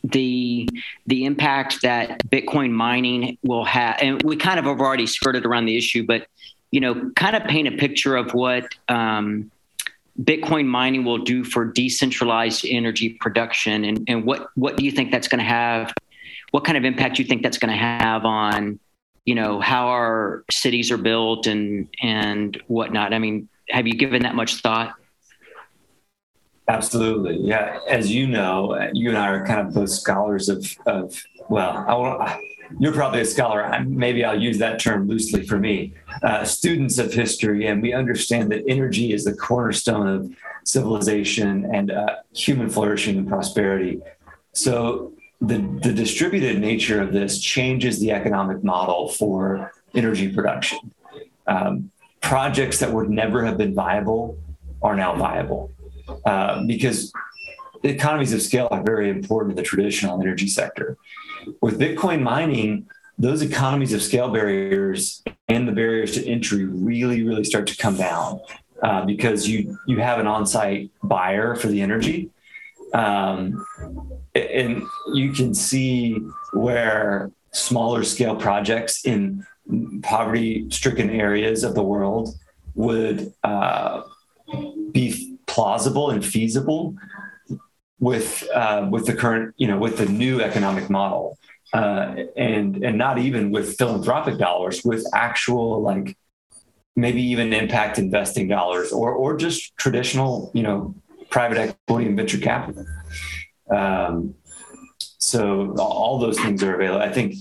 the 0.04 0.68
the 1.06 1.24
impact 1.24 1.82
that 1.82 2.24
Bitcoin 2.30 2.70
mining 2.70 3.38
will 3.42 3.64
have. 3.64 3.96
And 4.00 4.22
we 4.22 4.36
kind 4.36 4.58
of 4.58 4.64
have 4.64 4.80
already 4.80 5.06
skirted 5.06 5.44
around 5.44 5.66
the 5.66 5.76
issue, 5.76 6.04
but 6.06 6.26
you 6.70 6.80
know, 6.80 7.10
kind 7.16 7.36
of 7.36 7.44
paint 7.44 7.68
a 7.68 7.72
picture 7.72 8.16
of 8.16 8.34
what 8.34 8.74
um, 8.88 9.50
Bitcoin 10.20 10.66
mining 10.66 11.04
will 11.04 11.18
do 11.18 11.44
for 11.44 11.64
decentralized 11.64 12.64
energy 12.68 13.10
production, 13.10 13.84
and, 13.84 14.04
and 14.08 14.24
what 14.24 14.48
what 14.54 14.76
do 14.76 14.84
you 14.84 14.90
think 14.90 15.10
that's 15.10 15.28
going 15.28 15.38
to 15.38 15.44
have? 15.44 15.92
What 16.56 16.64
kind 16.64 16.78
of 16.78 16.86
impact 16.86 17.16
do 17.16 17.22
you 17.22 17.28
think 17.28 17.42
that's 17.42 17.58
going 17.58 17.70
to 17.70 17.76
have 17.76 18.24
on 18.24 18.80
you 19.26 19.34
know 19.34 19.60
how 19.60 19.88
our 19.88 20.42
cities 20.50 20.90
are 20.90 20.96
built 20.96 21.46
and 21.46 21.86
and 22.02 22.58
whatnot? 22.66 23.12
I 23.12 23.18
mean 23.18 23.50
have 23.68 23.86
you 23.86 23.92
given 23.92 24.22
that 24.22 24.34
much 24.34 24.62
thought? 24.62 24.94
Absolutely. 26.66 27.36
Yeah 27.36 27.78
as 27.90 28.10
you 28.10 28.26
know 28.26 28.88
you 28.94 29.10
and 29.10 29.18
i 29.18 29.28
are 29.28 29.44
kind 29.44 29.68
of 29.68 29.74
both 29.74 29.90
scholars 29.90 30.48
of 30.48 30.66
of 30.86 31.22
well 31.50 31.72
i 31.86 32.40
you're 32.80 32.94
probably 32.94 33.20
a 33.20 33.26
scholar. 33.26 33.60
Maybe 33.84 34.24
i'll 34.24 34.40
use 34.40 34.56
that 34.56 34.80
term 34.80 35.06
loosely 35.06 35.46
for 35.46 35.58
me. 35.58 35.92
Uh, 36.22 36.42
students 36.44 36.96
of 36.96 37.12
history 37.12 37.66
and 37.66 37.82
we 37.82 37.92
understand 37.92 38.50
that 38.52 38.64
energy 38.66 39.12
is 39.12 39.24
the 39.24 39.34
cornerstone 39.34 40.08
of 40.08 40.34
civilization 40.64 41.68
and 41.74 41.90
uh, 41.90 42.16
human 42.34 42.70
flourishing 42.70 43.18
and 43.18 43.28
prosperity. 43.28 44.00
So 44.54 45.12
the, 45.40 45.58
the 45.82 45.92
distributed 45.92 46.60
nature 46.60 47.00
of 47.00 47.12
this 47.12 47.40
changes 47.40 48.00
the 48.00 48.12
economic 48.12 48.64
model 48.64 49.08
for 49.08 49.72
energy 49.94 50.32
production. 50.32 50.78
Um, 51.46 51.90
projects 52.20 52.80
that 52.80 52.92
would 52.92 53.10
never 53.10 53.44
have 53.44 53.56
been 53.56 53.74
viable 53.74 54.38
are 54.82 54.96
now 54.96 55.14
viable 55.14 55.70
uh, 56.24 56.64
because 56.66 57.12
economies 57.82 58.32
of 58.32 58.42
scale 58.42 58.68
are 58.70 58.82
very 58.82 59.10
important 59.10 59.52
in 59.52 59.56
the 59.56 59.62
traditional 59.62 60.20
energy 60.20 60.48
sector. 60.48 60.96
With 61.60 61.78
Bitcoin 61.78 62.22
mining, 62.22 62.88
those 63.18 63.42
economies 63.42 63.92
of 63.92 64.02
scale 64.02 64.30
barriers 64.30 65.22
and 65.48 65.66
the 65.66 65.72
barriers 65.72 66.12
to 66.12 66.26
entry 66.26 66.64
really, 66.64 67.22
really 67.22 67.44
start 67.44 67.66
to 67.68 67.76
come 67.76 67.96
down 67.96 68.40
uh, 68.82 69.04
because 69.04 69.48
you 69.48 69.78
you 69.86 69.98
have 70.00 70.18
an 70.18 70.26
on-site 70.26 70.90
buyer 71.02 71.54
for 71.54 71.68
the 71.68 71.80
energy. 71.80 72.30
Um, 72.92 73.64
and 74.36 74.82
you 75.14 75.32
can 75.32 75.54
see 75.54 76.18
where 76.52 77.30
smaller 77.52 78.04
scale 78.04 78.36
projects 78.36 79.04
in 79.04 79.46
poverty 80.02 80.66
stricken 80.70 81.10
areas 81.10 81.64
of 81.64 81.74
the 81.74 81.82
world 81.82 82.34
would 82.74 83.32
uh, 83.42 84.02
be 84.92 85.38
plausible 85.46 86.10
and 86.10 86.24
feasible 86.24 86.94
with 87.98 88.46
uh, 88.54 88.86
with 88.90 89.06
the 89.06 89.14
current 89.14 89.54
you 89.56 89.66
know 89.66 89.78
with 89.78 89.98
the 89.98 90.06
new 90.06 90.40
economic 90.40 90.90
model. 90.90 91.38
Uh, 91.72 92.24
and 92.36 92.84
and 92.84 92.96
not 92.96 93.18
even 93.18 93.50
with 93.50 93.76
philanthropic 93.76 94.38
dollars 94.38 94.84
with 94.84 95.04
actual 95.12 95.82
like 95.82 96.16
maybe 96.94 97.20
even 97.20 97.52
impact 97.52 97.98
investing 97.98 98.46
dollars 98.46 98.92
or 98.92 99.12
or 99.12 99.36
just 99.36 99.76
traditional 99.76 100.50
you 100.54 100.62
know 100.62 100.94
private 101.28 101.58
equity 101.58 102.06
and 102.06 102.16
venture 102.16 102.38
capital 102.38 102.86
um, 103.70 104.34
so 105.18 105.74
all 105.78 106.18
those 106.18 106.38
things 106.38 106.62
are 106.62 106.74
available. 106.74 107.02
I 107.02 107.12
think 107.12 107.34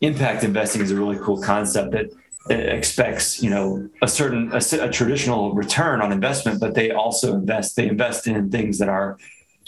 impact 0.00 0.44
investing 0.44 0.82
is 0.82 0.90
a 0.90 0.96
really 0.96 1.18
cool 1.18 1.40
concept 1.40 1.92
that 1.92 2.10
expects 2.50 3.40
you 3.40 3.48
know 3.48 3.88
a 4.02 4.08
certain 4.08 4.50
a, 4.52 4.60
a, 4.80 4.90
traditional 4.90 5.54
return 5.54 6.00
on 6.00 6.10
investment 6.10 6.58
but 6.58 6.74
they 6.74 6.90
also 6.90 7.34
invest 7.34 7.76
they 7.76 7.86
invest 7.86 8.26
in 8.26 8.50
things 8.50 8.78
that 8.78 8.88
are 8.88 9.16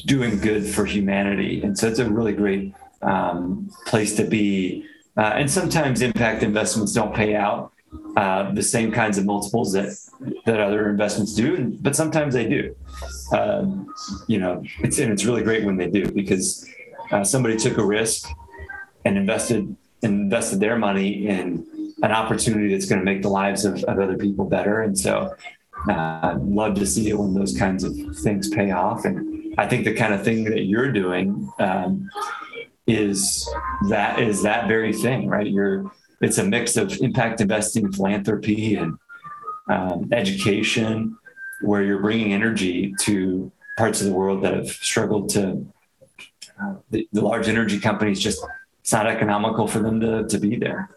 doing 0.07 0.39
good 0.39 0.67
for 0.67 0.85
humanity. 0.85 1.63
And 1.63 1.79
so 1.79 1.89
it's 1.89 1.99
a 1.99 2.11
really 2.11 2.33
great 2.33 2.75
um, 3.03 3.71
place 3.87 4.17
to 4.17 4.25
be. 4.25 4.87
Uh, 5.17 5.33
and 5.37 5.51
sometimes 5.51 6.03
impact 6.03 6.43
investments 6.43 6.93
don't 6.93 7.15
pay 7.15 7.37
out 7.37 7.73
uh, 8.17 8.53
the 8.53 8.63
same 8.63 8.91
kinds 8.91 9.19
of 9.19 9.25
multiples 9.25 9.73
that 9.73 9.97
that 10.47 10.59
other 10.59 10.89
investments 10.89 11.35
do 11.35 11.77
but 11.81 11.95
sometimes 11.95 12.35
they 12.35 12.49
do 12.49 12.75
um, 13.33 13.93
you 14.27 14.39
know 14.39 14.63
it's 14.81 14.99
and 14.99 15.13
it's 15.13 15.25
really 15.25 15.43
great 15.43 15.65
when 15.65 15.77
they 15.77 15.89
do 15.89 16.11
because 16.13 16.69
uh, 17.11 17.25
somebody 17.25 17.57
took 17.57 17.79
a 17.79 17.85
risk 17.85 18.29
and 19.05 19.17
invested 19.17 19.77
invested 20.03 20.61
their 20.61 20.77
money 20.77 21.27
in 21.27 21.67
an 22.03 22.13
opportunity 22.13 22.73
that's 22.73 22.87
going 22.87 22.99
to 22.99 23.05
make 23.05 23.23
the 23.23 23.29
lives 23.29 23.65
of, 23.65 23.83
of 23.85 23.99
other 23.99 24.17
people 24.17 24.45
better. 24.45 24.83
And 24.83 24.99
so, 24.99 25.35
uh, 25.89 26.37
love 26.41 26.75
to 26.77 26.87
see 26.87 27.09
it 27.11 27.19
when 27.19 27.35
those 27.35 27.57
kinds 27.57 27.85
of 27.85 27.95
things 28.19 28.49
pay 28.49 28.71
off. 28.71 29.05
And 29.05 29.55
I 29.59 29.67
think 29.69 29.85
the 29.85 29.95
kind 29.95 30.15
of 30.15 30.25
thing 30.25 30.45
that 30.45 30.65
you're 30.65 30.93
doing 30.93 31.51
um, 31.59 32.09
is 32.87 33.49
that 33.89 34.21
is 34.21 34.43
that 34.43 34.69
very 34.69 34.93
thing, 34.93 35.29
right? 35.29 35.47
You're 35.47 35.91
it's 36.21 36.39
a 36.39 36.45
mix 36.45 36.77
of 36.77 36.93
impact 37.01 37.41
investing, 37.41 37.93
philanthropy, 37.93 38.77
and 38.77 38.97
um, 39.69 40.09
education, 40.13 41.17
where 41.63 41.83
you're 41.83 42.01
bringing 42.01 42.33
energy 42.33 42.95
to 43.01 43.51
parts 43.77 44.01
of 44.01 44.07
the 44.07 44.13
world 44.13 44.43
that 44.43 44.55
have 44.55 44.69
struggled 44.69 45.29
to. 45.31 45.67
Uh, 46.61 46.75
the, 46.91 47.09
the 47.13 47.21
large 47.21 47.49
energy 47.49 47.81
companies 47.81 48.21
just 48.21 48.45
it's 48.81 48.93
not 48.93 49.07
economical 49.07 49.67
for 49.67 49.81
them 49.81 49.99
to, 49.99 50.29
to 50.29 50.39
be 50.39 50.57
there. 50.57 50.91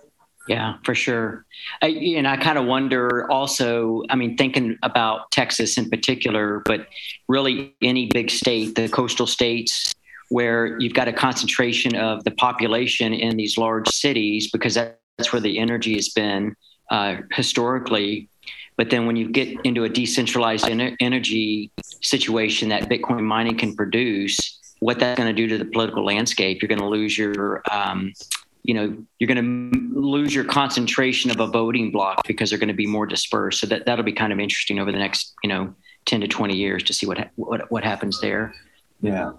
Yeah, 0.47 0.76
for 0.84 0.93
sure. 0.93 1.45
I, 1.82 1.88
and 1.88 2.28
I 2.28 2.38
kind 2.38 2.58
of 2.58 2.66
wonder 2.66 3.30
also, 3.32 4.03
I 4.10 4.16
mean, 4.16 4.38
thinking 4.38 4.78
about 4.84 5.32
Texas 5.32 5.78
in 5.78 5.89
particular, 5.89 6.62
but 6.66 6.88
really 7.28 7.76
any 7.82 8.08
big 8.08 8.30
state, 8.30 8.76
the 8.76 8.88
coastal 8.88 9.28
states, 9.28 9.93
where 10.30 10.80
you've 10.80 10.93
got 10.93 11.08
a 11.08 11.14
concentration 11.14 11.95
of 11.95 12.24
the 12.24 12.32
population 12.32 13.14
in 13.14 13.38
these 13.38 13.58
large 13.58 13.89
cities, 13.89 14.51
because 14.51 14.74
that's 14.76 15.32
where 15.32 15.41
the 15.41 15.60
energy 15.60 15.95
has 15.95 16.10
been 16.10 16.55
uh, 16.91 17.18
historically. 17.32 18.30
But 18.78 18.91
then 18.91 19.07
when 19.07 19.15
you 19.15 19.30
get 19.30 19.49
into 19.63 19.84
a 19.84 19.89
decentralized 19.89 20.65
ener- 20.65 20.95
energy 20.99 21.71
situation 22.01 22.69
that 22.69 22.89
Bitcoin 22.89 23.23
mining 23.23 23.57
can 23.57 23.75
produce, 23.75 24.59
what 24.80 24.99
that's 24.99 25.17
going 25.17 25.34
to 25.34 25.34
do 25.34 25.47
to 25.47 25.57
the 25.57 25.65
political 25.65 26.05
landscape, 26.05 26.61
you're 26.61 26.67
going 26.67 26.80
to 26.80 26.88
lose 26.88 27.17
your 27.17 27.63
um, 27.71 28.13
you 28.63 28.73
know 28.73 28.95
you're 29.17 29.28
going 29.28 29.71
to 29.71 29.99
lose 29.99 30.36
your 30.36 30.43
concentration 30.43 31.32
of 31.32 31.39
a 31.39 31.47
voting 31.47 31.91
block 31.91 32.28
because 32.28 32.49
they're 32.49 32.59
going 32.59 32.67
to 32.67 32.75
be 32.75 32.86
more 32.86 33.05
dispersed. 33.05 33.59
So 33.61 33.67
that 33.67 33.86
that'll 33.86 34.05
be 34.05 34.13
kind 34.13 34.32
of 34.32 34.39
interesting 34.39 34.80
over 34.80 34.91
the 34.91 34.99
next 34.99 35.34
you 35.43 35.49
know 35.49 35.73
10 36.05 36.21
to 36.21 36.28
20 36.28 36.55
years 36.55 36.84
to 36.84 36.93
see 36.93 37.05
what 37.05 37.30
what 37.36 37.71
what 37.71 37.84
happens 37.84 38.21
there. 38.21 38.53
Yeah. 39.01 39.32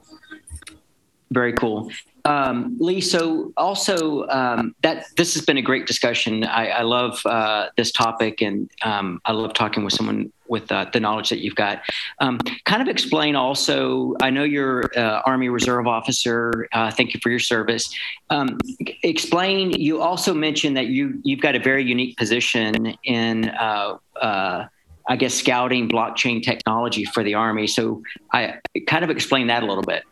Very 1.31 1.53
cool. 1.53 1.91
Um, 2.29 2.77
Lee, 2.79 3.01
so 3.01 3.55
also 3.57 4.29
um, 4.29 4.75
that 4.83 5.07
this 5.17 5.33
has 5.33 5.45
been 5.47 5.57
a 5.57 5.63
great 5.63 5.87
discussion. 5.87 6.45
I, 6.45 6.69
I 6.69 6.83
love 6.83 7.25
uh, 7.25 7.69
this 7.79 7.91
topic, 7.91 8.43
and 8.43 8.71
um, 8.83 9.23
I 9.25 9.33
love 9.33 9.55
talking 9.55 9.83
with 9.83 9.95
someone 9.95 10.31
with 10.47 10.71
uh, 10.71 10.91
the 10.93 11.01
knowledge 11.01 11.31
that 11.31 11.39
you've 11.39 11.55
got. 11.55 11.81
Um, 12.19 12.39
kind 12.67 12.83
of 12.83 12.89
explain 12.89 13.35
also. 13.35 14.15
I 14.21 14.29
know 14.29 14.45
you're 14.45 14.91
uh, 14.95 15.23
Army 15.25 15.49
Reserve 15.49 15.87
officer. 15.87 16.69
Uh, 16.73 16.91
thank 16.91 17.15
you 17.15 17.21
for 17.23 17.31
your 17.31 17.39
service. 17.39 17.95
Um, 18.29 18.59
explain. 19.03 19.71
You 19.71 20.03
also 20.03 20.35
mentioned 20.35 20.77
that 20.77 20.89
you 20.89 21.21
you've 21.23 21.41
got 21.41 21.55
a 21.55 21.61
very 21.61 21.83
unique 21.83 22.19
position 22.19 22.95
in. 23.05 23.49
Uh, 23.49 23.97
uh, 24.21 24.67
I 25.11 25.17
guess 25.17 25.33
scouting 25.33 25.89
blockchain 25.89 26.43
technology 26.43 27.07
for 27.07 27.25
the 27.25 27.33
Army. 27.33 27.67
So 27.67 28.03
I 28.31 28.59
kind 28.87 29.05
of 29.05 29.09
explain 29.09 29.47
that 29.47 29.63
a 29.63 29.67
little 29.67 29.83
bit. 29.83 30.05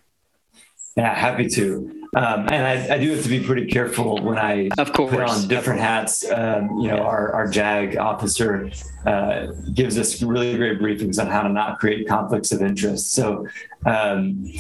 Yeah, 0.97 1.15
happy 1.15 1.47
to. 1.49 1.93
Um, 2.17 2.49
and 2.51 2.67
I, 2.67 2.95
I, 2.95 2.99
do 2.99 3.11
have 3.11 3.23
to 3.25 3.29
be 3.29 3.41
pretty 3.41 3.67
careful 3.67 4.23
when 4.23 4.39
I 4.39 4.71
of 4.79 4.95
course. 4.95 5.11
put 5.11 5.21
on 5.21 5.49
different 5.49 5.81
hats. 5.81 6.25
Um, 6.31 6.79
you 6.79 6.89
know, 6.89 7.03
our, 7.03 7.33
our 7.33 7.47
JAG 7.47 7.99
officer 7.99 8.71
uh, 9.05 9.49
gives 9.75 9.99
us 9.99 10.23
really 10.23 10.57
great 10.57 10.81
briefings 10.81 11.21
on 11.21 11.27
how 11.27 11.43
to 11.43 11.51
not 11.51 11.79
create 11.79 12.09
conflicts 12.09 12.53
of 12.53 12.63
interest. 12.63 13.13
So 13.13 13.47
um, 13.85 14.51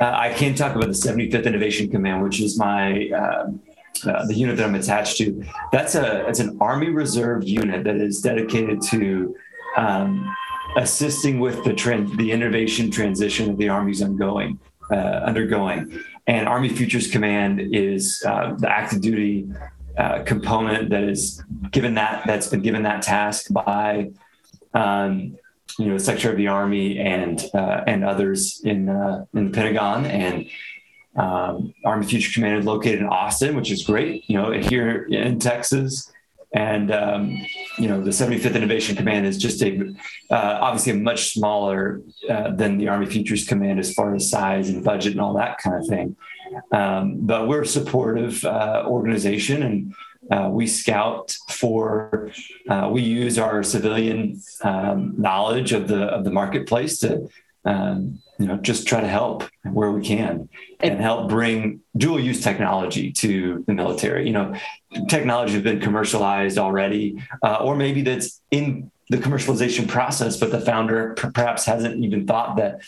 uh, 0.00 0.10
I 0.10 0.32
can 0.32 0.56
talk 0.56 0.74
about 0.74 0.88
the 0.88 0.94
75th 0.94 1.44
Innovation 1.44 1.88
Command, 1.88 2.24
which 2.24 2.40
is 2.40 2.58
my 2.58 3.08
um, 3.10 3.60
uh, 4.04 4.26
the 4.26 4.34
unit 4.34 4.56
that 4.56 4.66
I'm 4.66 4.74
attached 4.74 5.18
to. 5.18 5.44
That's 5.70 5.94
a 5.94 6.26
it's 6.26 6.40
an 6.40 6.58
Army 6.60 6.88
Reserve 6.88 7.44
unit 7.46 7.84
that 7.84 7.96
is 7.96 8.20
dedicated 8.20 8.82
to 8.90 9.36
um, 9.76 10.34
assisting 10.76 11.38
with 11.38 11.62
the 11.62 11.72
trend, 11.72 12.18
the 12.18 12.32
innovation 12.32 12.90
transition 12.90 13.46
that 13.46 13.58
the 13.58 13.68
Army's 13.68 14.02
ongoing 14.02 14.58
uh, 14.90 14.94
undergoing. 14.94 16.00
And 16.26 16.48
Army 16.48 16.68
Futures 16.68 17.10
Command 17.10 17.60
is 17.60 18.22
uh, 18.26 18.54
the 18.58 18.70
active 18.70 19.00
duty 19.00 19.48
uh, 19.96 20.22
component 20.24 20.90
that 20.90 21.04
is 21.04 21.42
given 21.70 21.94
that 21.94 22.26
that's 22.26 22.48
been 22.48 22.62
given 22.62 22.82
that 22.82 23.02
task 23.02 23.46
by 23.50 24.10
um, 24.72 25.36
you 25.78 25.86
know 25.86 25.94
the 25.94 26.04
Secretary 26.04 26.32
of 26.32 26.38
the 26.38 26.48
Army 26.48 26.98
and 26.98 27.44
uh, 27.54 27.84
and 27.86 28.04
others 28.04 28.60
in 28.64 28.88
uh, 28.88 29.24
in 29.34 29.46
the 29.46 29.50
Pentagon 29.50 30.06
and 30.06 30.48
um, 31.16 31.74
Army 31.84 32.06
Futures 32.06 32.34
Command 32.34 32.58
is 32.58 32.64
located 32.64 33.00
in 33.00 33.06
Austin, 33.06 33.54
which 33.54 33.70
is 33.70 33.84
great. 33.84 34.28
You 34.28 34.36
know 34.36 34.52
here 34.52 35.04
in 35.04 35.38
Texas. 35.38 36.10
And 36.54 36.92
um, 36.92 37.36
you 37.78 37.88
know 37.88 38.00
the 38.00 38.10
75th 38.10 38.54
Innovation 38.54 38.94
Command 38.94 39.26
is 39.26 39.36
just 39.38 39.60
a 39.62 39.80
uh, 40.30 40.58
obviously 40.62 40.92
a 40.92 40.96
much 40.96 41.32
smaller 41.32 42.00
uh, 42.30 42.52
than 42.52 42.78
the 42.78 42.88
Army 42.88 43.06
Futures 43.06 43.44
Command 43.46 43.80
as 43.80 43.92
far 43.92 44.14
as 44.14 44.30
size 44.30 44.68
and 44.68 44.84
budget 44.84 45.12
and 45.12 45.20
all 45.20 45.34
that 45.34 45.58
kind 45.58 45.76
of 45.76 45.86
thing. 45.88 46.16
Um, 46.70 47.18
but 47.26 47.48
we're 47.48 47.62
a 47.62 47.66
supportive 47.66 48.44
uh, 48.44 48.84
organization, 48.86 49.62
and 49.64 49.94
uh, 50.30 50.48
we 50.48 50.68
scout 50.68 51.36
for. 51.50 52.30
Uh, 52.68 52.88
we 52.90 53.02
use 53.02 53.36
our 53.36 53.64
civilian 53.64 54.40
um, 54.62 55.14
knowledge 55.18 55.72
of 55.72 55.88
the 55.88 56.04
of 56.04 56.24
the 56.24 56.30
marketplace 56.30 57.00
to 57.00 57.28
um, 57.64 58.20
you 58.38 58.46
know 58.46 58.56
just 58.56 58.86
try 58.86 59.00
to 59.00 59.08
help 59.08 59.44
where 59.62 59.90
we 59.90 60.02
can 60.02 60.48
and 60.80 61.00
help 61.00 61.28
bring 61.28 61.80
dual 61.96 62.18
use 62.18 62.42
technology 62.42 63.12
to 63.12 63.64
the 63.66 63.72
military. 63.72 64.26
You 64.26 64.32
know 64.32 64.54
technology 65.08 65.54
has 65.54 65.62
been 65.62 65.80
commercialized 65.80 66.58
already 66.58 67.22
uh, 67.42 67.56
or 67.56 67.76
maybe 67.76 68.02
that's 68.02 68.40
in 68.50 68.90
the 69.10 69.18
commercialization 69.18 69.86
process 69.86 70.36
but 70.36 70.50
the 70.50 70.60
founder 70.60 71.14
perhaps 71.14 71.64
hasn't 71.64 72.02
even 72.02 72.26
thought 72.26 72.56
that 72.56 72.80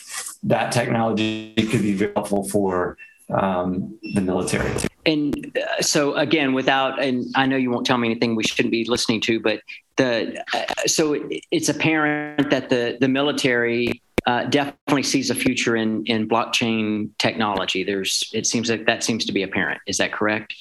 that 0.43 0.73
technology 0.73 1.53
could 1.57 1.83
be 1.83 1.93
very 1.95 2.13
helpful 2.15 2.49
for 2.49 2.97
um, 3.29 3.99
the 4.15 4.21
military. 4.21 4.71
And 5.05 5.57
uh, 5.59 5.83
so 5.83 6.15
again 6.15 6.53
without 6.53 7.03
and 7.03 7.25
i 7.35 7.47
know 7.47 7.57
you 7.57 7.71
won't 7.71 7.87
tell 7.87 7.99
me 7.99 8.11
anything 8.11 8.35
we 8.35 8.45
shouldn't 8.45 8.73
be 8.73 8.85
listening 8.85 9.21
to 9.23 9.41
but 9.41 9.61
the 9.97 10.43
uh, 10.55 10.65
so 10.87 11.15
it, 11.15 11.45
it's 11.51 11.69
apparent 11.69 12.51
that 12.51 12.69
the 12.69 12.99
the 13.01 13.09
military 13.09 14.03
uh, 14.27 14.45
definitely 14.45 15.05
sees 15.05 15.31
a 15.31 15.35
future 15.35 15.77
in 15.77 16.05
in 16.07 16.29
blockchain 16.29 17.11
technology. 17.19 17.85
There's 17.85 18.29
it 18.35 18.47
seems 18.47 18.69
like 18.69 18.87
that 18.87 19.05
seems 19.05 19.25
to 19.27 19.33
be 19.33 19.43
apparent. 19.43 19.81
Is 19.87 19.99
that 19.99 20.13
correct? 20.13 20.55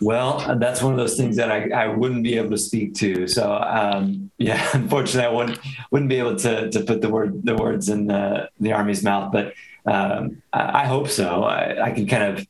Well, 0.00 0.58
that's 0.58 0.82
one 0.82 0.92
of 0.92 0.98
those 0.98 1.16
things 1.16 1.36
that 1.36 1.50
I, 1.50 1.70
I 1.70 1.88
wouldn't 1.88 2.22
be 2.22 2.36
able 2.36 2.50
to 2.50 2.58
speak 2.58 2.94
to. 2.96 3.26
So 3.26 3.50
um, 3.52 4.30
yeah, 4.38 4.66
unfortunately, 4.74 5.24
I 5.24 5.32
wouldn't 5.32 5.58
wouldn't 5.90 6.08
be 6.08 6.18
able 6.18 6.36
to 6.36 6.70
to 6.70 6.80
put 6.80 7.00
the 7.00 7.08
word 7.08 7.44
the 7.44 7.54
words 7.54 7.88
in 7.88 8.06
the 8.06 8.50
the 8.60 8.72
army's 8.72 9.02
mouth. 9.02 9.32
But 9.32 9.54
um, 9.86 10.42
I, 10.52 10.82
I, 10.82 10.86
hope 10.86 11.08
so. 11.08 11.44
I, 11.44 11.84
I, 11.84 11.90
can 11.92 12.08
kind 12.08 12.24
of 12.24 12.46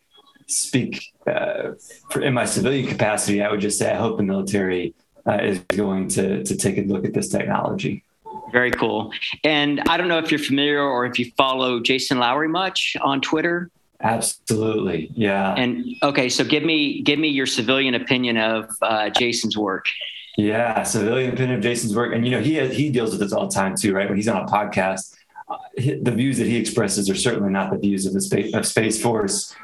speak 0.47 1.12
uh, 1.26 1.72
for, 2.11 2.22
in 2.22 2.32
my 2.32 2.47
civilian 2.47 2.86
capacity. 2.86 3.42
I 3.42 3.51
would 3.51 3.61
just 3.61 3.78
say 3.78 3.92
I 3.92 3.97
hope 3.97 4.16
the 4.16 4.22
military 4.22 4.94
uh, 5.26 5.38
is 5.42 5.59
going 5.68 6.09
to 6.09 6.42
to 6.44 6.57
take 6.57 6.78
a 6.78 6.82
look 6.82 7.05
at 7.05 7.12
this 7.12 7.28
technology. 7.28 8.05
Very 8.53 8.70
cool. 8.70 9.12
And 9.44 9.82
I 9.88 9.97
don't 9.97 10.09
know 10.09 10.18
if 10.18 10.30
you're 10.30 10.38
familiar 10.38 10.80
or 10.80 11.07
if 11.07 11.18
you 11.18 11.30
follow 11.36 11.80
Jason 11.80 12.18
Lowery 12.18 12.49
much 12.49 12.97
on 13.01 13.20
Twitter. 13.20 13.70
Absolutely, 14.01 15.11
yeah. 15.14 15.55
And 15.55 15.84
okay, 16.03 16.28
so 16.28 16.44
give 16.44 16.62
me 16.62 17.03
give 17.03 17.18
me 17.18 17.28
your 17.28 17.47
civilian 17.47 17.94
opinion 17.94 18.36
of 18.36 18.70
uh, 18.82 19.11
Jason's 19.11 19.57
work. 19.57 19.86
Yeah, 20.36 20.82
civilian 20.82 21.32
opinion 21.32 21.57
of 21.57 21.62
Jason's 21.62 21.97
work, 21.97 22.14
and 22.14 22.24
you 22.24 22.30
know 22.30 22.40
he 22.40 22.55
has, 22.57 22.76
he 22.76 22.90
deals 22.90 23.11
with 23.11 23.20
this 23.20 23.32
all 23.32 23.47
the 23.47 23.55
time 23.55 23.74
too, 23.74 23.94
right? 23.94 24.07
When 24.07 24.16
he's 24.16 24.28
on 24.28 24.42
a 24.42 24.47
podcast, 24.47 25.16
uh, 25.49 25.57
the 25.78 26.11
views 26.11 26.36
that 26.38 26.47
he 26.47 26.57
expresses 26.57 27.09
are 27.09 27.14
certainly 27.14 27.51
not 27.51 27.70
the 27.70 27.78
views 27.78 28.05
of 28.05 28.12
the 28.12 28.20
space 28.20 28.55
of 28.55 28.66
Space 28.66 29.01
Force, 29.01 29.55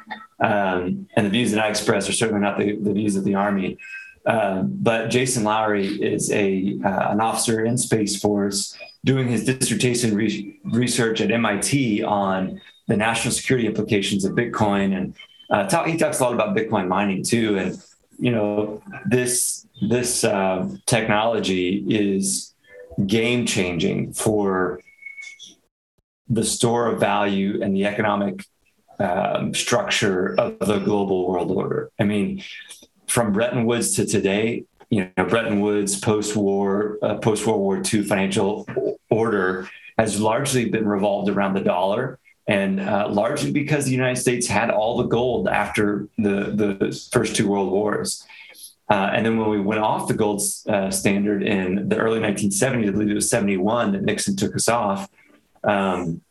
um, 0.40 1.06
and 1.14 1.26
the 1.26 1.30
views 1.30 1.50
that 1.52 1.62
I 1.62 1.68
express 1.68 2.08
are 2.08 2.12
certainly 2.12 2.40
not 2.40 2.58
the, 2.58 2.76
the 2.76 2.92
views 2.94 3.16
of 3.16 3.24
the 3.24 3.34
Army. 3.34 3.76
Um, 4.24 4.72
but 4.80 5.08
Jason 5.08 5.44
Lowery 5.44 5.86
is 5.86 6.30
a 6.30 6.78
uh, 6.84 7.12
an 7.12 7.20
officer 7.20 7.64
in 7.64 7.76
Space 7.76 8.20
Force 8.20 8.76
doing 9.04 9.28
his 9.28 9.44
dissertation 9.44 10.14
re- 10.14 10.60
research 10.64 11.20
at 11.20 11.30
MIT 11.30 12.04
on 12.04 12.60
the 12.86 12.96
national 12.96 13.32
security 13.32 13.66
implications 13.66 14.24
of 14.24 14.32
Bitcoin, 14.32 14.96
and 14.96 15.14
uh, 15.50 15.84
he 15.84 15.96
talks 15.96 16.20
a 16.20 16.22
lot 16.22 16.34
about 16.34 16.56
Bitcoin 16.56 16.86
mining 16.86 17.24
too. 17.24 17.58
And 17.58 17.82
you 18.18 18.30
know, 18.30 18.82
this 19.06 19.66
this 19.88 20.22
uh, 20.22 20.68
technology 20.86 21.84
is 21.88 22.54
game 23.06 23.46
changing 23.46 24.12
for 24.12 24.80
the 26.28 26.44
store 26.44 26.86
of 26.86 27.00
value 27.00 27.60
and 27.62 27.74
the 27.74 27.86
economic 27.86 28.44
um, 28.98 29.52
structure 29.52 30.38
of 30.38 30.58
the 30.60 30.78
global 30.78 31.28
world 31.28 31.50
order. 31.50 31.90
I 31.98 32.04
mean, 32.04 32.42
from 33.12 33.30
Bretton 33.30 33.66
Woods 33.66 33.94
to 33.96 34.06
today, 34.06 34.64
you 34.88 35.10
know, 35.16 35.24
Bretton 35.26 35.60
Woods 35.60 36.00
post-war, 36.00 36.98
uh, 37.02 37.16
post-World 37.16 37.60
War 37.60 37.82
II 37.92 38.04
financial 38.04 38.66
order 39.10 39.68
has 39.98 40.18
largely 40.18 40.70
been 40.70 40.88
revolved 40.88 41.28
around 41.28 41.52
the 41.52 41.60
dollar, 41.60 42.18
and 42.46 42.80
uh, 42.80 43.08
largely 43.10 43.52
because 43.52 43.84
the 43.84 43.90
United 43.90 44.16
States 44.16 44.46
had 44.46 44.70
all 44.70 44.96
the 44.96 45.04
gold 45.04 45.46
after 45.46 46.08
the 46.16 46.52
the 46.78 47.08
first 47.12 47.36
two 47.36 47.48
world 47.48 47.70
wars. 47.70 48.26
Uh, 48.88 49.10
and 49.12 49.24
then 49.24 49.38
when 49.38 49.50
we 49.50 49.60
went 49.60 49.80
off 49.80 50.08
the 50.08 50.14
gold 50.14 50.42
uh, 50.68 50.90
standard 50.90 51.42
in 51.42 51.88
the 51.88 51.96
early 51.96 52.18
1970s, 52.18 52.88
I 52.88 52.90
believe 52.90 53.10
it 53.10 53.14
was 53.14 53.30
71 53.30 53.92
that 53.92 54.02
Nixon 54.02 54.36
took 54.36 54.54
us 54.56 54.68
off. 54.68 55.08
Um, 55.64 56.22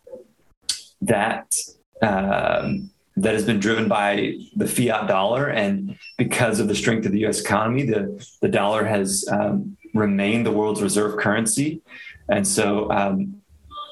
that 1.02 1.56
um, 2.02 2.91
that 3.18 3.34
has 3.34 3.45
been 3.45 3.59
driven 3.59 3.88
by 3.88 4.38
the 4.55 4.68
fiat 4.68 5.07
dollar, 5.07 5.47
and 5.47 5.97
because 6.18 6.59
of 6.59 6.68
the 6.68 6.76
strength 6.76 7.05
of 7.05 7.12
the 7.12 7.20
U.S. 7.20 7.41
economy, 7.41 7.84
the 7.84 8.26
the 8.41 8.47
dollar 8.47 8.86
has 8.86 9.26
um, 9.30 9.78
remained 9.93 10.45
the 10.45 10.51
world's 10.51 10.82
reserve 10.82 11.20
currency. 11.20 11.82
And 12.30 12.47
so, 12.47 12.89
um, 12.91 13.41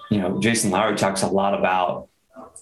you 0.09 0.19
know, 0.19 0.39
Jason 0.39 0.71
Lowery 0.71 0.95
talks 0.95 1.21
a 1.21 1.27
lot 1.27 1.53
about 1.53 2.07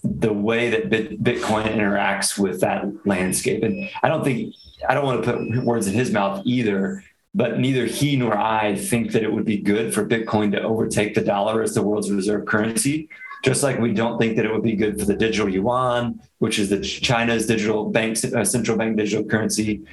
the 0.04 0.34
way 0.34 0.70
that 0.70 0.90
Bitcoin 0.90 1.66
interacts 1.66 2.38
with 2.38 2.62
that 2.62 2.86
landscape, 3.06 3.64
and 3.64 3.90
I 4.02 4.08
don't 4.08 4.24
think 4.24 4.56
I 4.88 4.94
don't 4.94 5.06
want 5.06 5.24
to 5.24 5.32
put 5.32 5.64
words 5.64 5.88
in 5.88 5.94
his 5.94 6.12
mouth 6.12 6.42
either. 6.46 7.04
But 7.36 7.60
neither 7.60 7.86
he 7.86 8.16
nor 8.16 8.36
I 8.36 8.76
think 8.76 9.12
that 9.12 9.22
it 9.22 9.32
would 9.32 9.46
be 9.46 9.58
good 9.58 9.94
for 9.94 10.04
Bitcoin 10.04 10.54
to 10.54 10.62
overtake 10.64 11.14
the 11.14 11.22
dollar 11.22 11.62
as 11.62 11.76
the 11.76 11.84
world's 11.84 12.10
reserve 12.10 12.48
currency 12.48 13.10
just 13.44 13.64
like 13.64 13.80
we 13.80 13.94
don't 13.94 14.18
think 14.18 14.36
that 14.36 14.46
it 14.46 14.52
would 14.52 14.64
be 14.64 14.76
good 14.76 15.00
for 15.00 15.06
the 15.06 15.16
digital 15.16 15.50
yuan, 15.50 16.20
which 16.40 16.60
is 16.60 16.70
the 16.70 16.82
China's 16.82 17.46
digital 17.46 17.90
bank, 17.90 18.18
uh, 18.36 18.44
central 18.44 18.78
bank 18.78 18.98
digital 18.98 19.24
currency, 19.24 19.84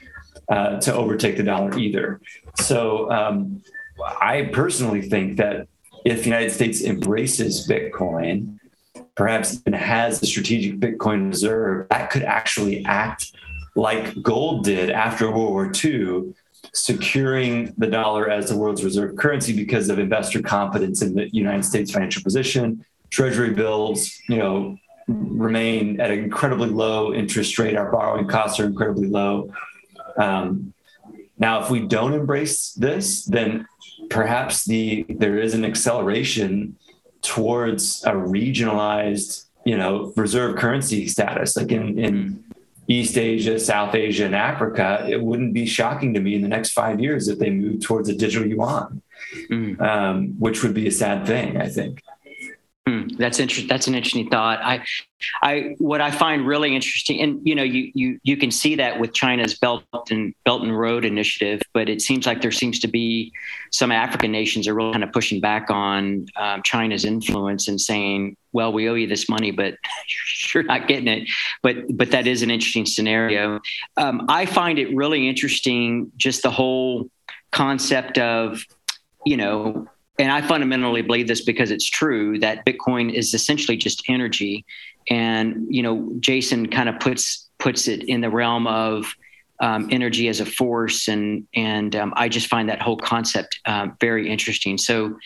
uh, 0.49 0.81
to 0.81 0.95
overtake 0.95 1.37
the 1.37 1.43
dollar 1.43 1.77
either. 1.79 2.21
So 2.61 3.11
um, 3.11 3.63
I 4.21 4.51
personally 4.53 5.03
think 5.03 5.37
that 5.39 5.69
if 6.05 6.19
the 6.21 6.25
United 6.25 6.51
States 6.51 6.83
embraces 6.83 7.67
Bitcoin, 7.69 8.59
perhaps 9.15 9.55
even 9.55 9.73
has 9.73 10.21
the 10.21 10.27
strategic 10.27 10.79
Bitcoin 10.79 11.29
reserve, 11.29 11.89
that 11.89 12.11
could 12.11 12.23
actually 12.23 12.85
act 12.85 13.33
like 13.77 14.21
gold 14.23 14.65
did 14.65 14.91
after 14.91 15.31
World 15.31 15.53
War 15.53 15.73
II, 15.85 16.35
securing 16.73 17.73
the 17.79 17.87
dollar 17.87 18.29
as 18.31 18.49
the 18.49 18.57
world's 18.57 18.85
reserve 18.85 19.17
currency 19.17 19.55
because 19.55 19.89
of 19.89 19.99
investor 19.99 20.43
confidence 20.43 21.03
in 21.03 21.15
the 21.15 21.29
United 21.35 21.65
States 21.65 21.91
financial 21.91 22.23
position 22.23 22.85
treasury 23.15 23.51
bills, 23.51 24.21
you 24.29 24.37
know, 24.37 24.77
remain 25.07 26.01
at 26.01 26.11
an 26.11 26.19
incredibly 26.19 26.69
low 26.69 27.15
interest 27.15 27.59
rate. 27.61 27.77
Our 27.77 27.91
borrowing 27.91 28.27
costs 28.27 28.59
are 28.59 28.67
incredibly 28.67 29.09
low. 29.09 29.53
Um, 30.17 30.75
now, 31.39 31.63
if 31.63 31.71
we 31.71 31.87
don't 31.87 32.13
embrace 32.13 32.73
this, 32.73 33.25
then 33.25 33.67
perhaps 34.11 34.65
the 34.65 35.07
there 35.09 35.39
is 35.39 35.55
an 35.55 35.65
acceleration 35.65 36.77
towards 37.23 38.03
a 38.05 38.13
regionalized, 38.13 39.45
you 39.65 39.77
know, 39.77 40.13
reserve 40.17 40.57
currency 40.57 41.07
status, 41.07 41.57
like 41.57 41.71
in 41.71 41.99
in 41.99 42.45
East 42.89 43.17
Asia, 43.17 43.59
South 43.61 43.95
Asia, 43.95 44.27
and 44.27 44.35
Africa. 44.35 45.07
It 45.09 45.23
wouldn't 45.23 45.55
be 45.55 45.67
shocking 45.67 46.15
to 46.15 46.21
me 46.21 46.35
in 46.35 46.43
the 46.43 46.49
next 46.49 46.73
five 46.73 47.01
years 47.01 47.29
if 47.29 47.39
they 47.39 47.51
move 47.51 47.81
towards 47.81 48.09
a 48.09 48.15
digital 48.15 48.47
yuan, 48.47 49.03
mm. 49.51 49.81
um, 49.81 50.35
which 50.39 50.63
would 50.63 50.75
be 50.75 50.89
a 50.89 50.93
sad 50.93 51.27
thing, 51.27 51.61
I 51.61 51.69
think. 51.69 52.03
Hmm, 52.87 53.09
that's 53.17 53.41
interesting. 53.41 53.67
That's 53.67 53.87
an 53.87 53.95
interesting 53.95 54.29
thought. 54.29 54.61
I, 54.63 54.85
I, 55.43 55.75
what 55.79 56.03
I 56.03 56.11
find 56.11 56.47
really 56.47 56.75
interesting, 56.75 57.19
and 57.23 57.41
you 57.43 57.55
know, 57.55 57.63
you 57.63 57.91
you 57.95 58.21
you 58.25 58.37
can 58.37 58.51
see 58.51 58.75
that 58.75 59.01
with 59.01 59.15
China's 59.15 59.59
Belt 59.59 59.85
and 60.11 60.35
Belt 60.45 60.63
and 60.63 60.79
Road 60.79 61.07
Initiative, 61.07 61.63
but 61.73 61.89
it 61.89 62.03
seems 62.03 62.27
like 62.27 62.43
there 62.43 62.51
seems 62.51 62.79
to 62.81 62.89
be 62.89 63.33
some 63.73 63.91
African 63.91 64.31
nations 64.31 64.69
are 64.69 64.75
really 64.75 64.93
kind 64.93 65.03
of 65.03 65.13
pushing 65.13 65.41
back 65.41 65.71
on 65.71 66.27
um, 66.37 66.63
China's 66.63 67.07
influence 67.07 67.69
and 67.69 67.81
saying, 67.81 68.37
"Well, 68.53 68.71
we 68.71 68.87
owe 68.91 68.95
you 68.95 69.07
this 69.07 69.31
money, 69.31 69.51
but 69.51 69.77
you're 70.55 70.65
not 70.65 70.87
getting 70.87 71.09
it." 71.09 71.31
But 71.63 71.97
but 71.97 72.11
that 72.11 72.27
is 72.27 72.43
an 72.43 72.51
interesting 72.51 72.85
scenario. 72.85 73.61
Um, 73.97 74.27
I 74.29 74.45
find 74.45 74.79
it 74.79 74.95
really 74.95 75.27
interesting, 75.27 76.13
just 76.19 76.43
the 76.43 76.51
whole 76.51 77.09
concept 77.51 78.19
of, 78.19 78.63
you 79.25 79.39
know, 79.39 79.89
and 80.19 80.31
I 80.31 80.43
fundamentally 80.43 81.03
believe 81.03 81.27
this 81.27 81.45
because 81.45 81.71
it's 81.71 81.89
true 81.89 82.39
that 82.39 82.65
Bitcoin 82.65 83.13
is 83.13 83.35
essentially 83.35 83.77
just 83.77 84.03
energy, 84.09 84.65
and 85.11 85.67
you 85.69 85.83
know, 85.83 86.13
Jason 86.21 86.69
kind 86.71 86.89
of 86.89 86.99
puts 87.01 87.49
puts 87.59 87.89
it 87.89 88.05
in 88.05 88.21
the 88.21 88.31
realm 88.31 88.67
of 88.67 89.15
um, 89.61 89.89
energy 89.91 90.29
as 90.29 90.41
a 90.41 90.47
force, 90.47 91.09
and 91.09 91.47
and 91.55 91.97
um, 91.97 92.13
I 92.17 92.29
just 92.29 92.47
find 92.47 92.69
that 92.69 92.81
whole 92.81 92.97
concept 92.97 93.59
uh, 93.67 93.89
very 94.01 94.31
interesting. 94.31 94.79
So, 94.79 95.19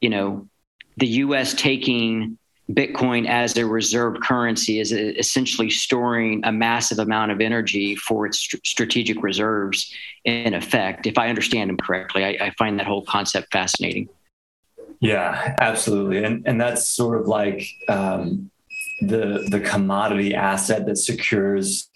you 0.00 0.08
know, 0.08 0.48
the 0.96 1.06
U.S. 1.06 1.54
taking 1.54 2.38
Bitcoin 2.70 3.28
as 3.28 3.56
a 3.56 3.66
reserve 3.66 4.20
currency 4.22 4.78
is 4.78 4.92
essentially 4.92 5.68
storing 5.68 6.42
a 6.44 6.52
massive 6.52 6.98
amount 6.98 7.32
of 7.32 7.40
energy 7.40 7.96
for 7.96 8.24
its 8.26 8.38
st- 8.38 8.64
strategic 8.64 9.22
reserves. 9.22 9.92
In 10.24 10.54
effect, 10.54 11.06
if 11.06 11.18
I 11.18 11.28
understand 11.28 11.70
him 11.70 11.76
correctly, 11.76 12.24
I, 12.24 12.46
I, 12.46 12.50
find 12.52 12.78
that 12.78 12.86
whole 12.86 13.04
concept 13.04 13.52
fascinating. 13.52 14.08
Yeah, 15.00 15.56
absolutely, 15.60 16.22
and 16.22 16.46
and 16.46 16.60
that's 16.60 16.88
sort 16.88 17.20
of 17.20 17.26
like 17.26 17.66
um, 17.88 18.50
the 19.00 19.48
the 19.50 19.58
commodity 19.58 20.32
asset 20.32 20.86
that 20.86 20.96
secures 20.96 21.90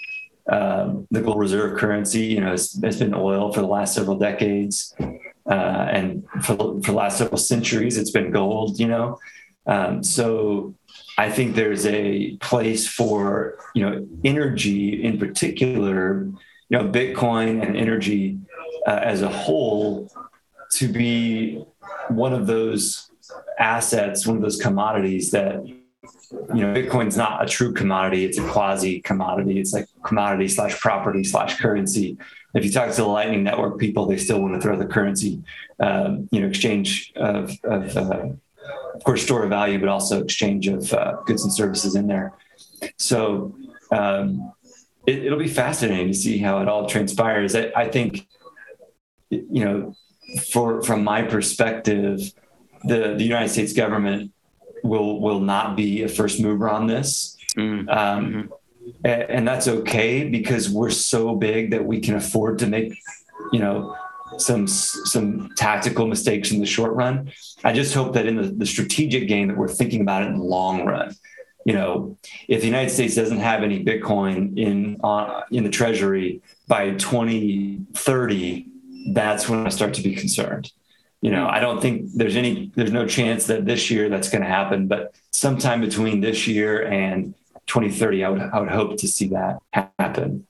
um, 0.51 1.07
the 1.13 1.21
global 1.21 1.39
reserve 1.39 1.79
currency. 1.79 2.27
You 2.27 2.41
know, 2.41 2.53
it's, 2.53 2.77
it's 2.83 2.97
been 2.97 3.15
oil 3.15 3.53
for 3.53 3.61
the 3.61 3.69
last 3.69 3.95
several 3.95 4.19
decades, 4.19 4.93
uh, 4.99 5.89
and 5.93 6.25
for 6.43 6.57
for 6.57 6.81
the 6.81 6.93
last 6.93 7.19
several 7.19 7.39
centuries, 7.39 7.97
it's 7.97 8.11
been 8.11 8.33
gold. 8.33 8.81
You 8.81 8.89
know. 8.89 9.19
Um, 9.67 10.03
so 10.03 10.75
I 11.19 11.31
think 11.31 11.55
there's 11.55 11.87
a 11.87 12.37
place 12.37 12.87
for 12.87 13.59
you 13.75 13.89
know 13.89 14.07
energy 14.25 15.03
in 15.03 15.19
particular, 15.19 16.25
you 16.69 16.79
know 16.79 16.89
Bitcoin 16.89 17.63
and 17.67 17.77
energy 17.77 18.39
uh, 18.87 19.01
as 19.03 19.23
a 19.23 19.29
whole 19.29 20.11
to 20.73 20.89
be 20.89 21.65
one 22.09 22.33
of 22.33 22.47
those 22.47 23.11
assets, 23.59 24.27
one 24.27 24.37
of 24.37 24.43
those 24.43 24.61
commodities 24.61 25.31
that 25.31 25.67
you 25.67 26.63
know 26.63 26.75
Bitcoin's 26.75 27.17
not 27.17 27.43
a 27.43 27.47
true 27.47 27.73
commodity; 27.73 28.25
it's 28.25 28.39
a 28.39 28.47
quasi 28.49 29.01
commodity. 29.01 29.59
It's 29.59 29.73
like 29.73 29.87
commodity 30.05 30.49
slash 30.49 30.79
property 30.81 31.25
slash 31.25 31.59
currency. 31.59 32.19
If 32.55 32.65
you 32.65 32.73
talk 32.73 32.91
to 32.91 32.97
the 32.97 33.07
Lightning 33.09 33.43
Network 33.43 33.79
people, 33.79 34.07
they 34.07 34.17
still 34.17 34.41
want 34.41 34.55
to 34.55 34.61
throw 34.61 34.79
the 34.79 34.87
currency, 34.87 35.43
um, 35.79 36.29
you 36.31 36.41
know, 36.41 36.47
exchange 36.47 37.13
of, 37.17 37.53
of 37.65 37.97
uh, 37.97 38.29
of 38.97 39.05
course, 39.05 39.23
store 39.23 39.45
of 39.45 39.51
value, 39.51 39.79
but 39.79 39.89
also 39.89 40.23
exchange 40.23 40.69
of 40.69 40.93
uh, 40.93 41.17
goods 41.27 41.45
and 41.45 41.53
services 41.53 41.95
in 41.95 42.07
there. 42.07 42.33
So 42.97 43.55
um, 43.93 44.53
it, 45.07 45.31
will 45.31 45.39
be 45.39 45.49
fascinating 45.49 46.09
to 46.09 46.15
see 46.15 46.39
how 46.39 46.61
it 46.61 46.69
all 46.69 46.87
transpires. 46.87 47.55
I, 47.55 47.71
I, 47.77 47.89
think, 47.89 48.27
you 49.31 49.65
know, 49.65 49.95
for 50.51 50.83
from 50.83 51.05
my 51.05 51.23
perspective, 51.23 52.33
the 52.85 53.15
the 53.17 53.25
United 53.25 53.51
States 53.51 53.73
government 53.73 54.33
will 54.83 55.21
will 55.21 55.41
not 55.41 55.77
be 55.77 56.03
a 56.03 56.09
first 56.09 56.41
mover 56.41 56.69
on 56.69 56.87
this. 56.87 57.37
Mm-hmm. 57.57 57.89
Um, 57.89 58.51
and 59.05 59.47
that's 59.47 59.67
okay 59.67 60.29
because 60.29 60.69
we're 60.71 60.91
so 60.91 61.35
big 61.35 61.73
that 61.73 61.85
we 61.85 62.01
can 62.01 62.15
afford 62.15 62.61
to 62.61 62.67
make, 62.67 62.97
you 63.53 63.59
know, 63.59 63.97
some 64.39 64.67
some 64.67 65.51
tactical 65.57 66.07
mistakes 66.07 66.51
in 66.51 66.61
the 66.61 66.67
short 66.67 66.93
run. 66.93 67.33
I 67.65 67.73
just 67.73 67.95
hope 67.95 68.15
that 68.15 68.27
in 68.27 68.37
the, 68.37 68.49
the 68.49 68.67
strategic 68.67 69.29
game 69.29 69.49
that 69.49 69.57
we're 69.57 69.69
thinking 69.69 70.01
about 70.01 70.23
it 70.23 70.27
in 70.27 70.39
the 70.39 70.45
long 70.45 70.85
run. 70.85 71.15
You 71.65 71.73
know, 71.73 72.19
if 72.47 72.61
the 72.61 72.67
United 72.67 72.91
States 72.91 73.15
doesn't 73.15 73.41
have 73.41 73.63
any 73.63 73.85
Bitcoin 73.85 74.57
in 74.59 75.01
uh, 75.03 75.43
in 75.51 75.65
the 75.65 75.71
Treasury 75.71 76.43
by 76.69 76.91
2030, 76.93 78.67
that's 79.13 79.49
when 79.49 79.67
I 79.67 79.71
start 79.71 79.95
to 79.95 80.03
be 80.03 80.15
concerned. 80.15 80.71
You 81.23 81.31
know, 81.31 81.49
I 81.49 81.61
don't 81.61 81.81
think 81.81 82.13
there's 82.15 82.37
any 82.37 82.71
there's 82.75 82.93
no 82.93 83.07
chance 83.07 83.47
that 83.47 83.65
this 83.65 83.91
year 83.91 84.09
that's 84.09 84.29
going 84.29 84.43
to 84.43 84.49
happen, 84.49 84.87
but 84.87 85.15
sometime 85.33 85.81
between 85.81 86.21
this 86.21 86.47
year 86.47 86.87
and 86.87 87.35
2030, 87.67 88.25
I 88.25 88.29
would 88.29 88.43
I 88.43 88.61
would 88.61 88.71
hope 88.71 88.99
to 88.99 89.09
see 89.09 89.29
that 89.29 89.59
happen. 89.73 90.47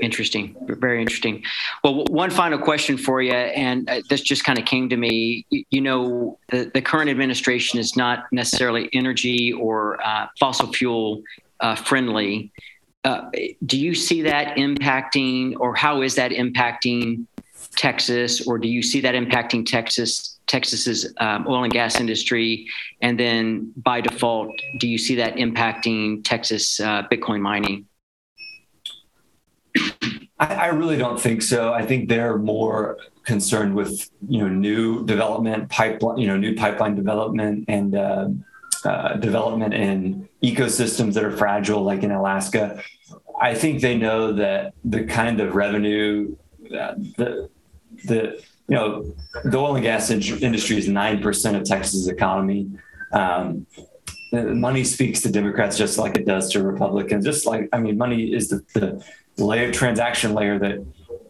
Interesting, 0.00 0.54
very 0.62 1.00
interesting. 1.00 1.42
Well, 1.82 2.04
one 2.04 2.30
final 2.30 2.58
question 2.58 2.96
for 2.96 3.20
you, 3.20 3.32
and 3.32 3.88
uh, 3.90 4.00
this 4.08 4.20
just 4.20 4.44
kind 4.44 4.58
of 4.58 4.64
came 4.64 4.88
to 4.90 4.96
me. 4.96 5.44
You 5.70 5.80
know, 5.80 6.38
the, 6.50 6.70
the 6.72 6.80
current 6.80 7.10
administration 7.10 7.80
is 7.80 7.96
not 7.96 8.26
necessarily 8.30 8.88
energy 8.92 9.52
or 9.52 9.98
uh, 10.06 10.28
fossil 10.38 10.72
fuel 10.72 11.22
uh, 11.60 11.74
friendly. 11.74 12.52
uh, 13.04 13.30
do 13.64 13.78
you 13.78 13.94
see 13.94 14.22
that 14.22 14.56
impacting, 14.56 15.54
or 15.58 15.74
how 15.74 16.02
is 16.02 16.14
that 16.14 16.30
impacting 16.30 17.26
Texas, 17.76 18.46
or 18.46 18.58
do 18.58 18.68
you 18.68 18.82
see 18.82 19.00
that 19.00 19.14
impacting 19.14 19.64
Texas? 19.64 20.34
Texas's 20.46 21.12
um, 21.18 21.46
oil 21.46 21.64
and 21.64 21.72
gas 21.72 22.00
industry, 22.00 22.66
and 23.02 23.20
then 23.20 23.70
by 23.76 24.00
default, 24.00 24.50
do 24.78 24.88
you 24.88 24.96
see 24.96 25.14
that 25.16 25.34
impacting 25.36 26.24
Texas 26.24 26.80
uh, 26.80 27.02
Bitcoin 27.12 27.40
mining? 27.40 27.86
I, 30.38 30.54
I, 30.54 30.66
really 30.66 30.96
don't 30.96 31.20
think 31.20 31.42
so. 31.42 31.72
I 31.72 31.84
think 31.84 32.08
they're 32.08 32.38
more 32.38 32.98
concerned 33.24 33.74
with 33.74 34.08
you 34.28 34.40
know 34.40 34.48
new 34.48 35.04
development 35.04 35.68
pipeline, 35.68 36.18
you 36.18 36.26
know 36.26 36.36
new 36.36 36.54
pipeline 36.54 36.94
development 36.94 37.64
and 37.68 37.94
uh, 37.94 38.28
uh, 38.84 39.14
development 39.14 39.74
in 39.74 40.28
ecosystems 40.42 41.14
that 41.14 41.24
are 41.24 41.36
fragile, 41.36 41.82
like 41.82 42.02
in 42.02 42.10
Alaska. 42.10 42.82
I 43.40 43.54
think 43.54 43.80
they 43.80 43.96
know 43.96 44.32
that 44.32 44.74
the 44.84 45.04
kind 45.04 45.40
of 45.40 45.54
revenue, 45.54 46.36
uh, 46.66 46.94
the 47.16 47.50
the 48.04 48.42
you 48.68 48.76
know 48.76 49.14
the 49.44 49.58
oil 49.58 49.74
and 49.74 49.82
gas 49.82 50.10
in- 50.10 50.22
industry 50.42 50.76
is 50.76 50.88
nine 50.88 51.20
percent 51.20 51.56
of 51.56 51.64
Texas's 51.64 52.08
economy. 52.08 52.70
Um, 53.12 53.66
money 54.32 54.84
speaks 54.84 55.20
to 55.22 55.32
Democrats 55.32 55.78
just 55.78 55.98
like 55.98 56.16
it 56.16 56.26
does 56.26 56.50
to 56.52 56.62
Republicans. 56.62 57.24
Just 57.24 57.46
like 57.46 57.68
I 57.72 57.78
mean, 57.78 57.96
money 57.96 58.32
is 58.32 58.48
the, 58.48 58.62
the 58.74 59.04
layer 59.38 59.72
transaction 59.72 60.34
layer 60.34 60.58
that 60.58 60.84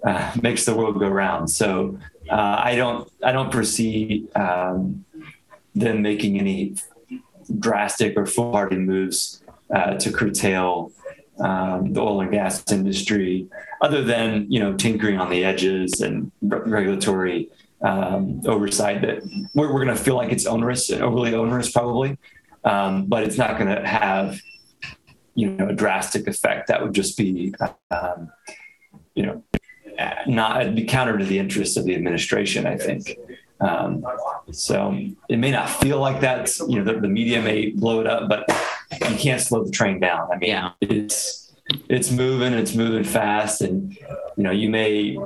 uh, 0.05 0.33
makes 0.43 0.65
the 0.65 0.75
world 0.75 0.99
go 0.99 1.09
round. 1.09 1.51
So 1.51 1.99
uh, 2.31 2.61
I 2.65 2.77
don't 2.77 3.11
I 3.23 3.33
don't 3.33 3.53
foresee 3.53 4.29
um, 4.35 5.05
them 5.75 6.03
making 6.03 6.39
any 6.39 6.75
drastic 7.59 8.17
or 8.17 8.27
foolhardy 8.27 8.77
moves 8.77 9.43
uh, 9.75 9.95
to 9.95 10.13
curtail 10.13 10.93
um, 11.41 11.93
the 11.93 12.01
oil 12.01 12.21
and 12.21 12.31
gas 12.31 12.71
industry, 12.71 13.49
other 13.81 14.03
than 14.03 14.47
you 14.51 14.61
know 14.61 14.75
tinkering 14.75 15.19
on 15.19 15.31
the 15.31 15.45
edges 15.45 16.01
and 16.01 16.31
re- 16.43 16.61
regulatory 16.65 17.49
um, 17.83 18.43
oversight 18.47 19.03
that 19.03 19.23
we're, 19.55 19.73
we're 19.73 19.85
going 19.85 19.97
to 19.97 20.03
feel 20.03 20.17
like 20.17 20.33
it's 20.33 20.47
onerous, 20.47 20.91
and 20.91 21.03
overly 21.03 21.35
onerous 21.35 21.71
probably, 21.71 22.19
um, 22.65 23.07
but 23.07 23.23
it's 23.23 23.39
not 23.39 23.59
going 23.59 23.75
to 23.75 23.87
have 23.87 24.41
you 25.39 25.51
know 25.51 25.69
a 25.69 25.73
drastic 25.73 26.27
effect. 26.27 26.67
That 26.67 26.83
would 26.83 26.93
just 26.93 27.17
be 27.17 27.55
um, 27.93 28.31
you 29.15 29.25
know 29.25 29.45
not 30.27 30.75
be 30.75 30.85
counter 30.85 31.17
to 31.17 31.25
the 31.25 31.39
interests 31.39 31.77
of 31.77 31.85
the 31.85 31.95
administration. 31.95 32.67
I 32.67 32.77
think. 32.77 33.17
Um, 33.61 34.05
so 34.51 34.99
it 35.29 35.37
may 35.37 35.53
not 35.53 35.69
feel 35.69 36.01
like 36.01 36.21
that. 36.23 36.51
You 36.69 36.79
know, 36.79 36.85
the, 36.85 37.01
the, 37.01 37.09
media 37.09 37.41
may 37.41 37.71
blow 37.71 38.01
it 38.01 38.07
up, 38.07 38.29
but 38.29 38.45
you 39.09 39.17
can't 39.17 39.41
slow 39.41 39.65
the 39.65 39.71
train 39.71 39.99
down. 40.01 40.29
I 40.33 40.37
mean, 40.37 40.51
yeah. 40.51 40.73
it's 40.81 41.55
it's 41.89 42.11
moving, 42.11 42.53
it's 42.53 42.75
moving 42.75 43.05
fast, 43.05 43.61
and 43.61 43.97
you 44.37 44.43
know, 44.43 44.51
you 44.51 44.69
may 44.69 45.19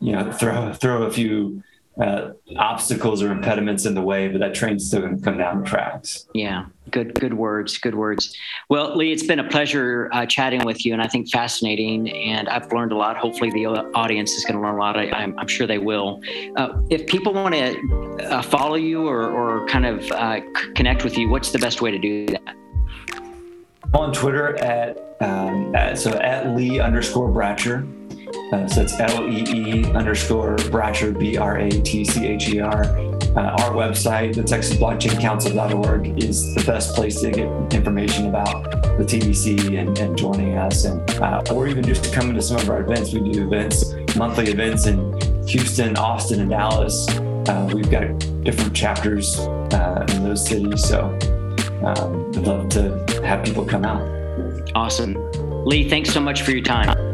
you 0.00 0.12
know 0.12 0.30
throw 0.32 0.72
throw 0.72 1.02
a 1.02 1.10
few 1.10 1.62
uh, 2.00 2.30
obstacles 2.56 3.22
or 3.22 3.30
impediments 3.30 3.84
in 3.84 3.94
the 3.94 4.00
way, 4.00 4.28
but 4.28 4.40
that 4.40 4.54
train's 4.54 4.86
still 4.86 5.00
going 5.00 5.16
to 5.16 5.22
come 5.22 5.36
down 5.36 5.62
the 5.62 5.66
tracks. 5.68 6.26
Yeah, 6.34 6.66
good, 6.90 7.14
good 7.20 7.34
words, 7.34 7.76
good 7.76 7.94
words. 7.94 8.34
Well, 8.70 8.96
Lee, 8.96 9.12
it's 9.12 9.24
been 9.24 9.40
a 9.40 9.48
pleasure 9.48 10.08
uh, 10.12 10.24
chatting 10.24 10.64
with 10.64 10.86
you, 10.86 10.94
and 10.94 11.02
I 11.02 11.06
think 11.06 11.30
fascinating. 11.30 12.10
And 12.10 12.48
I've 12.48 12.72
learned 12.72 12.92
a 12.92 12.96
lot. 12.96 13.18
Hopefully, 13.18 13.50
the 13.50 13.66
audience 13.94 14.32
is 14.32 14.44
going 14.44 14.56
to 14.56 14.62
learn 14.62 14.76
a 14.76 14.78
lot. 14.78 14.96
I, 14.96 15.22
am 15.22 15.38
I'm 15.38 15.48
sure 15.48 15.66
they 15.66 15.78
will. 15.78 16.22
Uh, 16.56 16.80
if 16.88 17.06
people 17.06 17.34
want 17.34 17.54
to 17.54 18.26
uh, 18.30 18.42
follow 18.42 18.76
you 18.76 19.06
or, 19.06 19.30
or 19.30 19.66
kind 19.66 19.84
of 19.84 20.10
uh, 20.12 20.40
c- 20.40 20.72
connect 20.74 21.04
with 21.04 21.18
you, 21.18 21.28
what's 21.28 21.50
the 21.50 21.58
best 21.58 21.82
way 21.82 21.90
to 21.90 21.98
do 21.98 22.26
that? 22.26 22.56
On 23.92 24.10
Twitter 24.14 24.56
at, 24.64 25.16
um, 25.20 25.76
at 25.76 25.98
so 25.98 26.12
at 26.12 26.56
Lee 26.56 26.80
underscore 26.80 27.28
Bratcher. 27.28 27.86
Uh, 28.52 28.68
so 28.68 28.82
it's 28.82 29.00
L 29.00 29.26
E 29.26 29.44
E 29.48 29.84
underscore 29.92 30.56
Bratcher, 30.56 31.18
B 31.18 31.38
R 31.38 31.56
A 31.56 31.70
T 31.70 32.04
C 32.04 32.26
H 32.26 32.50
E 32.50 32.60
R. 32.60 32.84
Uh, 33.34 33.56
our 33.62 33.70
website, 33.70 34.34
the 34.34 34.42
Texas 34.42 34.76
Blockchain 34.76 35.18
Council.org, 35.18 36.22
is 36.22 36.54
the 36.54 36.62
best 36.64 36.94
place 36.94 37.22
to 37.22 37.30
get 37.30 37.48
information 37.72 38.26
about 38.26 38.70
the 38.98 39.04
TBC 39.04 39.80
and, 39.80 39.98
and 39.98 40.18
joining 40.18 40.58
us, 40.58 40.84
and 40.84 41.10
uh, 41.12 41.42
or 41.50 41.66
even 41.66 41.82
just 41.82 42.12
coming 42.12 42.34
to 42.34 42.42
some 42.42 42.58
of 42.58 42.68
our 42.68 42.82
events. 42.82 43.14
We 43.14 43.32
do 43.32 43.46
events, 43.46 43.94
monthly 44.16 44.48
events 44.50 44.86
in 44.86 45.18
Houston, 45.46 45.96
Austin, 45.96 46.40
and 46.40 46.50
Dallas. 46.50 47.08
Uh, 47.08 47.70
we've 47.72 47.90
got 47.90 48.18
different 48.44 48.76
chapters 48.76 49.38
uh, 49.38 50.04
in 50.10 50.24
those 50.24 50.46
cities, 50.46 50.86
so 50.86 51.06
um, 51.84 52.30
I'd 52.36 52.46
love 52.46 52.68
to 52.70 53.22
have 53.24 53.46
people 53.46 53.64
come 53.64 53.86
out. 53.86 54.02
Awesome. 54.74 55.16
Lee, 55.64 55.88
thanks 55.88 56.10
so 56.10 56.20
much 56.20 56.42
for 56.42 56.50
your 56.50 56.62
time. 56.62 57.12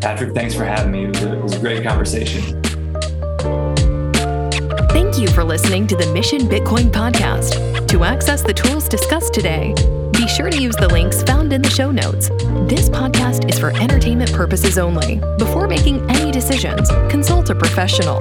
Patrick, 0.00 0.34
thanks 0.34 0.54
for 0.54 0.64
having 0.64 0.92
me. 0.92 1.04
It 1.04 1.08
was, 1.08 1.22
a, 1.22 1.32
it 1.36 1.42
was 1.42 1.54
a 1.54 1.58
great 1.58 1.82
conversation. 1.82 2.62
Thank 4.90 5.18
you 5.18 5.28
for 5.28 5.42
listening 5.42 5.86
to 5.88 5.96
the 5.96 6.10
Mission 6.12 6.42
Bitcoin 6.42 6.90
podcast. 6.90 7.88
To 7.88 8.04
access 8.04 8.42
the 8.42 8.54
tools 8.54 8.88
discussed 8.88 9.34
today, 9.34 9.74
be 10.12 10.28
sure 10.28 10.50
to 10.50 10.60
use 10.60 10.76
the 10.76 10.88
links 10.88 11.22
found 11.22 11.52
in 11.52 11.62
the 11.62 11.70
show 11.70 11.90
notes. 11.90 12.28
This 12.68 12.88
podcast 12.88 13.48
is 13.48 13.58
for 13.58 13.70
entertainment 13.80 14.32
purposes 14.32 14.78
only. 14.78 15.20
Before 15.38 15.66
making 15.66 16.08
any 16.10 16.30
decisions, 16.30 16.88
consult 17.10 17.50
a 17.50 17.54
professional. 17.54 18.18